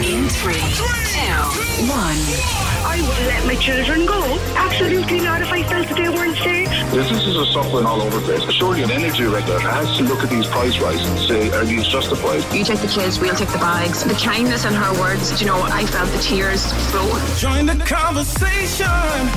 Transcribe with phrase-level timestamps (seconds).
[0.00, 2.18] In three, two, one.
[2.88, 4.20] I would let my children go.
[4.56, 6.68] Absolutely not if I felt that they weren't safe.
[6.92, 8.42] Businesses are suffering all over the place.
[8.52, 11.86] Surely an energy regulator has to look at these price rises and say, are these
[11.86, 12.42] justified?
[12.54, 14.04] You take the kids, we'll take the bags.
[14.04, 17.06] The kindness in her words, you know, I felt the tears flow.
[17.36, 18.86] Join the conversation.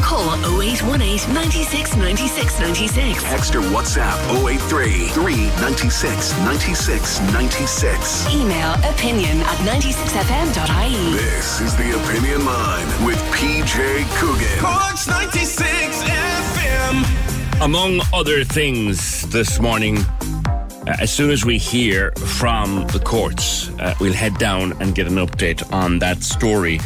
[0.02, 3.24] Call 0818 96 96 96.
[3.24, 8.34] Text or WhatsApp 083 396 96 96.
[8.34, 11.14] Email opinion at 96fm.ie.
[11.14, 14.60] This is the Opinion Line with PJ Coogan.
[14.60, 17.62] Corks 96 FM.
[17.62, 23.94] Among other things this morning, uh, as soon as we hear from the courts, uh,
[24.00, 26.80] we'll head down and get an update on that story.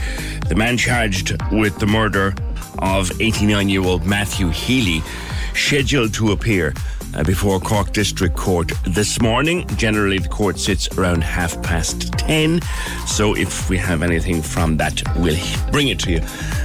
[0.49, 2.33] The man charged with the murder
[2.79, 5.01] of 89 year old Matthew Healy,
[5.53, 6.73] scheduled to appear
[7.15, 9.65] Uh, before Cork District Court this morning.
[9.77, 12.61] Generally, the court sits around half past 10.
[13.07, 15.39] So if we have anything from that, we'll
[15.71, 16.19] bring it to you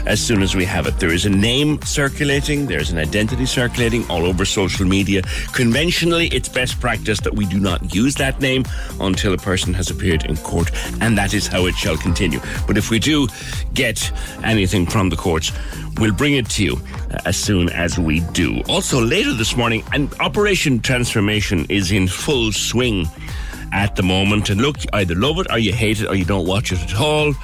[0.06, 0.98] as soon as we have it.
[0.98, 5.22] There is a name circulating, there's an identity circulating all over social media.
[5.52, 8.64] Conventionally, it's best practice that we do not use that name
[9.00, 12.40] until a person has appeared in court, and that is how it shall continue.
[12.66, 13.28] But if we do
[13.74, 14.10] get
[14.42, 15.52] anything from the courts,
[15.98, 16.80] we'll bring it to you
[17.10, 18.60] uh, as soon as we do.
[18.68, 23.06] Also, later this morning, an Operation Transformation is in full swing
[23.72, 24.50] at the moment.
[24.50, 26.94] And look, either love it or you hate it or you don't watch it at
[27.00, 27.34] all.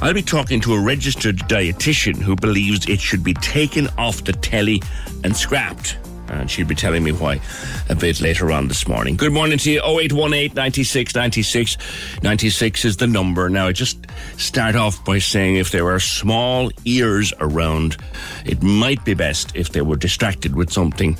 [0.00, 4.32] I'll be talking to a registered dietitian who believes it should be taken off the
[4.32, 4.82] telly
[5.24, 5.98] and scrapped.
[6.28, 7.40] And she'll be telling me why
[7.88, 9.16] a bit later on this morning.
[9.16, 9.80] Good morning to you.
[9.80, 11.76] 0818 96 96
[12.22, 13.48] 96 is the number.
[13.48, 14.06] Now, I just
[14.36, 17.96] start off by saying if there are small ears around,
[18.44, 21.16] it might be best if they were distracted with something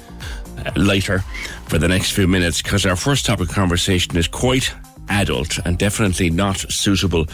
[0.59, 1.21] uh, lighter
[1.67, 4.75] for the next few minutes because our first topic of conversation is quite
[5.09, 7.25] adult and definitely not suitable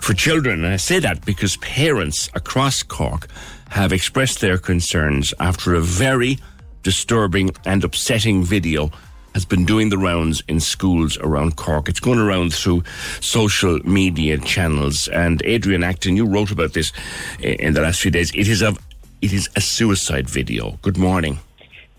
[0.00, 0.64] for children.
[0.64, 3.28] And I say that because parents across Cork
[3.70, 6.38] have expressed their concerns after a very
[6.82, 8.90] disturbing and upsetting video
[9.34, 11.88] has been doing the rounds in schools around Cork.
[11.88, 12.82] It's going around through
[13.20, 15.08] social media channels.
[15.08, 16.92] And Adrian Acton, you wrote about this
[17.40, 18.30] in the last few days.
[18.34, 18.76] It is a,
[19.22, 20.78] it is a suicide video.
[20.82, 21.38] Good morning.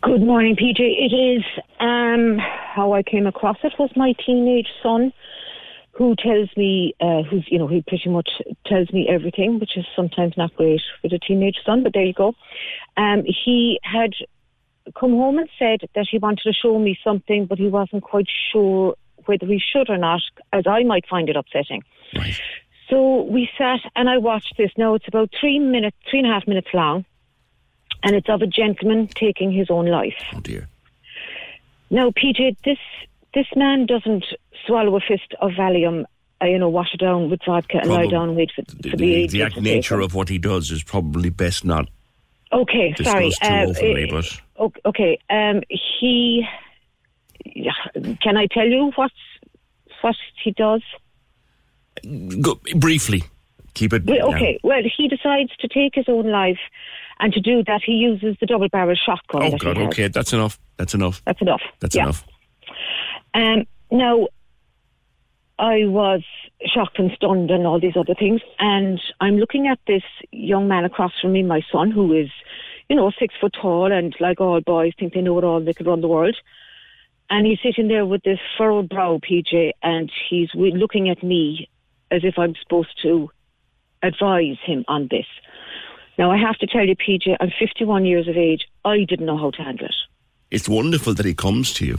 [0.01, 0.79] Good morning, PJ.
[0.79, 1.43] It is
[1.79, 5.13] um, how I came across it was my teenage son
[5.93, 8.29] who tells me, uh, who's, you know, he pretty much
[8.65, 12.13] tells me everything, which is sometimes not great with a teenage son, but there you
[12.13, 12.33] go.
[12.97, 14.11] Um, he had
[14.97, 18.27] come home and said that he wanted to show me something, but he wasn't quite
[18.51, 18.95] sure
[19.25, 20.21] whether he should or not,
[20.51, 21.83] as I might find it upsetting.
[22.15, 22.39] Right.
[22.89, 24.71] So we sat and I watched this.
[24.77, 27.05] Now it's about three minutes, three and a half minutes long,
[28.03, 30.21] and it's of a gentleman taking his own life.
[30.33, 30.67] Oh dear.
[31.89, 32.79] Now, PJ, this
[33.33, 34.25] this man doesn't
[34.65, 36.05] swallow a fist of Valium,
[36.41, 38.89] uh, you know, wash it down with vodka and lie down and wait for, The,
[38.89, 41.65] for the, the, the to act take nature of what he does is probably best
[41.65, 41.87] not
[42.53, 43.31] Okay, sorry.
[43.31, 44.41] too uh, openly, uh, but
[44.85, 46.45] okay, um, he.
[48.21, 49.11] Can I tell you what
[50.01, 50.81] what he does?
[52.41, 53.23] go, briefly,
[53.73, 54.05] keep it.
[54.05, 56.59] Well, okay, well, he decides to take his own life,
[57.19, 59.43] and to do that, he uses the double barrel shotgun.
[59.43, 59.77] Oh God.
[59.77, 60.59] Okay, that's enough.
[60.77, 61.21] That's enough.
[61.25, 61.61] That's enough.
[61.79, 62.03] That's yeah.
[62.03, 62.23] enough.
[63.33, 64.27] Um, now,
[65.59, 66.23] I was
[66.65, 68.41] shocked and stunned and all these other things.
[68.59, 72.29] And I'm looking at this young man across from me, my son, who is,
[72.89, 75.73] you know, six foot tall and like all boys think they know it all, they
[75.73, 76.35] could run the world.
[77.29, 81.69] And he's sitting there with this furrowed brow, PJ, and he's looking at me
[82.11, 83.29] as if I'm supposed to
[84.03, 85.25] advise him on this.
[86.17, 88.67] Now, I have to tell you, PJ, I'm 51 years of age.
[88.85, 89.95] I didn't know how to handle it.
[90.51, 91.97] it's wonderful that he comes to you.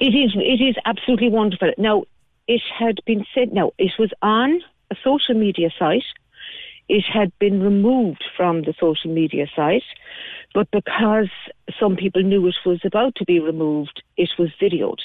[0.00, 0.32] It is.
[0.34, 1.72] It is absolutely wonderful.
[1.78, 2.04] Now,
[2.48, 3.52] it had been said.
[3.52, 6.04] Now, it was on a social media site.
[6.88, 9.82] It had been removed from the social media site,
[10.54, 11.30] but because
[11.78, 14.98] some people knew it was about to be removed, it was videoed.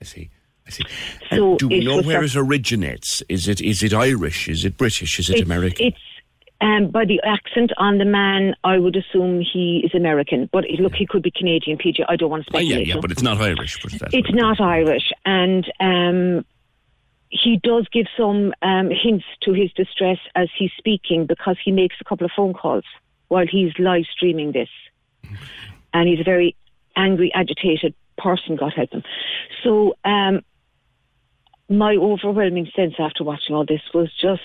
[0.00, 0.30] I see.
[0.66, 0.84] I see.
[1.30, 3.22] So do we know where it originates?
[3.28, 4.48] Is it is it Irish?
[4.48, 5.18] Is it British?
[5.18, 5.86] Is it it's, American?
[5.86, 5.98] It's
[6.62, 10.48] um, by the accent on the man, I would assume he is American.
[10.52, 12.04] But look, he could be Canadian, PJ.
[12.08, 12.86] I don't want to oh, speculate.
[12.86, 13.78] yeah, yeah, but it's not Irish.
[14.12, 16.44] It's not Irish, and um,
[17.32, 21.96] he does give some um, hints to his distress as he's speaking because he makes
[22.00, 22.84] a couple of phone calls
[23.28, 24.68] while he's live streaming this,
[25.94, 26.54] and he's a very
[26.94, 28.56] angry, agitated person.
[28.56, 29.02] God help him.
[29.64, 30.42] So, um,
[31.70, 34.42] my overwhelming sense after watching all this was just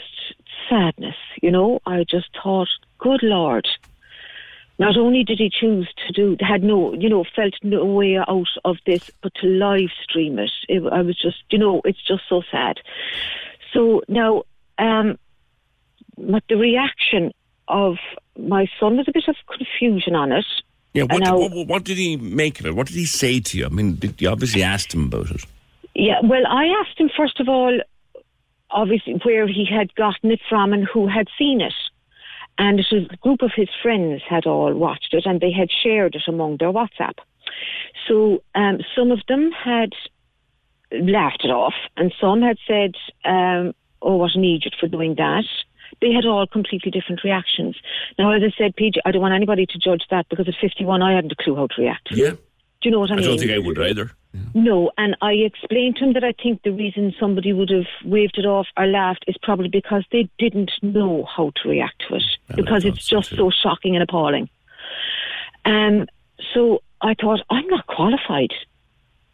[0.69, 1.15] sadness.
[1.41, 2.69] You know, I just thought,
[2.99, 3.67] good Lord.
[4.79, 8.47] Not only did he choose to do, had no, you know, felt no way out
[8.63, 10.51] of this, but to live stream it.
[10.69, 12.77] it I was just, you know, it's just so sad.
[13.73, 14.43] So now,
[14.77, 15.17] um,
[16.17, 17.31] but the reaction
[17.67, 17.95] of
[18.37, 20.45] my son was a bit of confusion on it.
[20.93, 22.75] Yeah, what, now- what, what did he make of it?
[22.75, 23.65] What did he say to you?
[23.65, 25.43] I mean, did you obviously asked him about it.
[25.95, 27.79] Yeah, well, I asked him first of all,
[28.69, 31.73] obviously, where he had gotten it from and who had seen it.
[32.57, 35.69] And it was a group of his friends had all watched it and they had
[35.71, 37.17] shared it among their WhatsApp.
[38.07, 39.93] So um, some of them had
[40.91, 42.95] laughed it off and some had said,
[43.25, 45.45] um, oh, what an idiot for doing that.
[46.01, 47.77] They had all completely different reactions.
[48.19, 51.01] Now, as I said, PJ, I don't want anybody to judge that because at 51
[51.01, 52.09] I hadn't a clue how to react.
[52.11, 52.31] Yeah.
[52.31, 52.37] Do
[52.83, 53.25] you know what I, I mean?
[53.25, 54.11] don't think I would either.
[54.53, 58.37] No, and I explained to him that I think the reason somebody would have waved
[58.37, 62.23] it off or laughed is probably because they didn't know how to react to it
[62.55, 64.49] because it's just so shocking and appalling.
[65.65, 66.07] Um,
[66.53, 68.53] so I thought I'm not qualified,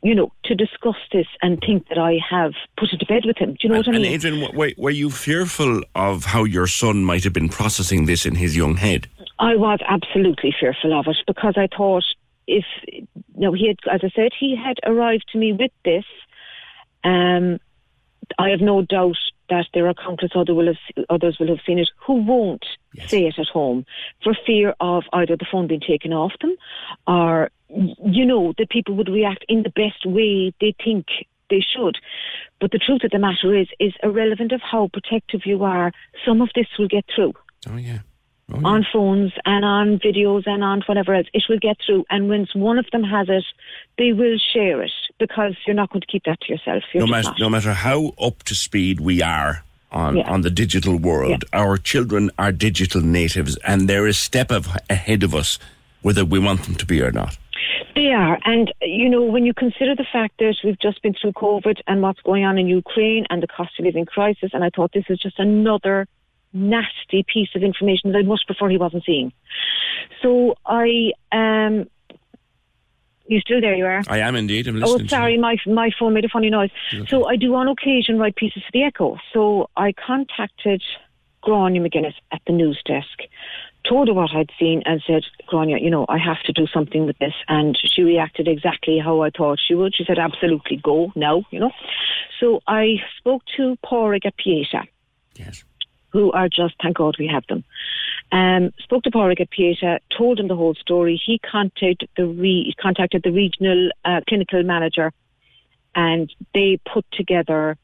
[0.01, 3.37] you know, to discuss this and think that I have put it to bed with
[3.37, 3.51] him.
[3.51, 4.05] Do you know what I mean?
[4.05, 4.13] And?
[4.13, 8.35] Adrian, were, were you fearful of how your son might have been processing this in
[8.35, 9.07] his young head?
[9.39, 12.03] I was absolutely fearful of it because I thought
[12.47, 12.65] if
[13.35, 16.05] no, he had, as I said, he had arrived to me with this.
[17.03, 17.59] Um,
[18.39, 19.17] I have no doubt
[19.49, 22.65] that there are countless other will have, others will have seen it who won't
[23.07, 23.85] say it at home
[24.23, 26.55] for fear of either the phone being taken off them
[27.05, 31.05] or, you know, that people would react in the best way they think
[31.49, 31.97] they should.
[32.61, 35.91] But the truth of the matter is, is irrelevant of how protective you are,
[36.25, 37.33] some of this will get through
[37.69, 37.99] Oh, yeah.
[38.51, 41.27] Oh, on phones and on videos and on whatever else.
[41.33, 42.03] It will get through.
[42.09, 43.45] And once one of them has it,
[43.97, 46.83] they will share it because you're not going to keep that to yourself.
[46.93, 47.39] You're No matter, not.
[47.39, 49.63] no matter how up to speed we are
[49.93, 50.29] on, Yeah.
[50.29, 55.23] on the digital world, our children are digital natives and they're a step of, ahead
[55.23, 55.57] of us,
[56.01, 57.37] whether we want them to be or not.
[57.95, 58.39] They are.
[58.43, 62.01] And, you know, when you consider the fact that we've just been through COVID and
[62.01, 65.05] what's going on in Ukraine and the cost of living crisis, and I thought this
[65.09, 66.07] is just another
[66.53, 69.33] nasty piece of information that I much prefer he wasn't seeing.
[70.21, 71.87] So I, um,
[73.25, 73.75] you still there?
[73.75, 74.01] You are.
[74.07, 74.67] I am indeed.
[74.67, 75.07] I'm Oh, listening.
[75.07, 76.69] sorry, my my phone made a funny noise.
[77.07, 79.17] So I do on occasion write pieces for the Echo.
[79.33, 80.83] So I contacted
[81.41, 83.19] Grania McGuinness at the news desk,
[83.87, 87.05] told her what I'd seen, and said, Grania, you know, I have to do something
[87.05, 87.33] with this.
[87.47, 89.95] And she reacted exactly how I thought she would.
[89.95, 91.71] She said, absolutely, go now, you know.
[92.39, 94.83] So I spoke to Pádraig at Pieta.
[95.35, 95.63] Yes.
[96.13, 97.63] Who are just, thank God we have them.
[98.31, 101.21] Um, spoke to Pádraig at Pieta, told him the whole story.
[101.23, 105.11] He contacted the re- contacted the regional uh, clinical manager,
[105.95, 107.77] and they put together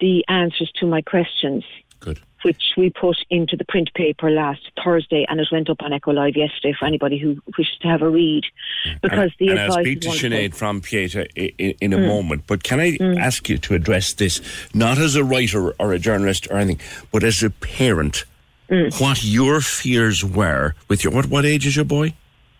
[0.00, 1.64] the answers to my questions.
[2.00, 2.18] Good.
[2.46, 6.12] Which we put into the print paper last Thursday, and it went up on Echo
[6.12, 8.44] Live yesterday for anybody who wishes to have a read.
[9.02, 10.28] Because the and I'll advice speak is to.
[10.30, 12.06] Sinead from Pieta i- i- in a Mm.
[12.06, 12.42] moment.
[12.46, 14.40] But can I ask you to address this,
[14.72, 16.78] not as a writer or a journalist or anything,
[17.10, 18.24] but as a parent,
[18.70, 19.00] Mm.
[19.00, 22.12] what your fears were with your, what, what age is your boy?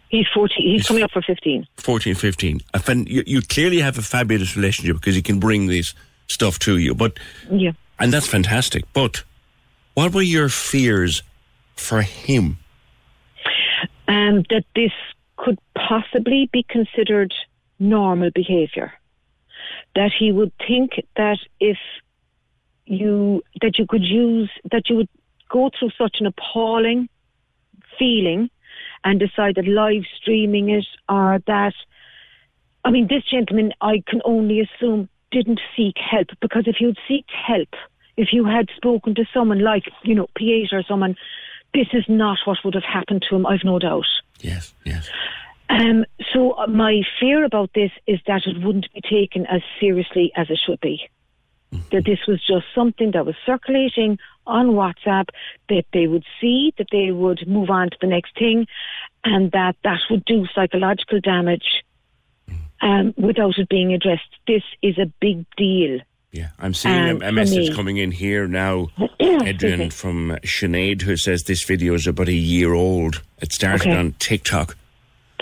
[0.09, 1.65] He's 14, he's coming up for 15.
[1.77, 2.61] 14, 15.
[2.81, 5.95] Fan, you, you clearly have a fabulous relationship because he can bring this
[6.27, 6.93] stuff to you.
[6.93, 7.19] But
[7.53, 7.71] Yeah.
[8.01, 8.83] And that's fantastic.
[8.93, 9.23] But
[9.97, 11.23] what were your fears
[11.75, 12.59] for him?
[14.09, 14.93] um, that this
[15.37, 17.35] could possibly be considered
[17.79, 18.93] normal behaviour.
[19.95, 21.79] That he would think that if
[22.85, 25.09] you that you could use that you would
[25.49, 27.09] go through such an appalling
[27.99, 28.49] feeling
[29.03, 31.75] and decide that live streaming it or that
[32.85, 37.27] I mean this gentleman I can only assume didn't seek help because if you'd seek
[37.29, 37.71] help,
[38.17, 41.17] if you had spoken to someone like, you know, Pieta or someone,
[41.75, 44.07] this is not what would have happened to him, I've no doubt.
[44.41, 45.09] Yes, yes.
[45.69, 50.33] Um, so uh, my fear about this is that it wouldn't be taken as seriously
[50.37, 51.09] as it should be.
[51.91, 55.27] That this was just something that was circulating on WhatsApp,
[55.69, 58.67] that they would see, that they would move on to the next thing,
[59.25, 61.85] and that that would do psychological damage
[62.81, 64.23] um, without it being addressed.
[64.47, 66.01] This is a big deal.
[66.37, 68.89] Yeah, I'm seeing Um, a, a message me- coming in here now,
[69.21, 73.23] Adrian, from Sinead, who says this video is about a year old.
[73.41, 73.97] It started Okay.
[73.97, 74.77] on TikTok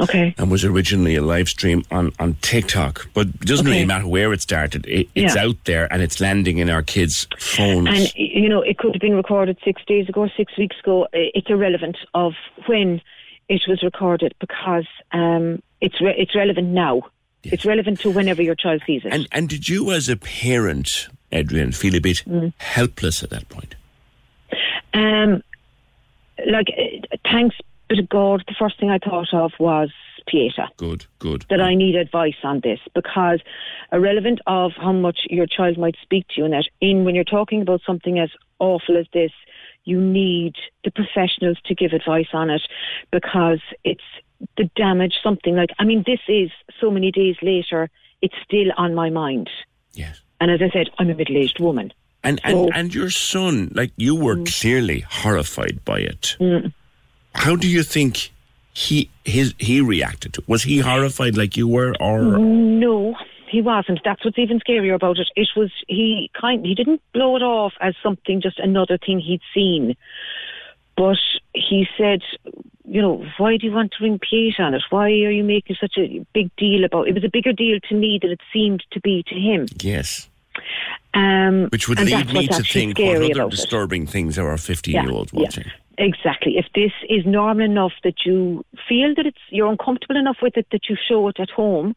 [0.01, 0.35] Okay.
[0.39, 3.09] and was originally a live stream on, on TikTok.
[3.13, 4.87] But it doesn't really matter where it started.
[4.87, 5.43] It, it's Yeah.
[5.47, 7.89] out there and it's landing in our kids' phones.
[7.89, 11.09] And you know, it could have been recorded six days ago, six weeks ago.
[11.13, 12.35] It's irrelevant of
[12.67, 13.01] when
[13.49, 17.03] it was recorded because um, it's re- it's relevant now.
[17.53, 19.13] It's relevant to whenever your child sees it.
[19.13, 22.53] and, and did you, as a parent, Adrian, feel a bit Mm.
[22.59, 23.75] helpless at that point?
[24.93, 25.43] Um,
[26.47, 27.57] like, uh, thanks
[27.89, 29.91] be to God, the first thing I thought of was
[30.27, 30.69] Pieta.
[30.79, 31.45] Good, good.
[31.51, 33.41] That I need advice on this because,
[33.93, 37.25] irrelevant of how much your child might speak to you, and that in when you're
[37.25, 39.33] talking about something as awful as this,
[39.85, 42.63] you need the professionals to give advice on it
[43.11, 44.01] because it's
[44.57, 45.15] the damage.
[45.23, 47.91] Something like, I mean, this is so many days later,
[48.23, 49.51] it's still on my mind.
[49.93, 50.21] Yes.
[50.41, 51.93] And as I said, I'm a middle-aged woman.
[52.23, 54.61] And, and, So- and your son, like you were Mm.
[54.61, 56.37] clearly horrified by it.
[57.35, 58.31] How do you think
[58.73, 60.41] he his he reacted to?
[60.41, 60.49] it?
[60.49, 63.15] Was he horrified like you were, or No,
[63.49, 64.01] he wasn't.
[64.05, 65.29] That's what's even scarier about it.
[65.37, 66.65] It was he kind.
[66.65, 69.95] He didn't blow it off as something just another thing he'd seen,
[70.97, 71.19] but
[71.55, 72.23] he said,
[72.87, 74.83] you know, why do you want to ring Pieta on it?
[74.91, 77.07] Why are you making such a big deal about?
[77.09, 79.67] It It was a bigger deal to me than it seemed to be to him.
[79.81, 80.29] yes?
[81.15, 83.57] Um, Which would lead me to think what other about it.
[83.57, 85.65] disturbing things are our fifteen-year-olds watching.
[85.99, 86.57] Exactly.
[86.59, 90.67] If this is normal enough that you feel that it's you're uncomfortable enough with it
[90.73, 91.95] that you show it at home,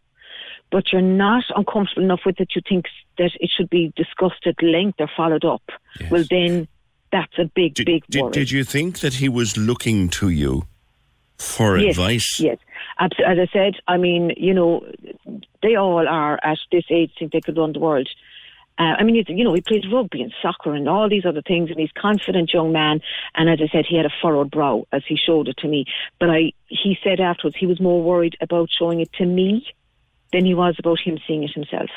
[0.72, 2.86] but you're not uncomfortable enough with it that you think
[3.18, 5.64] that it should be discussed at length or followed up,
[6.12, 6.68] well then
[7.12, 10.66] that's a big, big Did, did you think that he was looking to you
[11.38, 12.40] for yes, advice?
[12.40, 12.58] Yes.
[13.00, 14.86] As I said, I mean, you know,
[15.62, 18.10] they all are at this age think they could run the world.
[18.80, 21.72] Uh, I mean, you know, he plays rugby and soccer and all these other things,
[21.72, 23.02] and he's a confident young man.
[23.34, 25.86] And as I said, he had a furrowed brow as he showed it to me.
[26.20, 29.66] But I, he said afterwards he was more worried about showing it to me
[30.32, 31.90] than he was about him seeing it himself.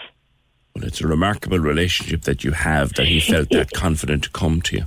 [0.74, 4.62] Well, it's a remarkable relationship that you have that he felt that confident to come
[4.62, 4.84] to you.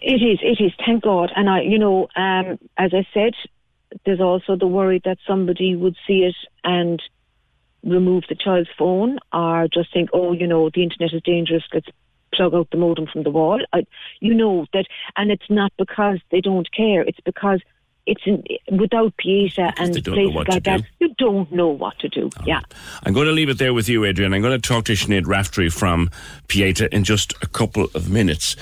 [0.00, 1.32] It is, it is, thank God.
[1.34, 3.34] And I, you know, um, as I said,
[4.04, 7.02] there's also the worry that somebody would see it and
[7.84, 11.88] remove the child's phone or just think, oh, you know, the internet is dangerous, let's
[12.34, 13.60] plug out the modem from the wall.
[13.72, 13.86] I,
[14.20, 14.86] you know that,
[15.16, 17.60] and it's not because they don't care, it's because
[18.06, 18.44] it's in,
[18.78, 22.28] without Pieta and places like that, you don't know what to do.
[22.44, 22.60] Yeah.
[23.02, 24.34] I'm going to leave it there with you, Adrian.
[24.34, 26.10] I'm going to talk to Sinead Raftery from
[26.48, 28.56] Pieta in just a couple of minutes.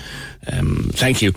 [0.52, 1.32] Um, thank you.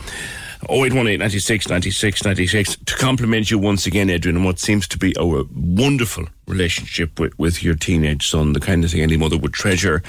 [0.70, 2.78] 0818 96 96 96.
[2.86, 7.38] To compliment you once again, Adrian, on what seems to be a wonderful relationship with,
[7.38, 10.02] with your teenage son, the kind of thing any mother would treasure.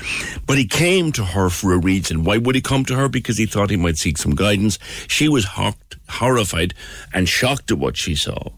[0.47, 2.25] But he came to her for a reason.
[2.25, 3.09] Why would he come to her?
[3.09, 4.79] Because he thought he might seek some guidance.
[5.09, 6.75] She was hocked, horrified
[7.13, 8.51] and shocked at what she saw.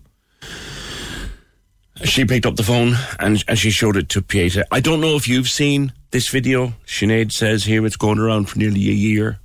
[2.04, 4.64] She picked up the phone and, and she showed it to Pieta.
[4.70, 6.74] I don't know if you've seen this video.
[6.86, 9.40] Sinead says here it's going around for nearly a year.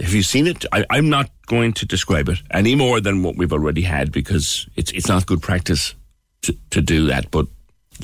[0.00, 0.64] Have you seen it?
[0.72, 4.68] I, I'm not going to describe it any more than what we've already had because
[4.76, 5.94] it's it's not good practice
[6.42, 7.30] to, to do that.
[7.30, 7.46] But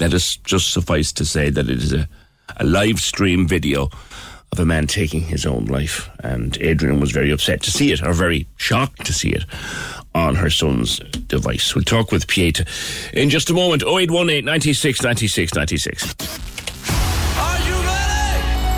[0.00, 2.08] let us just suffice to say that it is a,
[2.56, 3.90] a live stream video
[4.52, 6.08] of a man taking his own life.
[6.20, 9.44] And Adrian was very upset to see it, or very shocked to see it
[10.14, 11.74] on her son's device.
[11.74, 12.64] We'll talk with Pieta
[13.12, 13.82] in just a moment.
[13.82, 16.53] 0818 96 96 96.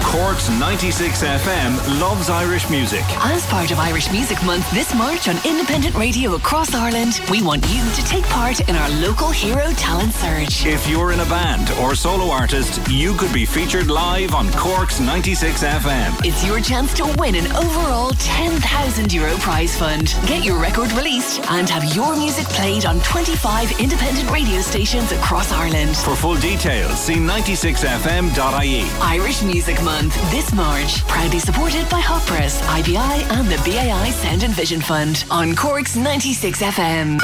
[0.06, 3.02] Cork's 96 FM loves Irish music.
[3.24, 7.66] As part of Irish Music Month this March on independent radio across Ireland, we want
[7.68, 10.64] you to take part in our local hero talent search.
[10.64, 15.00] If you're in a band or solo artist, you could be featured live on Cork's
[15.00, 16.24] 96 FM.
[16.24, 20.14] It's your chance to win an overall 10,000 euro prize fund.
[20.26, 25.50] Get your record released and have your music played on 25 independent radio stations across
[25.50, 25.96] Ireland.
[25.96, 28.88] For full details, see 96fm.ie.
[29.02, 34.42] Irish Music Month this March, proudly supported by Hot Press, IBI, and the BAI Sound
[34.42, 37.20] and Vision Fund on Cork's 96 FM.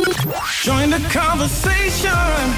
[0.63, 2.11] Join the conversation.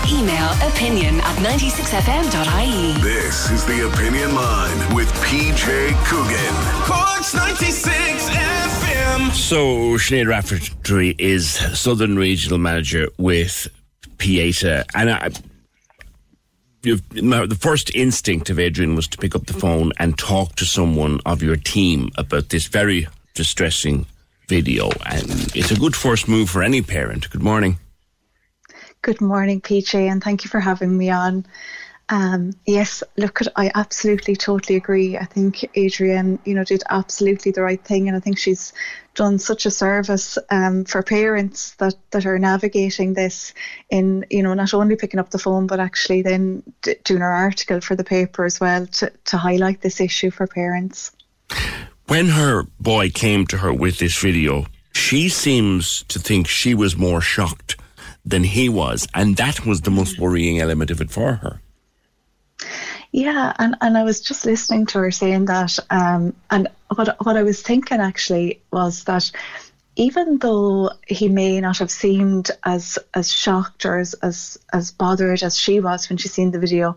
[0.09, 3.03] Email opinion at 96fm.ie.
[3.03, 6.55] This is the Opinion Line with PJ Coogan.
[6.85, 9.33] Cork's 96 FM.
[9.33, 13.69] So, Sinead Rafferty is Southern Regional Manager with
[14.19, 15.31] Pieta, and I,
[16.85, 21.21] the first instinct of Adrian was to pick up the phone and talk to someone
[21.27, 24.07] of your team about this very distressing
[24.49, 24.91] video.
[25.07, 27.31] And it's a good first move for any parent.
[27.31, 27.79] Good morning.
[29.03, 31.45] Good morning, PJ, and thank you for having me on.
[32.11, 35.17] Um, yes, look, I absolutely, totally agree.
[35.17, 38.75] I think Adrienne, you know, did absolutely the right thing, and I think she's
[39.15, 43.55] done such a service um, for parents that that are navigating this
[43.89, 47.33] in, you know, not only picking up the phone but actually then d- doing her
[47.33, 51.13] article for the paper as well to to highlight this issue for parents.
[52.07, 56.97] When her boy came to her with this video, she seems to think she was
[56.97, 57.77] more shocked
[58.27, 61.61] than he was, and that was the most worrying element of it for her.
[63.13, 67.37] Yeah, and, and I was just listening to her saying that, um, and what what
[67.37, 69.31] I was thinking actually was that
[69.97, 75.43] even though he may not have seemed as as shocked or as as, as bothered
[75.43, 76.97] as she was when she seen the video,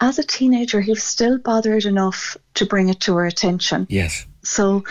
[0.00, 3.86] as a teenager, he was still bothered enough to bring it to her attention.
[3.88, 4.26] Yes.
[4.42, 4.84] So,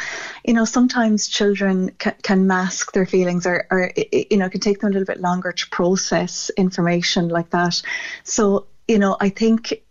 [0.46, 4.62] you know, sometimes children ca- can mask their feelings or, or, you know, it can
[4.62, 7.82] take them a little bit longer to process information like that.
[8.24, 9.84] So, you know, I think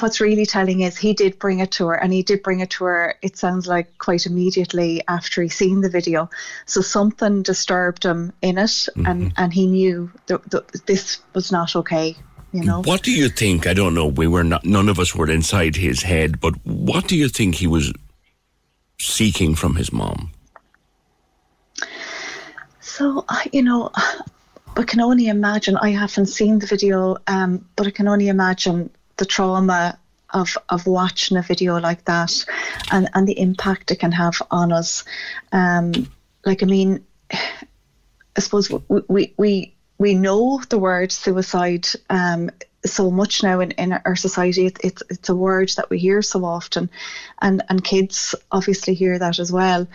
[0.00, 2.70] what's really telling is he did bring it to her and he did bring it
[2.70, 6.30] to her it sounds like quite immediately after he seen the video.
[6.66, 9.06] So something disturbed him in it mm-hmm.
[9.06, 12.16] and and he knew that, that this was not okay
[12.52, 12.82] you know?
[12.82, 15.74] What do you think i don't know we were not none of us were inside
[15.76, 17.92] his head but what do you think he was
[19.00, 20.30] seeking from his mom?
[22.80, 23.90] So you know
[24.76, 25.76] I can only imagine.
[25.76, 29.98] I haven't seen the video, um, but I can only imagine the trauma
[30.32, 32.44] of of watching a video like that
[32.90, 35.04] and and the impact it can have on us
[35.52, 35.92] um
[36.44, 42.50] like i mean i suppose we we we, we know the word suicide um
[42.84, 46.22] so much now in, in our society it, it's it's a word that we hear
[46.22, 46.90] so often
[47.40, 49.86] and and kids obviously hear that as well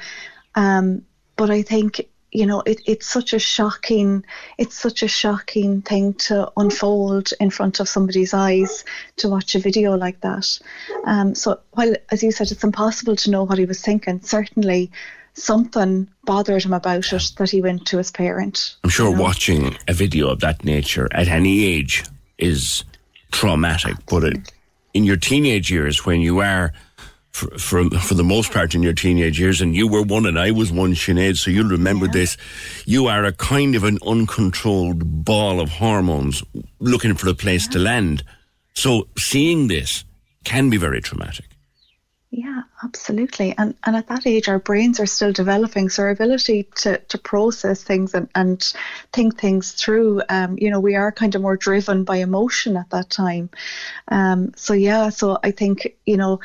[0.56, 1.04] um
[1.36, 4.24] but i think you know, it, it's such a shocking,
[4.58, 8.84] it's such a shocking thing to unfold in front of somebody's eyes
[9.18, 10.60] to watch a video like that.
[11.06, 14.92] Um, so while, as you said, it's impossible to know what he was thinking, certainly
[15.34, 18.76] something bothered him about it that he went to his parent.
[18.84, 19.22] I'm sure you know?
[19.22, 22.04] watching a video of that nature at any age
[22.38, 22.84] is
[23.32, 24.52] traumatic, but it,
[24.94, 26.74] in your teenage years when you are
[27.38, 30.40] for, for, for the most part in your teenage years, and you were one and
[30.40, 32.14] I was one, Sinead, so you'll remember yeah.
[32.14, 32.38] this.
[32.86, 36.44] You are a kind of an uncontrolled ball of hormones
[36.80, 37.74] looking for a place yeah.
[37.74, 38.24] to land.
[38.74, 40.04] So seeing this
[40.44, 41.46] can be very traumatic.
[42.30, 43.56] Yeah, absolutely.
[43.58, 45.90] And and at that age our brains are still developing.
[45.90, 48.62] So our ability to, to process things and, and
[49.14, 52.90] think things through, um, you know, we are kind of more driven by emotion at
[52.90, 53.50] that time.
[54.10, 56.40] Um, so yeah, so I think, you know,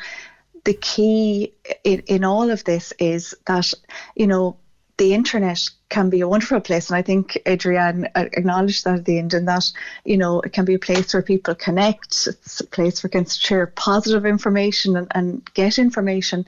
[0.63, 3.73] the key in, in all of this is that,
[4.15, 4.57] you know,
[4.97, 6.89] the internet can be a wonderful place.
[6.89, 9.71] And I think Adrienne acknowledged that at the end, and that,
[10.05, 13.25] you know, it can be a place where people connect, it's a place where can
[13.25, 16.45] share positive information and, and get information.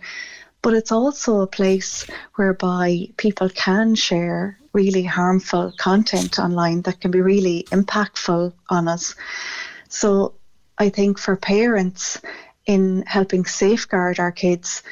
[0.62, 7.12] But it's also a place whereby people can share really harmful content online that can
[7.12, 9.15] be really impactful on us.
[9.89, 10.34] So
[10.78, 12.19] I think for parents,
[12.65, 14.84] in helping safeguard our kids,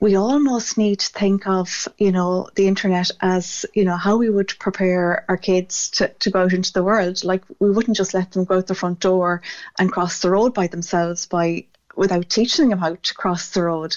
[0.00, 4.30] we almost need to think of, you know, the internet as, you know, how we
[4.30, 7.22] would prepare our kids to, to go out into the world.
[7.22, 9.42] Like we wouldn't just let them go out the front door
[9.78, 13.96] and cross the road by themselves by without teaching them how to cross the road.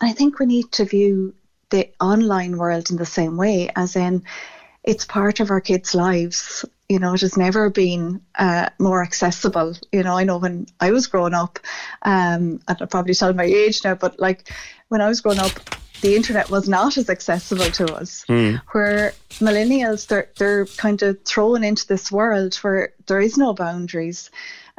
[0.00, 1.34] And I think we need to view
[1.70, 4.24] the online world in the same way, as in
[4.84, 9.74] it's part of our kids' lives you know, it has never been uh, more accessible.
[9.90, 11.58] You know, I know when I was growing up,
[12.02, 14.52] um, and I'll probably tell my age now, but like
[14.88, 15.52] when I was growing up,
[16.02, 18.24] the internet was not as accessible to us.
[18.28, 18.60] Mm.
[18.72, 24.30] Where millennials, they're they're kind of thrown into this world where there is no boundaries.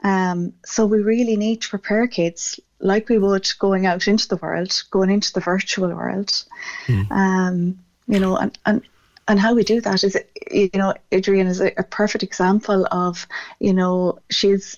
[0.04, 4.36] Um, so we really need to prepare kids like we would going out into the
[4.36, 6.44] world, going into the virtual world.
[6.86, 7.12] Mm.
[7.12, 8.84] Um, you know, and, and
[9.28, 10.18] and how we do that is,
[10.52, 13.28] you know, Adrienne is a, a perfect example of,
[13.60, 14.78] you know, she's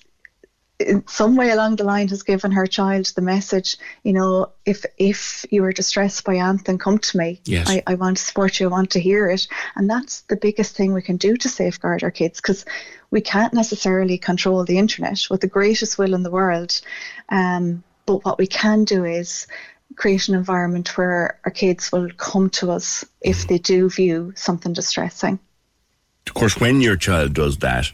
[0.78, 4.84] in some way along the line has given her child the message, you know, if
[4.96, 7.40] if you are distressed by anything, come to me.
[7.44, 7.68] Yes.
[7.68, 9.48] I, I want to support you, I want to hear it.
[9.74, 12.64] And that's the biggest thing we can do to safeguard our kids because
[13.10, 16.80] we can't necessarily control the internet with the greatest will in the world.
[17.28, 19.48] Um, but what we can do is
[19.98, 23.48] create an environment where our kids will come to us if mm.
[23.48, 25.38] they do view something distressing.
[26.26, 27.90] Of course, when your child does that,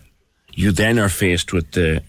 [0.53, 2.03] you then are faced with the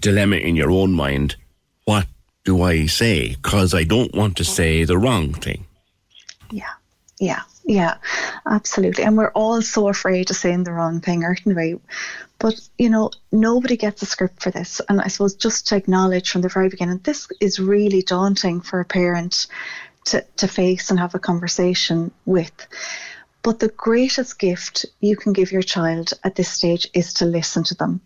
[0.00, 1.36] dilemma in your own mind.
[1.84, 2.06] What
[2.44, 3.36] do I say?
[3.36, 5.66] Because I don't want to say the wrong thing.
[6.50, 6.74] Yeah,
[7.20, 7.96] yeah, yeah,
[8.46, 9.02] absolutely.
[9.02, 11.76] And we're all so afraid of saying the wrong thing, aren't we?
[12.38, 14.80] But, you know, nobody gets a script for this.
[14.88, 18.78] And I suppose just to acknowledge from the very beginning, this is really daunting for
[18.78, 19.48] a parent
[20.06, 22.52] to, to face and have a conversation with.
[23.42, 27.64] But the greatest gift you can give your child at this stage is to listen
[27.64, 28.00] to them.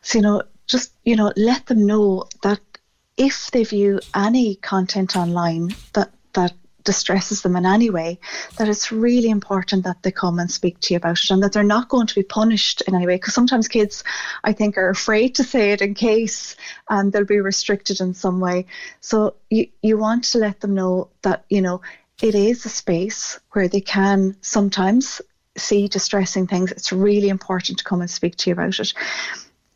[0.00, 2.60] So, you know, just, you know, let them know that
[3.18, 6.12] if they view any content online that, that
[6.84, 8.18] distresses them in any way,
[8.56, 11.52] that it's really important that they come and speak to you about it and that
[11.52, 13.16] they're not going to be punished in any way.
[13.16, 14.04] Because sometimes kids,
[14.44, 16.56] I think, are afraid to say it in case
[16.88, 18.66] um, they'll be restricted in some way.
[19.00, 21.80] So you, you want to let them know that, you know,
[22.22, 25.20] it is a space where they can sometimes
[25.56, 26.72] see distressing things.
[26.72, 28.92] It's really important to come and speak to you about it.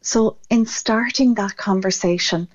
[0.01, 2.49] So, in starting that conversation,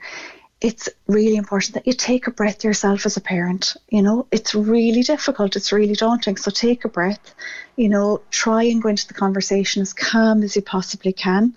[0.62, 3.76] it's really important that you take a breath yourself as a parent.
[3.90, 6.38] You know, it's really difficult, it's really daunting.
[6.38, 7.34] So take a breath,
[7.76, 11.56] you know, try and go into the conversation as calm as you possibly can.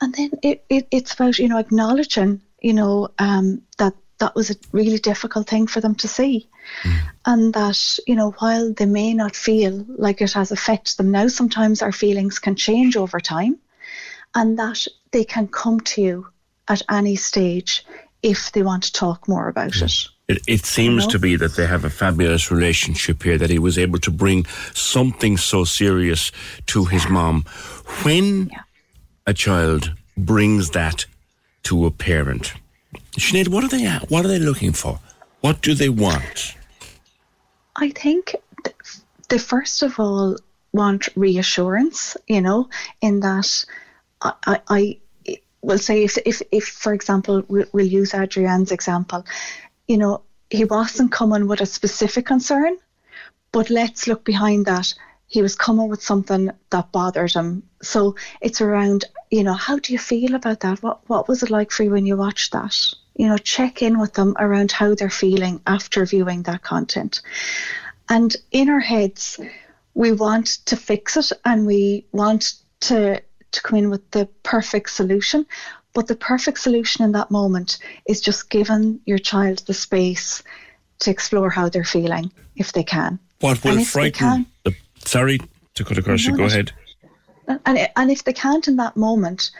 [0.00, 4.50] And then it, it it's about, you know, acknowledging, you know, um, that that was
[4.50, 6.48] a really difficult thing for them to see.
[6.82, 6.98] Mm.
[7.26, 11.28] And that, you know, while they may not feel like it has affected them now,
[11.28, 13.58] sometimes our feelings can change over time.
[14.34, 16.26] And that they can come to you
[16.68, 17.84] at any stage
[18.24, 20.08] if they want to talk more about it.
[20.26, 23.76] It, it seems to be that they have a fabulous relationship here, that he was
[23.76, 26.32] able to bring something so serious
[26.68, 27.44] to his mom.
[28.02, 28.62] When yeah.
[29.26, 31.04] a child brings that
[31.64, 32.54] to a parent,
[33.18, 34.10] Sinead, what are they at?
[34.10, 34.98] What are they looking for?
[35.42, 36.56] What do they want?
[37.76, 38.34] I think
[39.28, 40.38] they first of all
[40.72, 42.70] want reassurance, you know,
[43.02, 43.66] in that
[44.22, 44.98] I, I,
[45.64, 49.24] we'll say if, if, if for example, we'll, we'll use Adrian's example,
[49.88, 52.76] you know, he wasn't coming with a specific concern,
[53.50, 54.92] but let's look behind that.
[55.26, 57.62] He was coming with something that bothered him.
[57.82, 60.82] So it's around, you know, how do you feel about that?
[60.82, 62.76] What what was it like for you when you watched that?
[63.16, 67.22] You know, check in with them around how they're feeling after viewing that content.
[68.08, 69.40] And in our heads,
[69.94, 73.22] we want to fix it and we want to
[73.54, 75.46] to come in with the perfect solution.
[75.94, 80.42] But the perfect solution in that moment is just giving your child the space
[81.00, 83.18] to explore how they're feeling if they can.
[83.40, 84.46] What will frighten?
[84.64, 85.40] The, sorry
[85.74, 86.36] to cut across you.
[86.36, 86.72] Go ahead.
[87.66, 89.50] And and if they can't in that moment,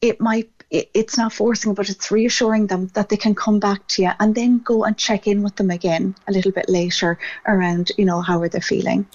[0.00, 4.02] it might it's not forcing, but it's reassuring them that they can come back to
[4.02, 7.92] you and then go and check in with them again a little bit later around,
[7.96, 9.06] you know, how are they feeling.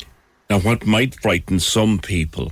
[0.49, 2.51] Now, what might frighten some people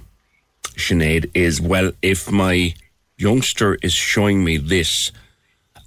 [0.78, 2.74] Sinead, is well, if my
[3.18, 5.12] youngster is showing me this,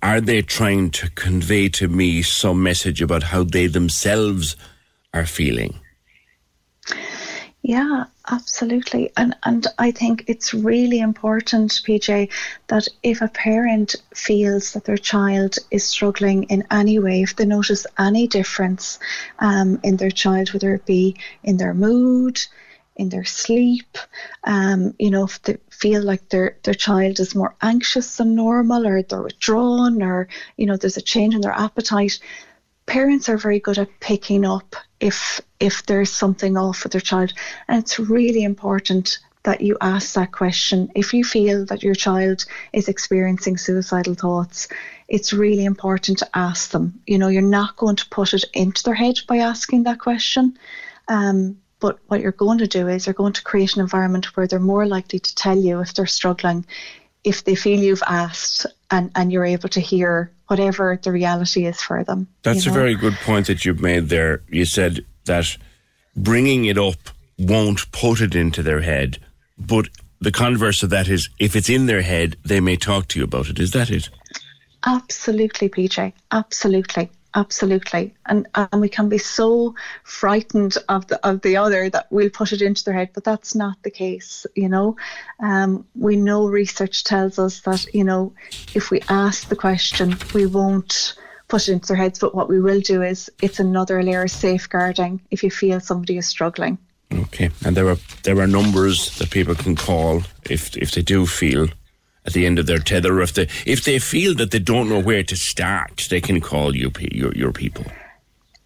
[0.03, 4.57] are they trying to convey to me some message about how they themselves
[5.13, 5.79] are feeling?
[7.63, 9.13] Yeah, absolutely.
[9.19, 12.31] And and I think it's really important, PJ,
[12.69, 17.45] that if a parent feels that their child is struggling in any way, if they
[17.45, 18.99] notice any difference
[19.41, 22.41] um, in their child, whether it be in their mood,
[23.01, 23.97] in their sleep.
[24.45, 28.87] Um, you know, if they feel like their their child is more anxious than normal,
[28.87, 32.19] or they're withdrawn, or you know, there's a change in their appetite.
[32.85, 37.33] Parents are very good at picking up if if there's something off with their child,
[37.69, 40.93] and it's really important that you ask that question.
[40.95, 44.69] If you feel that your child is experiencing suicidal thoughts,
[45.09, 47.01] it's really important to ask them.
[47.07, 50.59] You know, you're not going to put it into their head by asking that question.
[51.09, 54.47] Um, but what you're going to do is you're going to create an environment where
[54.47, 56.65] they're more likely to tell you if they're struggling,
[57.25, 61.81] if they feel you've asked and, and you're able to hear whatever the reality is
[61.81, 62.29] for them.
[62.43, 62.77] That's you know?
[62.77, 64.43] a very good point that you've made there.
[64.49, 65.57] You said that
[66.15, 66.97] bringing it up
[67.39, 69.19] won't put it into their head,
[69.59, 69.89] but
[70.21, 73.25] the converse of that is if it's in their head, they may talk to you
[73.25, 73.59] about it.
[73.59, 74.11] Is that it?
[74.85, 76.13] Absolutely, PJ.
[76.31, 77.11] Absolutely.
[77.35, 82.31] Absolutely, and and we can be so frightened of the of the other that we'll
[82.31, 84.47] put it into their head, but that's not the case.
[84.57, 84.97] You know,
[85.39, 88.33] um, we know research tells us that you know
[88.75, 91.15] if we ask the question, we won't
[91.47, 92.19] put it into their heads.
[92.19, 96.17] But what we will do is it's another layer of safeguarding if you feel somebody
[96.17, 96.79] is struggling.
[97.13, 101.27] Okay, and there are there are numbers that people can call if if they do
[101.27, 101.69] feel
[102.27, 103.21] at the end of their tether.
[103.21, 106.77] If they if they feel that they don't know where to start, they can call
[106.77, 107.87] you your your people.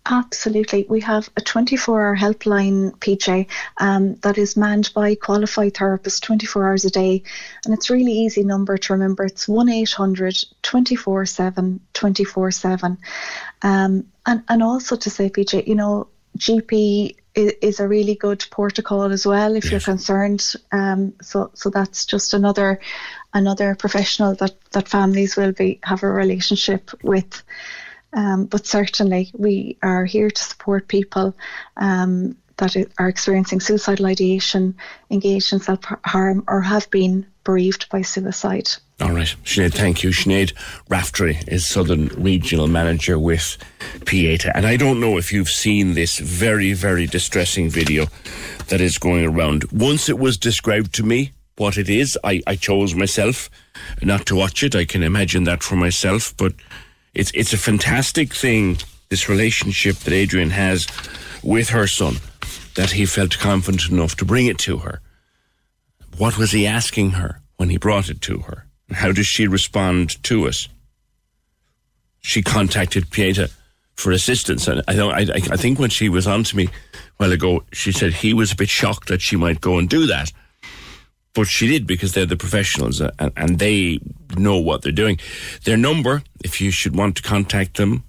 [0.06, 0.84] Absolutely.
[0.86, 3.46] We have a 24 hour helpline, PJ,
[3.78, 7.22] um, that is manned by qualified therapists 24 hours a day.
[7.64, 9.24] And it's really easy number to remember.
[9.24, 12.98] It's 1 800 24 7 24 7.
[13.62, 18.44] Um, and, and also to say, PJ, you know, GP is, is a really good
[18.50, 19.70] protocol as well if yes.
[19.70, 20.54] you're concerned.
[20.70, 22.78] Um, so, so that's just another
[23.34, 27.42] another professional that, that families will be have a relationship with.
[28.12, 31.36] Um, but certainly, we are here to support people
[31.76, 34.76] um, that are experiencing suicidal ideation,
[35.10, 38.68] engaged in self harm, or have been bereaved by suicide.
[39.00, 40.10] All right, Sinead, thank you.
[40.10, 40.52] Sinead
[40.88, 43.58] Raftery is Southern Regional Manager with
[44.06, 44.56] Pieta.
[44.56, 48.06] And I don't know if you've seen this very, very distressing video
[48.68, 49.64] that is going around.
[49.72, 53.48] Once it was described to me what it is, I, I chose myself
[54.02, 54.74] not to watch it.
[54.74, 56.52] I can imagine that for myself, but
[57.14, 58.78] it's it's a fantastic thing.
[59.10, 60.88] This relationship that Adrian has
[61.42, 62.16] with her son,
[62.74, 65.00] that he felt confident enough to bring it to her.
[66.16, 68.66] What was he asking her when he brought it to her?
[68.90, 70.68] How does she respond to it?
[72.20, 73.50] She contacted Pieta
[73.94, 75.12] for assistance, and I, don't.
[75.14, 76.70] I, I think when she was on to me a
[77.18, 80.06] while ago, she said he was a bit shocked that she might go and do
[80.06, 80.32] that
[81.34, 83.98] but she did because they're the professionals uh, and, and, they
[84.36, 85.18] know what they're doing.
[85.64, 88.04] Their number, if you should want to contact them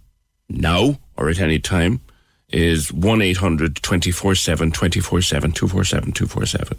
[0.47, 2.01] now or at any time,
[2.49, 6.77] is 1 800 24 7 24 7 247 247.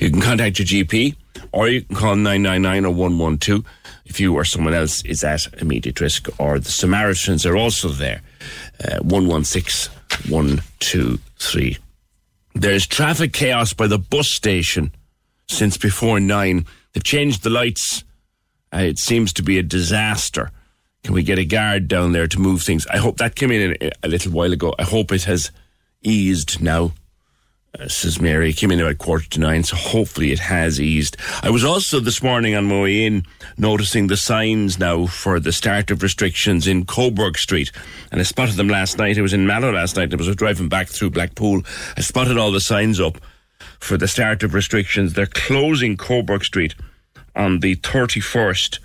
[0.00, 1.16] You can contact your GP
[1.52, 3.64] or you can call 999 or 112
[4.06, 8.20] if you or someone else is at immediate risk, or the Samaritans are also there.
[8.84, 9.94] Uh, 116
[10.28, 11.78] 123.
[12.54, 14.92] There's traffic chaos by the bus station
[15.48, 16.66] since before nine.
[16.92, 18.04] They've changed the lights.
[18.72, 20.50] Uh, it seems to be a disaster.
[21.02, 22.86] Can we get a guard down there to move things?
[22.86, 24.74] I hope that came in a little while ago.
[24.78, 25.50] I hope it has
[26.02, 26.92] eased now.
[27.78, 31.16] Uh, says Mary, It came in about quarter to nine, so hopefully it has eased.
[31.42, 33.26] I was also this morning on my way in
[33.58, 37.72] noticing the signs now for the start of restrictions in Coburg Street,
[38.12, 39.18] and I spotted them last night.
[39.18, 40.12] I was in Mallow last night.
[40.12, 41.62] I was driving back through Blackpool.
[41.96, 43.18] I spotted all the signs up
[43.84, 45.12] for the start of restrictions.
[45.12, 46.74] They're closing Coburg Street
[47.36, 48.78] on the 31st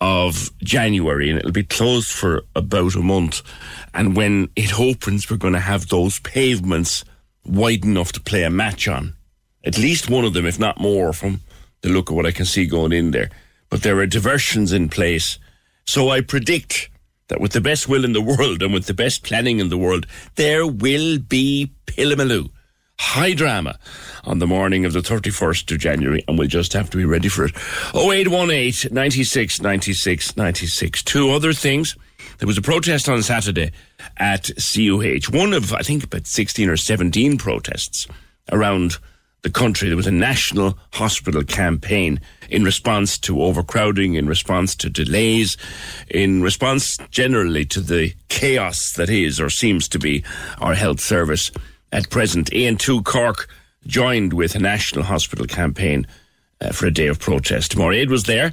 [0.00, 3.42] of January and it'll be closed for about a month.
[3.94, 7.04] And when it opens, we're going to have those pavements
[7.44, 9.14] wide enough to play a match on.
[9.64, 11.40] At least one of them, if not more, from
[11.82, 13.30] the look of what I can see going in there.
[13.70, 15.38] But there are diversions in place.
[15.86, 16.90] So I predict
[17.28, 19.78] that with the best will in the world and with the best planning in the
[19.78, 22.50] world, there will be Pillamaloo
[22.98, 23.78] high drama
[24.24, 27.28] on the morning of the 31st of January, and we'll just have to be ready
[27.28, 27.56] for it.
[27.94, 31.02] 0818 96 96 96.
[31.02, 31.96] Two other things.
[32.38, 33.72] There was a protest on Saturday
[34.18, 38.06] at CUH, one of, I think, about 16 or 17 protests
[38.52, 38.98] around
[39.42, 39.88] the country.
[39.88, 45.56] There was a national hospital campaign in response to overcrowding, in response to delays,
[46.08, 50.24] in response generally to the chaos that is or seems to be
[50.58, 51.50] our health service
[51.92, 52.50] at present.
[52.50, 53.48] Aontú Cork
[53.86, 56.06] joined with a national hospital campaign
[56.60, 57.76] uh, for a day of protest.
[57.76, 58.52] Maureen was there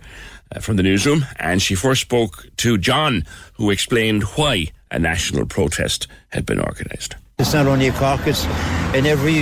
[0.55, 5.45] uh, from the newsroom, and she first spoke to John, who explained why a national
[5.45, 7.15] protest had been organised.
[7.39, 8.45] It's not only Cork, it's
[8.93, 9.41] in every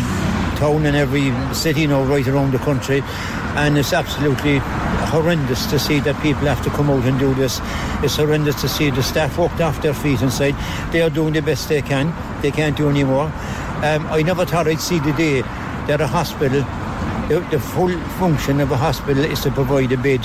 [0.62, 3.02] town and every city, you know, right around the country.
[3.58, 4.60] And it's absolutely
[5.12, 7.60] horrendous to see that people have to come out and do this.
[8.02, 10.56] It's horrendous to see the staff walked off their feet and said
[10.92, 12.14] they are doing the best they can.
[12.42, 13.30] They can't do any more.
[13.84, 16.62] Um, I never thought I'd see the day that a hospital,
[17.28, 17.90] the, the full
[18.20, 20.24] function of a hospital is to provide a bed.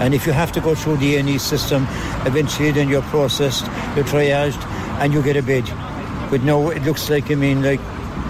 [0.00, 1.86] And if you have to go through the A&E system,
[2.24, 4.64] eventually then you're processed, you're triaged,
[5.00, 5.64] and you get a bed.
[6.30, 7.80] But no, it looks like, I mean, like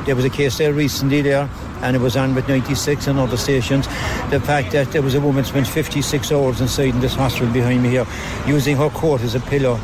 [0.06, 1.48] there was a case there recently there,
[1.82, 3.86] and it was on with 96 and other stations.
[4.30, 7.84] The fact that there was a woman spent 56 hours inside in this hospital behind
[7.84, 8.06] me here,
[8.44, 9.78] using her coat as a pillow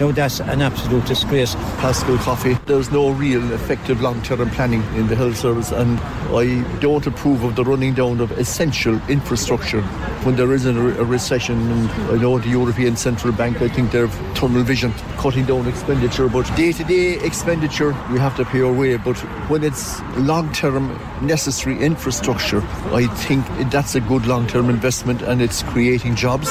[0.00, 1.54] no, that's an absolute disgrace.
[1.76, 6.00] Pascal Coffey, there's no real effective long-term planning in the health service and
[6.34, 9.82] I don't approve of the running down of essential infrastructure.
[10.22, 13.92] When there is a, a recession and I know the European Central Bank, I think
[13.92, 18.96] they've tunnel vision, cutting down expenditure, but day-to-day expenditure we have to pay our way,
[18.96, 19.18] but
[19.50, 22.62] when it's long-term necessary infrastructure,
[22.94, 26.48] I think that's a good long-term investment and it's creating jobs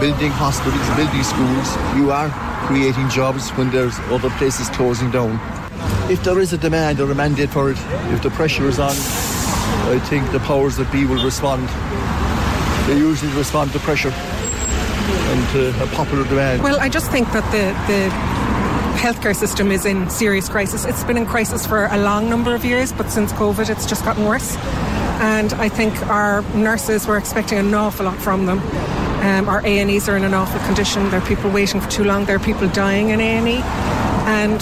[0.00, 1.68] building hospitals, building schools.
[1.96, 2.30] You are
[2.66, 5.40] creating jobs when there's other places closing down.
[6.10, 7.78] If there is a demand or a mandate for it,
[8.12, 8.94] if the pressure is on,
[9.88, 11.68] I think the powers that be will respond.
[12.88, 16.62] They usually respond to pressure and to a popular demand.
[16.62, 18.10] Well, I just think that the, the
[18.96, 20.84] healthcare system is in serious crisis.
[20.84, 24.04] It's been in crisis for a long number of years, but since COVID, it's just
[24.04, 24.56] gotten worse.
[25.20, 28.60] And I think our nurses were expecting an awful lot from them.
[29.26, 31.10] Um, our A&Es are in an awful condition.
[31.10, 32.26] There are people waiting for too long.
[32.26, 33.60] There are people dying in A&E.
[34.28, 34.60] And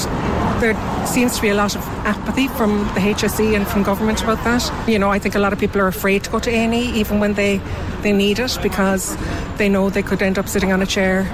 [0.59, 0.75] there
[1.07, 4.89] seems to be a lot of apathy from the HSE and from government about that.
[4.89, 7.21] You know, I think a lot of people are afraid to go to A&E even
[7.21, 7.61] when they,
[8.01, 9.19] they need it because
[9.59, 11.25] they know they could end up sitting on a chair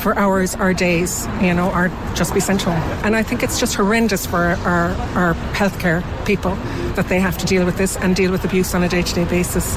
[0.00, 2.66] for hours or days, you know, or just sent.
[3.04, 6.54] And I think it's just horrendous for our, our healthcare people
[6.94, 9.14] that they have to deal with this and deal with abuse on a day to
[9.14, 9.76] day basis.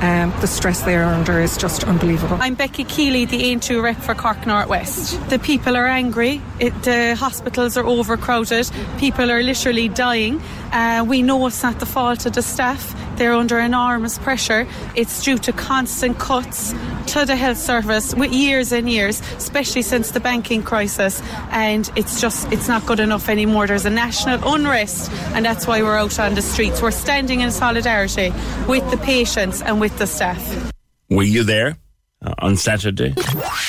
[0.00, 2.38] Um, the stress they are under is just unbelievable.
[2.40, 5.20] I'm Becky Keeley, the Aontú rep for Cork Northwest.
[5.28, 6.40] The people are angry.
[6.58, 8.70] It, the hospitals are overcrowded.
[8.98, 10.40] People are literally dying.
[10.72, 12.94] Uh, we know it's not the fault of the staff.
[13.20, 14.66] They're under enormous pressure.
[14.94, 16.72] It's due to constant cuts
[17.12, 21.20] to the health service with years and years, especially since the banking crisis.
[21.50, 23.66] And it's just, it's not good enough anymore.
[23.66, 26.80] There's a national unrest, and that's why we're out on the streets.
[26.80, 28.32] We're standing in solidarity
[28.66, 30.72] with the patients and with the staff.
[31.10, 31.76] Were you there
[32.24, 33.14] uh, on Saturday?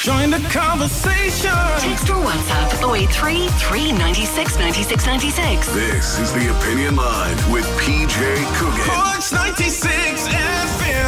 [0.01, 1.51] Join the conversation.
[1.79, 5.73] Text or WhatsApp 083 396 96 96.
[5.73, 8.17] This is the Opinion Line with PJ
[8.57, 8.83] Coogan.
[8.83, 10.60] Corks 96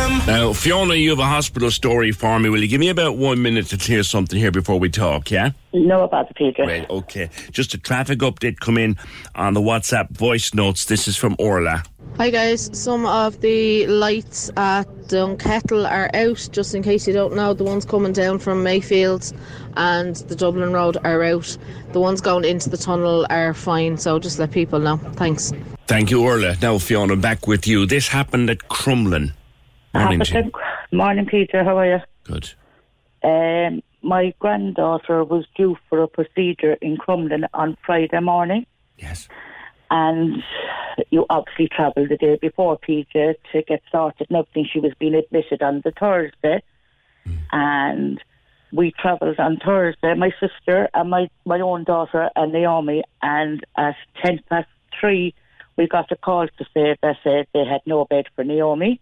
[0.03, 0.27] FM.
[0.27, 2.49] Now, Fiona, you have a hospital story for me.
[2.49, 5.51] Will you give me about one minute to clear something here before we talk, yeah?
[5.73, 6.59] No, about the PJ.
[6.59, 7.29] Right, okay.
[7.51, 8.97] Just a traffic update come in
[9.35, 10.85] on the WhatsApp voice notes.
[10.85, 11.83] This is from Orla.
[12.17, 17.35] Hi guys, some of the lights at Dunkettle are out, just in case you don't
[17.35, 17.55] know.
[17.55, 19.33] The ones coming down from Mayfield
[19.77, 21.57] and the Dublin Road are out.
[21.91, 24.97] The ones going into the tunnel are fine, so just let people know.
[25.15, 25.53] Thanks.
[25.87, 26.55] Thank you, Orla.
[26.61, 27.87] Now, Fiona, back with you.
[27.87, 29.33] This happened at Crumlin.
[29.93, 30.19] Morning.
[30.19, 30.53] Happened.
[30.91, 31.63] Morning, Peter.
[31.63, 31.99] How are you?
[32.23, 32.53] Good.
[33.23, 38.65] Um, my granddaughter was due for a procedure in Crumlin on Friday morning.
[38.97, 39.27] Yes.
[39.91, 40.43] And
[41.11, 44.67] you obviously travelled the day before, PJ, to get started and everything.
[44.71, 46.63] She was being admitted on the Thursday.
[47.51, 48.21] And
[48.73, 53.03] we travelled on Thursday, my sister and my, my own daughter and Naomi.
[53.21, 54.67] And at 10 past
[54.99, 55.33] three,
[55.77, 58.99] we got a call to say that uh, they had no bed for Naomi.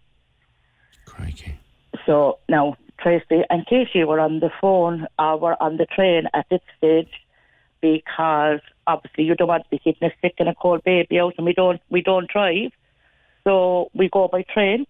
[1.11, 1.55] Crikey.
[2.05, 6.45] So now Tracy and Katie were on the phone or were on the train at
[6.49, 7.11] this stage
[7.81, 11.33] because obviously you don't want to be keeping a sick and a cold baby out
[11.37, 12.71] and we don't we don't drive.
[13.43, 14.85] So we go by train.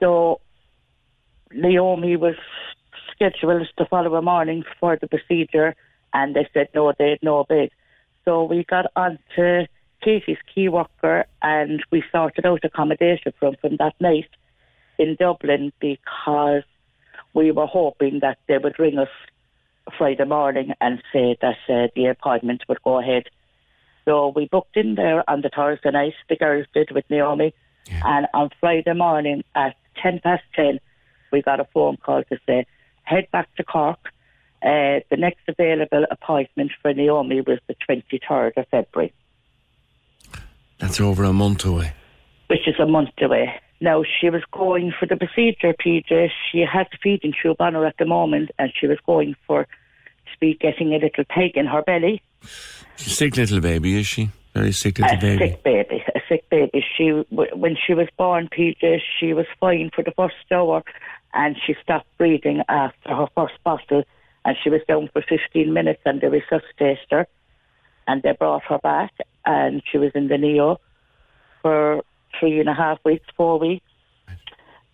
[0.00, 0.40] So
[1.52, 2.36] Naomi was
[3.12, 5.74] scheduled the following morning for the procedure
[6.12, 7.70] and they said no, they had no bed.
[8.24, 9.66] So we got on to
[10.02, 14.28] Katie's key worker and we sorted out accommodation from from that night
[14.98, 16.62] in Dublin because
[17.34, 19.08] we were hoping that they would ring us
[19.96, 23.24] Friday morning and say that uh, the appointment would go ahead.
[24.04, 27.54] So we booked in there on the Thursday night, the girls did with Naomi,
[28.04, 30.78] and on Friday morning at 10 past 10,
[31.32, 32.66] we got a phone call to say,
[33.02, 33.98] head back to Cork.
[34.62, 39.12] Uh, the next available appointment for Naomi was the 23rd of February.
[40.78, 41.92] That's over a month away.
[42.48, 43.60] which is a month away.
[43.80, 46.30] Now, she was going for the procedure, PJ.
[46.50, 49.64] She has a feeding tube on her at the moment, and she was going for
[49.64, 52.22] to be getting a little peg in her belly.
[52.96, 54.30] She's a sick little baby, is she?
[54.54, 55.48] Very sick little a baby.
[55.50, 56.84] sick baby, a sick baby.
[56.96, 60.82] She, when she was born, PJ, she was fine for the first hour,
[61.34, 64.02] and she stopped breathing after her first bottle,
[64.44, 67.26] and she was down for 15 minutes, and they resuscitated her,
[68.08, 69.12] and they brought her back,
[69.48, 70.78] and she was in the neo
[71.62, 72.02] for
[72.38, 73.84] three and a half weeks, four weeks.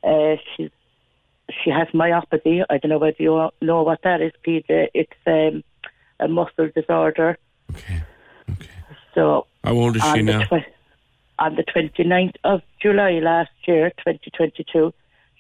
[0.03, 0.71] Uh, she
[1.63, 2.65] she has myopathy.
[2.71, 4.89] I don't know whether you know what that is, Peter.
[4.95, 5.65] It's um,
[6.21, 7.37] a muscle disorder.
[7.75, 8.03] Okay.
[8.53, 8.71] Okay.
[9.15, 10.43] So How old is she now?
[10.45, 10.73] twe-
[11.39, 14.95] on the 29th of July last year, 2022,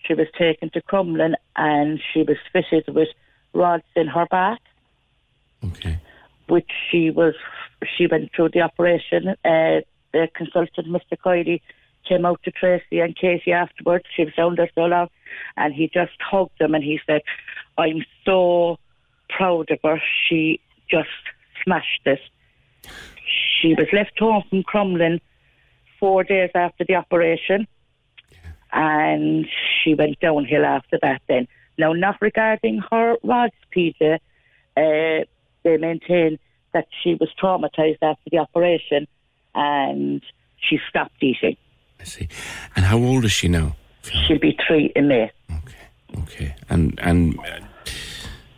[0.05, 3.09] she was taken to Crumlin and she was fitted with
[3.53, 4.61] rods in her back.
[5.65, 5.99] Okay.
[6.49, 7.35] Which she was,
[7.97, 9.29] she went through the operation.
[9.45, 9.81] Uh,
[10.13, 11.17] the consultant, Mr.
[11.23, 11.61] Coyley,
[12.09, 14.05] came out to Tracy and Katie afterwards.
[14.15, 15.09] She was down there so long,
[15.57, 17.23] and he just hugged them and he said,
[17.79, 18.79] "I'm so
[19.29, 20.01] proud of her.
[20.29, 20.61] She
[20.91, 21.09] just
[21.63, 22.21] smashed it."
[23.61, 25.21] She was left home from Crumlin
[25.99, 27.67] four days after the operation,
[28.73, 29.47] and
[29.83, 31.23] she went downhill after that.
[31.29, 31.49] Then,
[31.79, 34.19] now, not regarding her rods, PJ,
[34.77, 35.25] uh,
[35.65, 36.39] they maintain
[36.73, 39.07] that she was traumatized after the operation,
[39.55, 40.23] and
[40.57, 41.57] she stopped eating.
[42.01, 42.29] I see.
[42.77, 43.77] And how old is she now?
[44.03, 45.31] She'll be three in May.
[45.51, 46.23] Okay.
[46.23, 46.57] okay.
[46.69, 47.39] And and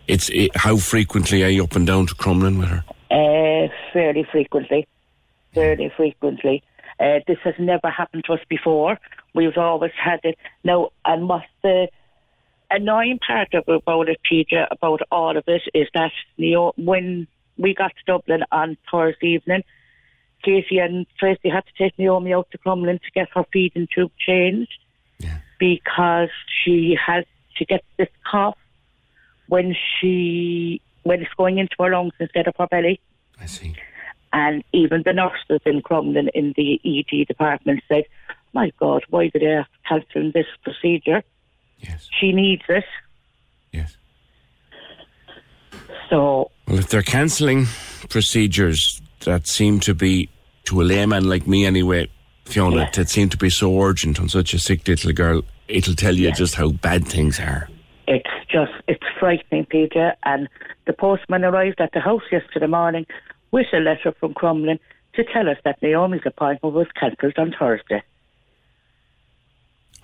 [0.08, 2.84] It's it, how frequently are you up and down to Crumlin with her?
[3.10, 4.86] Uh, fairly frequently.
[5.54, 6.62] Fairly frequently.
[6.98, 8.98] Uh, this has never happened to us before.
[9.34, 10.38] We've always had it.
[10.64, 11.88] Now, and what's the
[12.70, 17.26] annoying part of, about it, PJ, about all of it, is that you know, when
[17.56, 19.62] we got to Dublin on Thursday evening,
[20.42, 24.12] Casey and Tracy had to take Naomi out to Crumlin to get her feeding tube
[24.18, 24.78] changed
[25.58, 28.58] because she has she gets this cough
[29.48, 33.00] when she when it's going into her lungs instead of her belly.
[33.40, 33.74] I see.
[34.32, 38.04] And even the nurses in Crumlin in the ED department said,
[38.52, 41.22] "My God, why did they have to cancel this procedure?
[41.80, 42.08] Yes.
[42.18, 42.84] She needs it."
[43.72, 43.96] Yes.
[46.10, 47.66] So Well, if they're cancelling
[48.08, 50.28] procedures that seem to be,
[50.64, 52.08] to a layman like me anyway,
[52.44, 56.14] Fiona, that seem to be so urgent on such a sick little girl, it'll tell
[56.14, 57.68] you just how bad things are.
[58.06, 60.14] it's just it's frightening, Peter.
[60.24, 60.48] And
[60.86, 63.06] the postman arrived at the house yesterday morning
[63.50, 64.78] with a letter from Crumlin
[65.14, 68.02] to tell us that Naomi's appointment was cancelled on Thursday.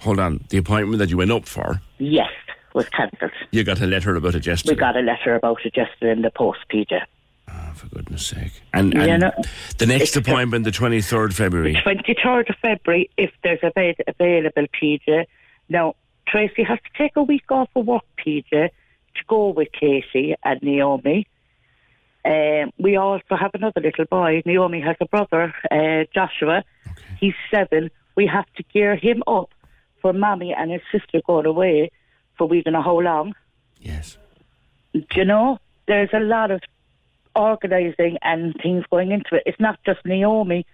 [0.03, 2.31] Hold on, the appointment that you went up for, Yes,
[2.75, 3.31] was cancelled.
[3.53, 4.75] you got a letter about it yesterday.
[4.75, 7.01] We got a letter about it yesterday in the post, Peter.
[7.75, 8.63] for goodness sake.
[8.75, 9.33] And, and
[9.79, 11.75] the next appointment, the 23rd February.
[11.75, 15.27] 23rd of February, if there's a bed available, PJ.
[15.69, 15.95] Now,
[16.27, 18.71] Tracy has to take a week off of work, PJ, to
[19.29, 21.27] go with Casey and Naomi.
[22.25, 24.43] Um, we also have another little boy.
[24.47, 26.65] Naomi has a brother, uh, Joshua.
[27.19, 27.91] He's seven.
[28.17, 29.51] We have to gear him up
[30.03, 31.91] for Mommy and his sister going away
[32.37, 33.35] for we don't know how long.
[33.81, 34.19] Yes.
[34.93, 35.59] Do you know?
[35.87, 36.61] There's a lot of
[37.35, 39.45] organising and things going into it.
[39.47, 40.67] It's not just Naomi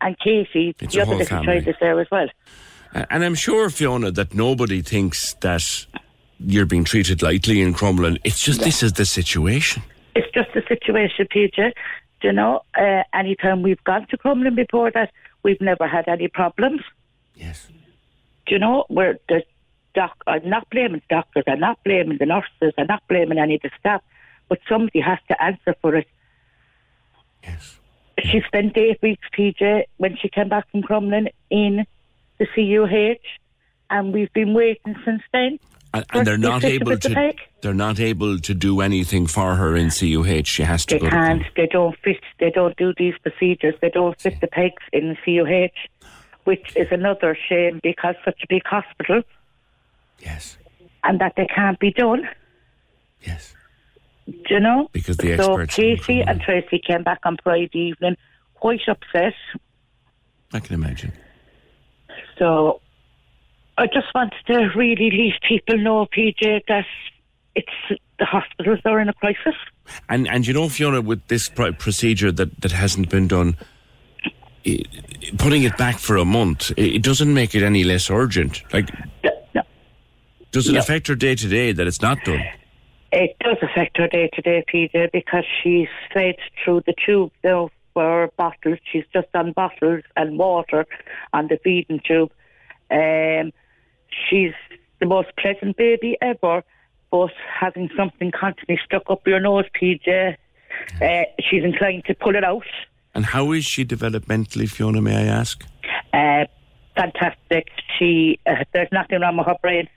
[0.00, 0.74] and Casey.
[0.80, 1.46] It's the other little family.
[1.46, 2.28] child is there as well.
[3.10, 5.64] And I'm sure, Fiona, that nobody thinks that
[6.38, 8.18] you're being treated lightly in Crumlin.
[8.22, 9.82] It's just this is the situation.
[10.14, 11.72] It's just the situation, Peter.
[12.20, 15.12] Do you know, uh, anytime we've gone to Crumlin before that,
[15.42, 16.82] we've never had any problems.
[17.34, 17.68] Yes.
[18.46, 19.42] Do you know, where the
[19.94, 23.54] doc, I'm not blaming the doctors, I'm not blaming the nurses, I'm not blaming any
[23.56, 24.02] of the staff,
[24.48, 26.06] but somebody has to answer for it.
[27.42, 27.78] Yes.
[28.22, 31.84] She spent eight weeks, PJ, when she came back from Crumlin in
[32.38, 33.18] the CUH,
[33.90, 35.58] and we've been waiting since then.
[35.92, 37.14] And, and they're not able to to.
[37.14, 37.38] take.
[37.60, 40.44] They're not able to do anything for her in CUH.
[40.46, 41.06] She has to They go.
[41.06, 41.42] to can't.
[41.56, 42.16] They don't fit.
[42.40, 43.74] They don't do these procedures.
[43.80, 46.08] They don't fit the pegs in the CUH,
[46.44, 49.22] which is another shame because such a big hospital.
[50.20, 50.56] Yes.
[51.02, 52.28] And that they can't be done.
[53.22, 53.54] Yes.
[54.26, 54.88] Do you know?
[54.92, 58.16] Because the experts in Casey and Tracy came back on Friday evening,
[58.54, 59.34] quite upset.
[60.52, 61.12] I can imagine.
[62.38, 62.80] So
[63.76, 66.86] I just wanted to really leave people know, PJ, that
[67.54, 69.54] it's the hospitals are in a crisis.
[70.08, 73.56] And and you know, Fiona, with this pr- procedure that, that hasn't been done,
[75.38, 78.62] putting it back for a month, it, doesn't make it any less urgent.
[78.72, 78.88] Like,
[80.52, 80.80] does it No.
[80.80, 82.42] affect her day to day that it's not done?
[83.12, 87.70] It does affect her day to day, PJ, because she's fed through the tube now
[87.92, 88.78] for bottles.
[88.90, 90.86] She's just on bottles and water
[91.32, 92.32] on the feeding tube.
[92.90, 93.52] Um,
[94.28, 94.52] she's
[95.00, 96.64] the most pleasant baby ever,
[97.10, 100.36] but having something constantly stuck up your nose, PJ,
[101.00, 102.64] uh, she's inclined to pull it out.
[103.14, 105.00] And how is she developmentally, Fiona?
[105.00, 105.64] May I ask?
[106.12, 106.44] Uh,
[106.96, 107.68] fantastic.
[107.98, 109.88] She uh, there's nothing wrong with her brain.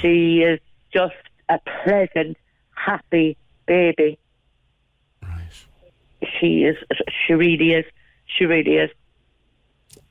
[0.00, 0.60] She is
[0.92, 1.14] just
[1.48, 2.36] a pleasant,
[2.74, 4.18] happy baby.
[6.40, 6.76] She is.
[7.26, 7.84] She really is.
[8.26, 8.90] She really is.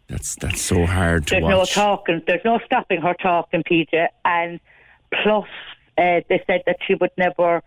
[0.08, 2.22] That's that's so hard to There's no talking.
[2.26, 4.08] There's no stopping her talking, PJ.
[4.24, 4.60] And
[5.12, 5.48] plus,
[5.98, 7.62] uh, they said that she would never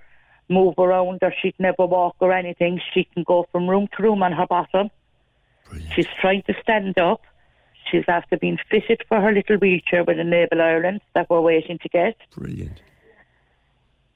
[0.51, 2.81] move around or she'd never walk or anything.
[2.93, 4.91] She can go from room to room on her bottom.
[5.95, 7.23] She's trying to stand up.
[7.91, 11.79] She's after being fitted for her little wheelchair with a Enable Ireland that we're waiting
[11.79, 12.17] to get.
[12.37, 12.83] Brilliant.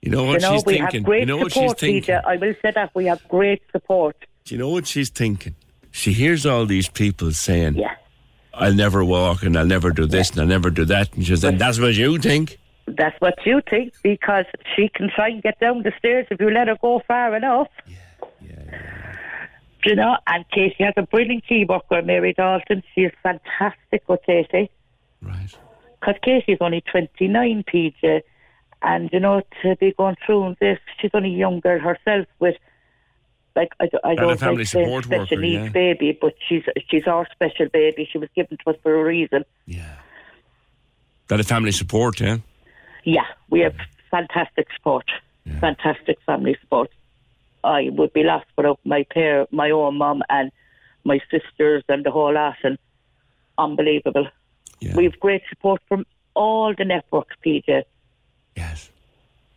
[0.03, 1.01] You know what you know, she's we thinking?
[1.01, 2.15] have great you know what she's support, thinking?
[2.15, 2.25] PJ.
[2.27, 4.17] I will say that we have great support.
[4.45, 5.55] Do you know what she's thinking?
[5.93, 7.95] She hears all these people saying, Yeah.
[8.53, 11.13] I'll never walk and I'll never do this and I'll never do that.
[11.15, 12.59] And she said, That's what you think.
[12.87, 14.45] That's what you think because
[14.77, 17.69] she can try and get down the stairs if you let her go far enough.
[17.87, 17.97] yeah,
[18.43, 19.17] yeah.
[19.85, 22.83] You know, and Casey has a brilliant key worker, Mary Dalton.
[22.95, 24.71] She is fantastic with Casey.
[25.21, 25.55] Right.
[26.01, 28.23] Because Casey's only 29, PJ.
[28.83, 32.57] And, you know, to be going through this, she's only a young girl herself with,
[33.57, 35.69] like, I, don't- I don't family like support special worker, needs yeah.
[35.71, 38.09] baby, but she's she's our special baby.
[38.11, 39.45] She was given to us for a reason.
[39.67, 39.97] Yeah.
[41.29, 42.39] That a family support, yeah?
[43.05, 43.75] Yeah, we have
[44.11, 45.05] fantastic support,
[45.61, 46.91] fantastic family support.
[47.63, 50.51] I would be lost without my pair, my own mum and
[51.05, 52.79] my sisters and the whole lot, and
[53.59, 54.27] unbelievable.
[54.95, 57.85] We've great support from all the networks, PJ.
[58.57, 58.91] Yes.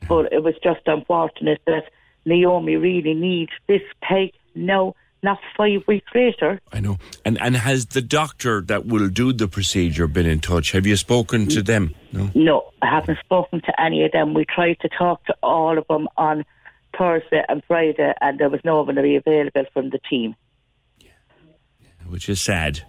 [0.07, 1.83] But it was just unfortunate that
[2.25, 6.59] Naomi really needs this peg now, not five weeks later.
[6.71, 6.97] I know.
[7.25, 10.71] And and has the doctor that will do the procedure been in touch?
[10.73, 11.93] Have you spoken to them?
[12.13, 12.29] No.
[12.35, 14.33] No, I haven't spoken to any of them.
[14.33, 16.45] We tried to talk to all of them on
[16.97, 20.35] Thursday and Friday, and there was no one available from the team,
[20.99, 21.09] Yeah.
[22.07, 22.81] Which is sad.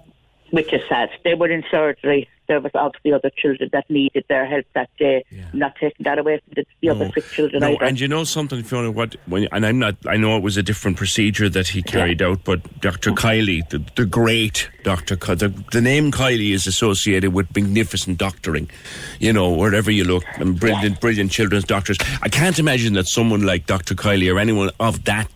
[0.51, 1.11] which is sad.
[1.25, 2.29] They were in surgery.
[2.49, 2.73] There was
[3.05, 5.25] the other children that needed their help that day.
[5.53, 7.11] I'm not taking that away from the, the other oh.
[7.13, 7.85] sick children No, either.
[7.85, 8.91] and you know something, Fiona.
[8.91, 9.17] What?
[9.27, 9.97] When, and I'm not.
[10.07, 13.11] I know it was a different procedure that he carried out, but Dr.
[13.13, 15.17] Kiely, the, the great Dr.
[15.17, 18.71] The, the name Kiely is associated with magnificent doctoring.
[19.19, 21.99] You know, wherever you look, and brilliant, brilliant children's doctors.
[22.23, 23.95] I can't imagine that someone like Dr.
[23.95, 25.29] Kiely or anyone of that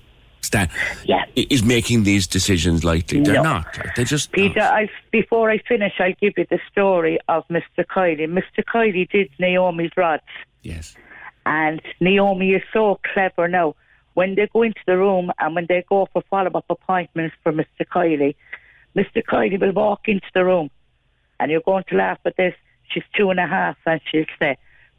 [0.43, 0.70] stand
[1.05, 1.24] yeah.
[1.34, 3.20] is making these decisions lightly.
[3.20, 3.43] They're No.
[3.43, 3.78] not.
[3.97, 4.32] They just.
[4.32, 7.84] Peter, I, before I finish, I'll give you the story of Mr.
[7.88, 8.26] Kiely.
[8.26, 8.62] Mr.
[8.64, 10.22] Kiely did Naomi's rods.
[10.62, 10.95] Yes.
[11.47, 13.74] And Naomi is so clever now.
[14.14, 17.86] When they go into the room and when they go for follow-up appointments for Mr.
[17.90, 18.34] Kiely,
[18.95, 19.22] Mr.
[19.24, 20.70] Kiely will walk into the room
[21.40, 22.55] and you're going to laugh at this.
[22.90, 24.59] She's two and a half and she'll say,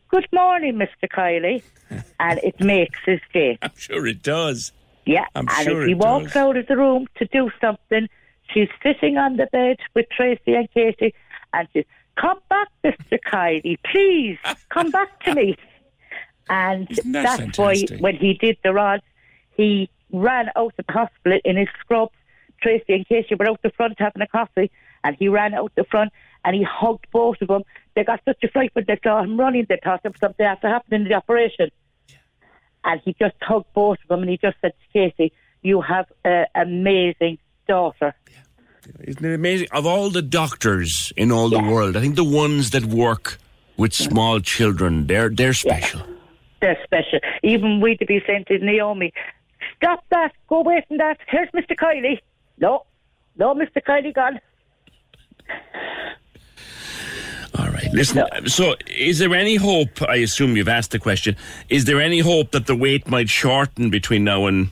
[0.09, 1.07] Good morning, Mr.
[1.07, 1.61] Kiely.
[2.19, 3.59] and it makes his day.
[3.61, 4.71] I'm sure it does.
[5.05, 6.37] Yeah, I'm and sure if he walks does.
[6.37, 8.07] out of the room to do something,
[8.49, 11.13] she's sitting on the bed with Tracy and Katie,
[11.53, 11.85] and she's,
[12.15, 14.37] "Come back, Mister Kiely, please,
[14.69, 15.57] come back to me."
[16.49, 19.03] And that that's why when he did the rods,
[19.55, 22.13] he ran out of the hospital in his scrubs.
[22.61, 24.71] Tracy and Katie were out the front having a coffee,
[25.03, 26.13] and he ran out the front
[26.45, 27.63] and he hugged both of them.
[27.95, 30.45] They got such a fright when they saw him running, they thought there was something
[30.45, 31.69] after happening in the operation
[32.83, 35.31] and he just hugged both of them and he just said to Casey,
[35.61, 38.13] "You have an amazing daughter."
[38.99, 39.67] Isn't it amazing?
[39.71, 43.37] Of all the doctors in all the world, I think the ones that work
[43.77, 46.01] with small children, they're they're special.
[46.61, 47.19] They're special.
[47.43, 49.13] Even we to be saying to Naomi,
[49.77, 50.33] "Stop that!
[50.47, 51.17] Go away from that!
[51.27, 51.75] Here's Mr.
[51.75, 52.19] Kiely."
[52.57, 52.85] No,
[53.37, 53.81] no, Mr.
[53.81, 54.39] Kiely gone.
[57.57, 57.91] All right.
[57.93, 60.01] Listen, uh, so is there any hope?
[60.01, 61.35] I assume you've asked the question.
[61.69, 64.71] Is there any hope that the wait might shorten between now and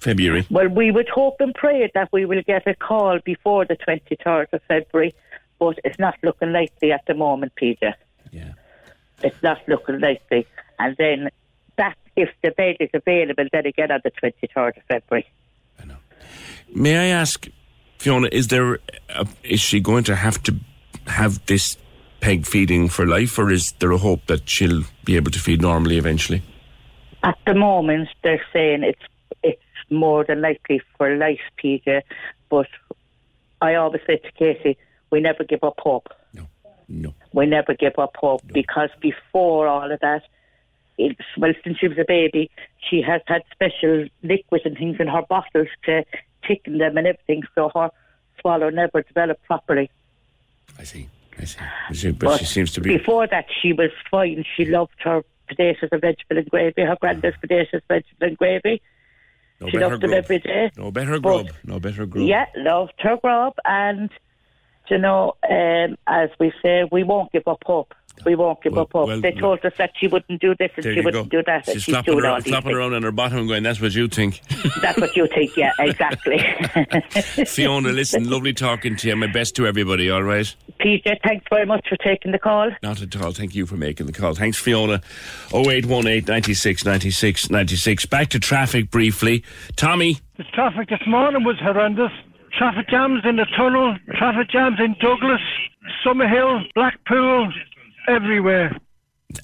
[0.00, 0.46] February?
[0.50, 4.52] Well, we would hope and pray that we will get a call before the 23rd
[4.52, 5.14] of February,
[5.58, 7.94] but it's not looking likely at the moment, Peter.
[8.30, 8.52] Yeah.
[9.22, 10.46] It's not looking likely.
[10.78, 11.30] And then
[11.76, 15.26] that, if the bed is available, then again on the 23rd of February.
[15.80, 15.96] I know.
[16.74, 17.48] May I ask,
[17.98, 20.54] Fiona, is there a, is she going to have to
[21.06, 21.76] have this
[22.20, 25.62] peg feeding for life, or is there a hope that she'll be able to feed
[25.62, 26.42] normally eventually?
[27.22, 29.02] At the moment, they're saying it's
[29.42, 32.02] it's more than likely for life, Peter.
[32.48, 32.68] But
[33.60, 34.78] I always say to Casey,
[35.10, 36.08] we never give up hope.
[36.34, 36.46] No,
[36.88, 37.14] no.
[37.32, 40.22] We never give up hope because before all of that,
[40.98, 42.50] it's, well, since she was a baby,
[42.88, 46.04] she has had special liquids and things in her bottles to
[46.46, 47.90] tickle them and everything, so her
[48.40, 49.90] swallow never developed properly.
[50.78, 51.08] I see.
[51.40, 51.58] I see.
[51.88, 52.96] I see, But, she seems to be.
[52.98, 54.44] Before that, she was fine.
[54.56, 58.82] She loved her potatoes and vegetable and gravy, her granddad's potatoes, vegetable and gravy.
[59.60, 60.24] No she loved them grub.
[60.24, 60.70] every day.
[60.76, 61.48] No better But- grub.
[61.64, 62.26] No better grub.
[62.26, 64.10] Yeah, loved her grub, and
[64.88, 67.94] you know, um, as we say, we won't give up hope.
[68.26, 69.06] We won't give up hope.
[69.06, 71.38] well, they told us that she wouldn't do this and she wouldn't go.
[71.38, 73.80] do that, She's she's flopping, doing around, flopping around on her bottom and going, that's
[73.80, 74.40] what you think.
[74.82, 76.38] That's what you think, yeah, exactly.
[77.46, 79.16] Fiona, listen, lovely talking to you.
[79.16, 80.54] My best to everybody, all right?
[80.80, 82.70] PJ, thanks very much for taking the call.
[82.82, 83.32] Not at all.
[83.32, 84.34] Thank you for making the call.
[84.34, 85.02] Thanks, Fiona.
[85.52, 88.06] 0818 96 96 96.
[88.06, 89.44] Back to traffic briefly.
[89.76, 90.18] Tommy.
[90.38, 92.12] The traffic this morning was horrendous.
[92.56, 95.40] Traffic jams in the tunnel, traffic jams in Douglas,
[96.04, 97.52] Summerhill, Blackpool,
[98.08, 98.76] everywhere.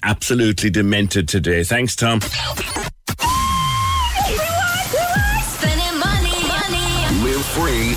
[0.03, 1.63] Absolutely demented today.
[1.63, 2.19] Thanks, Tom.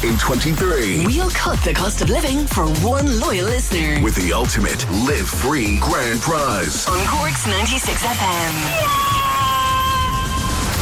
[0.03, 4.03] In 23 We'll cut the cost of living for one loyal listener.
[4.03, 6.87] with the ultimate live free grand prize.
[6.87, 8.55] On Cork's 96 FM.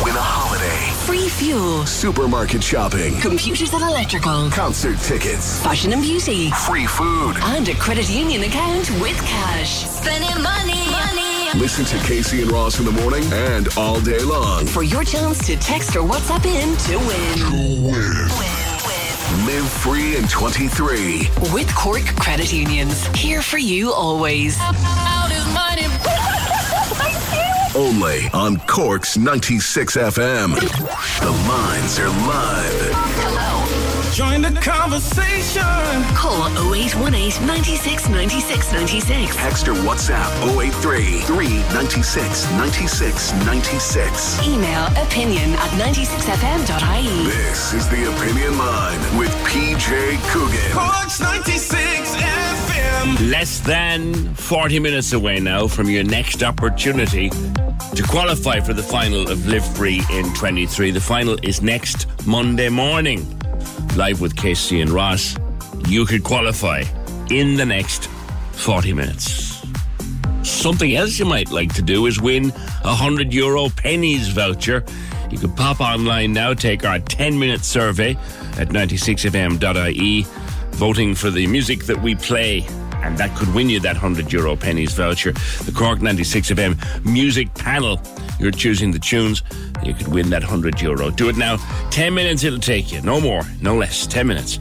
[0.04, 1.84] Win a holiday, Free fuel.
[1.84, 4.50] supermarket shopping, Computers and electrical.
[4.50, 6.50] concert tickets, Fashion and beauty.
[6.66, 7.36] free food.
[7.42, 9.84] And a credit union account with cash.
[9.88, 11.58] Spending money, money.
[11.58, 14.66] Listen to Casey and Ross in the morning and all day long.
[14.66, 18.57] For your chance to text or WhatsApp in to win.
[19.47, 21.28] Live free in 23.
[21.53, 23.07] With Cork Credit Unions.
[23.16, 24.59] Here for you always.
[24.61, 25.86] Out is money.
[27.76, 30.55] only on Cork's 96 FM.
[31.20, 33.17] The lines are live.
[34.18, 34.30] Hello.
[34.30, 35.62] Join the conversation.
[36.14, 39.36] Call 0818 96 96 96.
[39.36, 44.46] Text or WhatsApp 083 396 96 96.
[44.46, 47.26] Email opinion at 96fm.ie.
[47.26, 50.72] This is the Opinion Line with PJ Coogan.
[50.72, 53.30] Cork's 96 FM.
[53.30, 59.30] Less than 40 minutes away now from your next opportunity to qualify for the final
[59.30, 60.90] of Live Free in 23.
[60.90, 63.38] The final is next Monday morning.
[63.96, 65.36] Live with Casey and Ross.
[65.86, 66.84] You could qualify
[67.30, 68.08] in the next
[68.52, 69.62] 40 minutes.
[70.42, 72.50] Something else you might like to do is win
[72.84, 74.84] a 100 euro Penneys voucher.
[75.30, 78.12] You can pop online now, take our 10 minute survey
[78.56, 80.26] at 96fm.ie,
[80.72, 82.66] voting for the music that we play
[83.03, 85.32] and that could win you that 100 euro Penneys voucher.
[85.64, 88.01] The Cork 96 FM music panel.
[88.38, 89.42] You're choosing the tunes.
[89.82, 91.11] You could win that 100 euro.
[91.11, 91.57] Do it now.
[91.90, 93.01] 10 minutes it'll take you.
[93.03, 94.07] No more, no less.
[94.07, 94.59] 10 minutes.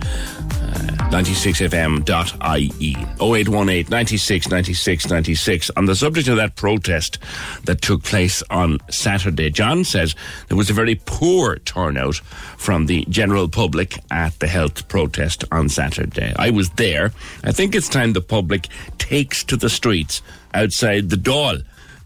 [0.68, 7.20] Uh, 96fm.ie 0818 96 96 96 on the subject of that protest
[7.64, 10.14] that took place on Saturday John says
[10.50, 12.18] there was a very poor turnout
[12.58, 16.34] from the general public at the health protest on Saturday.
[16.38, 17.12] I was there.
[17.44, 20.22] I think it's time the public takes to the streets
[20.54, 21.64] outside the Dáil.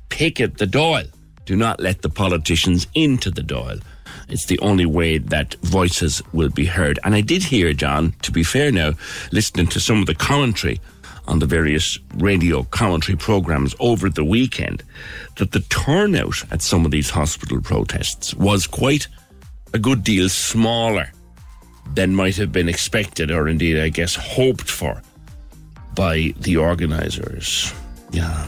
[0.10, 1.10] Picket the Dáil.
[1.46, 3.82] Do not let the politicians into the Dáil
[4.32, 7.00] it's the only way that voices will be heard.
[7.04, 8.94] And I did hear, John, to be fair now,
[9.32, 10.80] listening to some of the commentary
[11.28, 14.84] on the various radio commentary programs over the weekend,
[15.36, 19.08] that the turnout at some of these hospital protests was quite
[19.74, 21.12] a good deal smaller
[21.94, 25.02] than might have been expected, or indeed, I guess, hoped for
[25.96, 27.74] by the organisers.
[28.12, 28.48] Yeah.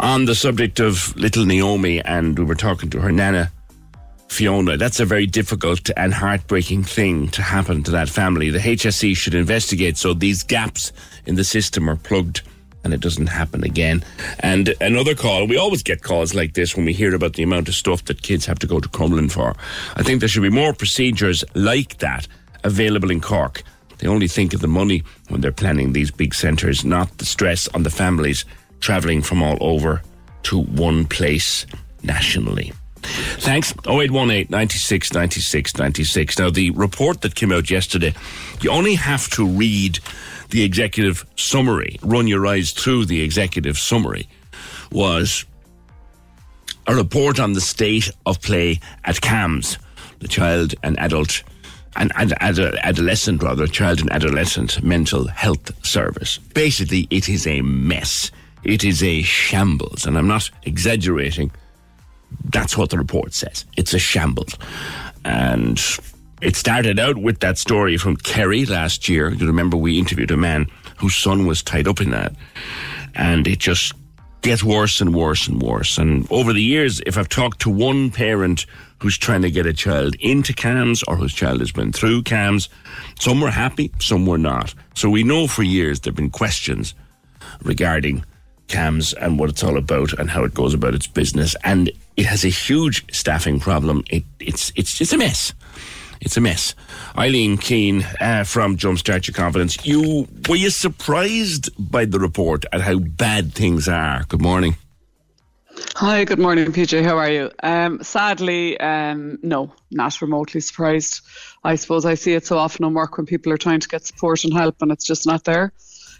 [0.00, 3.50] On the subject of little Naomi, and we were talking to her nana
[4.28, 4.76] Fiona.
[4.76, 8.50] That's a very difficult and heartbreaking thing to happen to that family.
[8.50, 10.92] The HSE should investigate so these gaps
[11.26, 12.42] in the system are plugged
[12.84, 14.02] and it doesn't happen again.
[14.40, 17.68] And another call, we always get calls like this when we hear about the amount
[17.68, 19.54] of stuff that kids have to go to Crumlin for.
[19.96, 22.26] I think there should be more procedures like that
[22.64, 23.62] available in Cork.
[23.98, 27.68] They only think of the money when they're planning these big centres, not the stress
[27.68, 28.44] on the families
[28.80, 30.02] travelling from all over
[30.44, 31.66] to one place
[32.02, 32.72] nationally.
[33.40, 33.72] Thanks.
[33.86, 36.38] 0818 96 96 96.
[36.38, 38.14] Now, the report that came out yesterday,
[38.60, 39.98] you only have to read
[40.50, 44.28] the executive summary, run your eyes through the executive summary,
[44.90, 45.44] was
[46.86, 49.76] a report on the state of play at CAMHS,
[50.20, 51.42] the child and adult
[51.96, 57.60] and ad- ad- adolescent rather child and adolescent mental health service basically it is a
[57.62, 58.30] mess
[58.62, 61.50] it is a shambles and i'm not exaggerating
[62.50, 63.64] that's what the report says.
[63.76, 64.56] It's a shambles.
[65.24, 65.80] And
[66.40, 69.30] it started out with that story from Kerry last year.
[69.30, 70.66] You remember we interviewed a man
[70.98, 72.34] whose son was tied up in that.
[73.14, 73.92] And it just
[74.42, 75.98] gets worse and worse and worse.
[75.98, 78.66] And over the years, if I've talked to one parent
[79.00, 82.68] who's trying to get a child into CAMHS or whose child has been through CAMHS,
[83.18, 84.74] some were happy, some were not.
[84.94, 86.94] So we know for years there have been questions
[87.62, 88.24] regarding
[88.68, 91.56] CAMHS and what it's all about and how it goes about its business.
[91.64, 94.02] And it has a huge staffing problem.
[94.10, 95.54] It, it's, it's, it's a mess.
[96.20, 96.74] It's a mess.
[97.16, 99.86] Eileen Keane uh, from Jumpstart Your Confidence.
[99.86, 104.24] You were you surprised by the report at how bad things are?
[104.24, 104.76] Good morning.
[105.94, 107.04] Hi, good morning, PJ.
[107.04, 107.52] How are you?
[107.62, 111.20] Um, sadly, um, no, not remotely surprised.
[111.62, 114.04] I suppose I see it so often on work when people are trying to get
[114.04, 115.72] support and help, and it's just not there.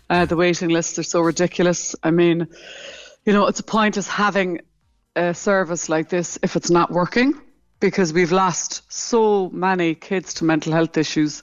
[0.09, 1.97] Uh, the waiting lists are so ridiculous.
[2.05, 2.47] I mean,
[3.27, 4.61] you know, it's a point is having
[5.19, 7.35] a service like this if it's not working
[7.81, 11.43] because we've lost so many kids to mental health issues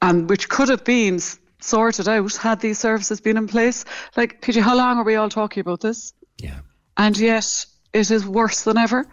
[0.00, 1.18] and which could have been
[1.60, 3.84] sorted out had these services been in place.
[4.16, 6.12] Like, PJ, how long are we all talking about this?
[6.38, 6.60] Yeah.
[6.96, 9.06] And yet it is worse than ever.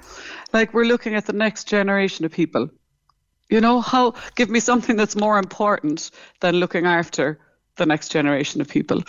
[0.53, 2.69] Like, we're looking at the next generation of people.
[3.49, 7.39] You know, how give me something that's more important than looking after
[7.77, 9.03] the next generation of people.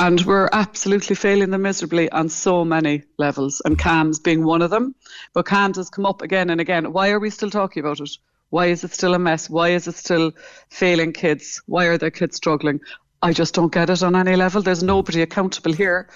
[0.00, 4.70] And we're absolutely failing them miserably on so many levels, and CAMHS being one of
[4.70, 4.94] them.
[5.34, 6.94] But CAMHS has come up again and again.
[6.94, 8.08] Why are we still talking about it?
[8.48, 9.50] Why is it still a mess?
[9.50, 10.32] Why is it still
[10.70, 11.60] failing kids?
[11.66, 12.80] Why are their kids struggling?
[13.20, 14.62] I just don't get it on any level.
[14.62, 16.08] There's nobody accountable here,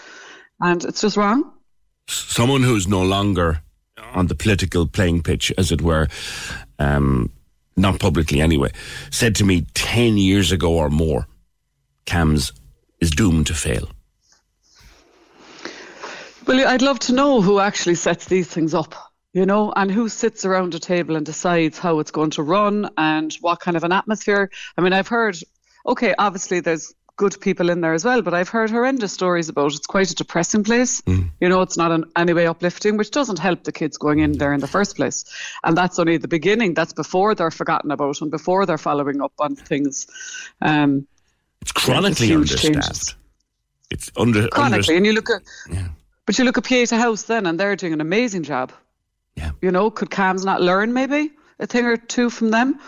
[0.62, 1.52] and it's just wrong.
[2.08, 3.60] Someone who's no longer
[4.14, 6.08] on the political playing pitch, as it were,
[6.78, 7.30] um,
[7.76, 8.72] not publicly anyway,
[9.10, 11.28] said to me 10 years ago or more
[12.06, 12.50] CAMHS
[13.00, 13.88] is doomed to fail?
[16.46, 18.94] Well, I'd love to know who actually sets these things up,
[19.32, 22.90] you know, and who sits around a table and decides how it's going to run
[22.98, 24.50] and what kind of an atmosphere.
[24.76, 25.38] I mean, I've heard,
[25.86, 29.72] okay, obviously there's good people in there as well, but I've heard horrendous stories about
[29.72, 31.00] it's quite a depressing place.
[31.02, 31.30] Mm.
[31.40, 34.32] You know, it's not in any way uplifting, which doesn't help the kids going in
[34.32, 35.24] there in the first place.
[35.62, 36.74] And that's only the beginning.
[36.74, 40.06] That's before they're forgotten about and before they're following up on things.
[40.60, 41.06] Um,
[41.64, 42.74] it's chronically yeah, understaffed.
[42.74, 43.14] Changes.
[43.90, 45.88] It's under chronically, under, and you look at, yeah.
[46.26, 48.70] but you look at Pieta House then, and they're doing an amazing job.
[49.34, 49.52] Yeah.
[49.62, 52.78] You know, could CAMHS not learn maybe a thing or two from them?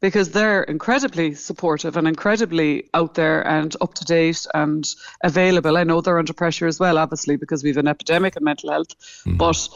[0.00, 4.86] because they're incredibly supportive and incredibly out there and up to date and
[5.24, 5.78] available.
[5.78, 8.70] I know they're under pressure as well, obviously, because we have an epidemic in mental
[8.70, 8.88] health,
[9.24, 9.38] mm-hmm.
[9.38, 9.66] but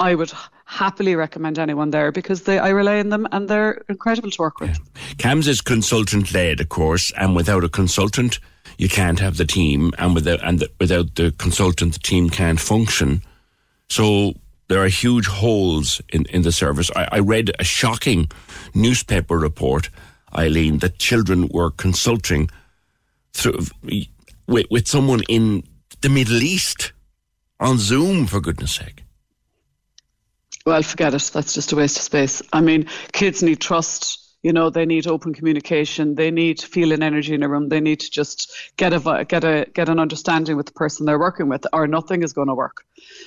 [0.00, 0.32] I would
[0.70, 4.60] happily recommend anyone there because they I rely on them and they're incredible to work
[4.60, 4.70] with.
[4.70, 5.02] Yeah.
[5.16, 8.38] CAMHS is consultant led, of course, and without a consultant,
[8.78, 12.60] you can't have the team, and without and the, without the consultant, the team can't
[12.60, 13.20] function.
[13.88, 14.34] So
[14.68, 16.88] there are huge holes in, in the service.
[16.94, 18.30] I, I read a shocking
[18.72, 19.90] newspaper report,
[20.38, 22.48] Eileen, that children were consulting
[23.32, 23.66] through,
[24.46, 25.64] with, with someone in
[26.00, 26.92] the Middle East
[27.58, 29.02] on Zoom, for goodness sake.
[30.70, 31.30] Well, forget it.
[31.34, 32.42] That's just a waste of space.
[32.52, 34.36] I mean, kids need trust.
[34.40, 36.14] You know, they need open communication.
[36.14, 37.68] They need feeling energy in a room.
[37.68, 41.18] They need to just get a get a get an understanding with the person they're
[41.18, 42.84] working with, or nothing is going to work.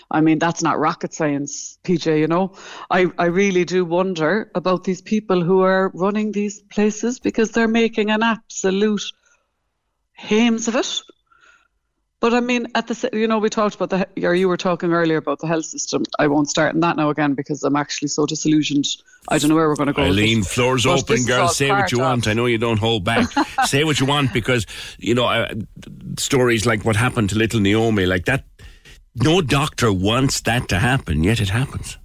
[0.09, 2.17] I mean, that's not rocket science, PJ.
[2.17, 2.53] You know,
[2.89, 7.67] I I really do wonder about these people who are running these places because they're
[7.67, 9.03] making an absolute
[10.13, 11.01] hames of it.
[12.23, 14.93] But I mean, at the you know we talked about the or you were talking
[14.93, 16.03] earlier about the health system.
[16.19, 18.87] I won't start on that now again because I'm actually so disillusioned.
[19.27, 20.03] I don't know where we're going to go.
[20.03, 21.49] Eileen, floor's but open, girl.
[21.49, 22.05] Say what you of.
[22.05, 22.29] want.
[22.29, 23.29] I know you don't hold back.
[23.65, 24.65] say what you want because
[24.99, 25.53] you know uh,
[26.17, 28.45] stories like what happened to little Naomi, like that.
[29.15, 31.97] No doctor wants that to happen, yet it happens.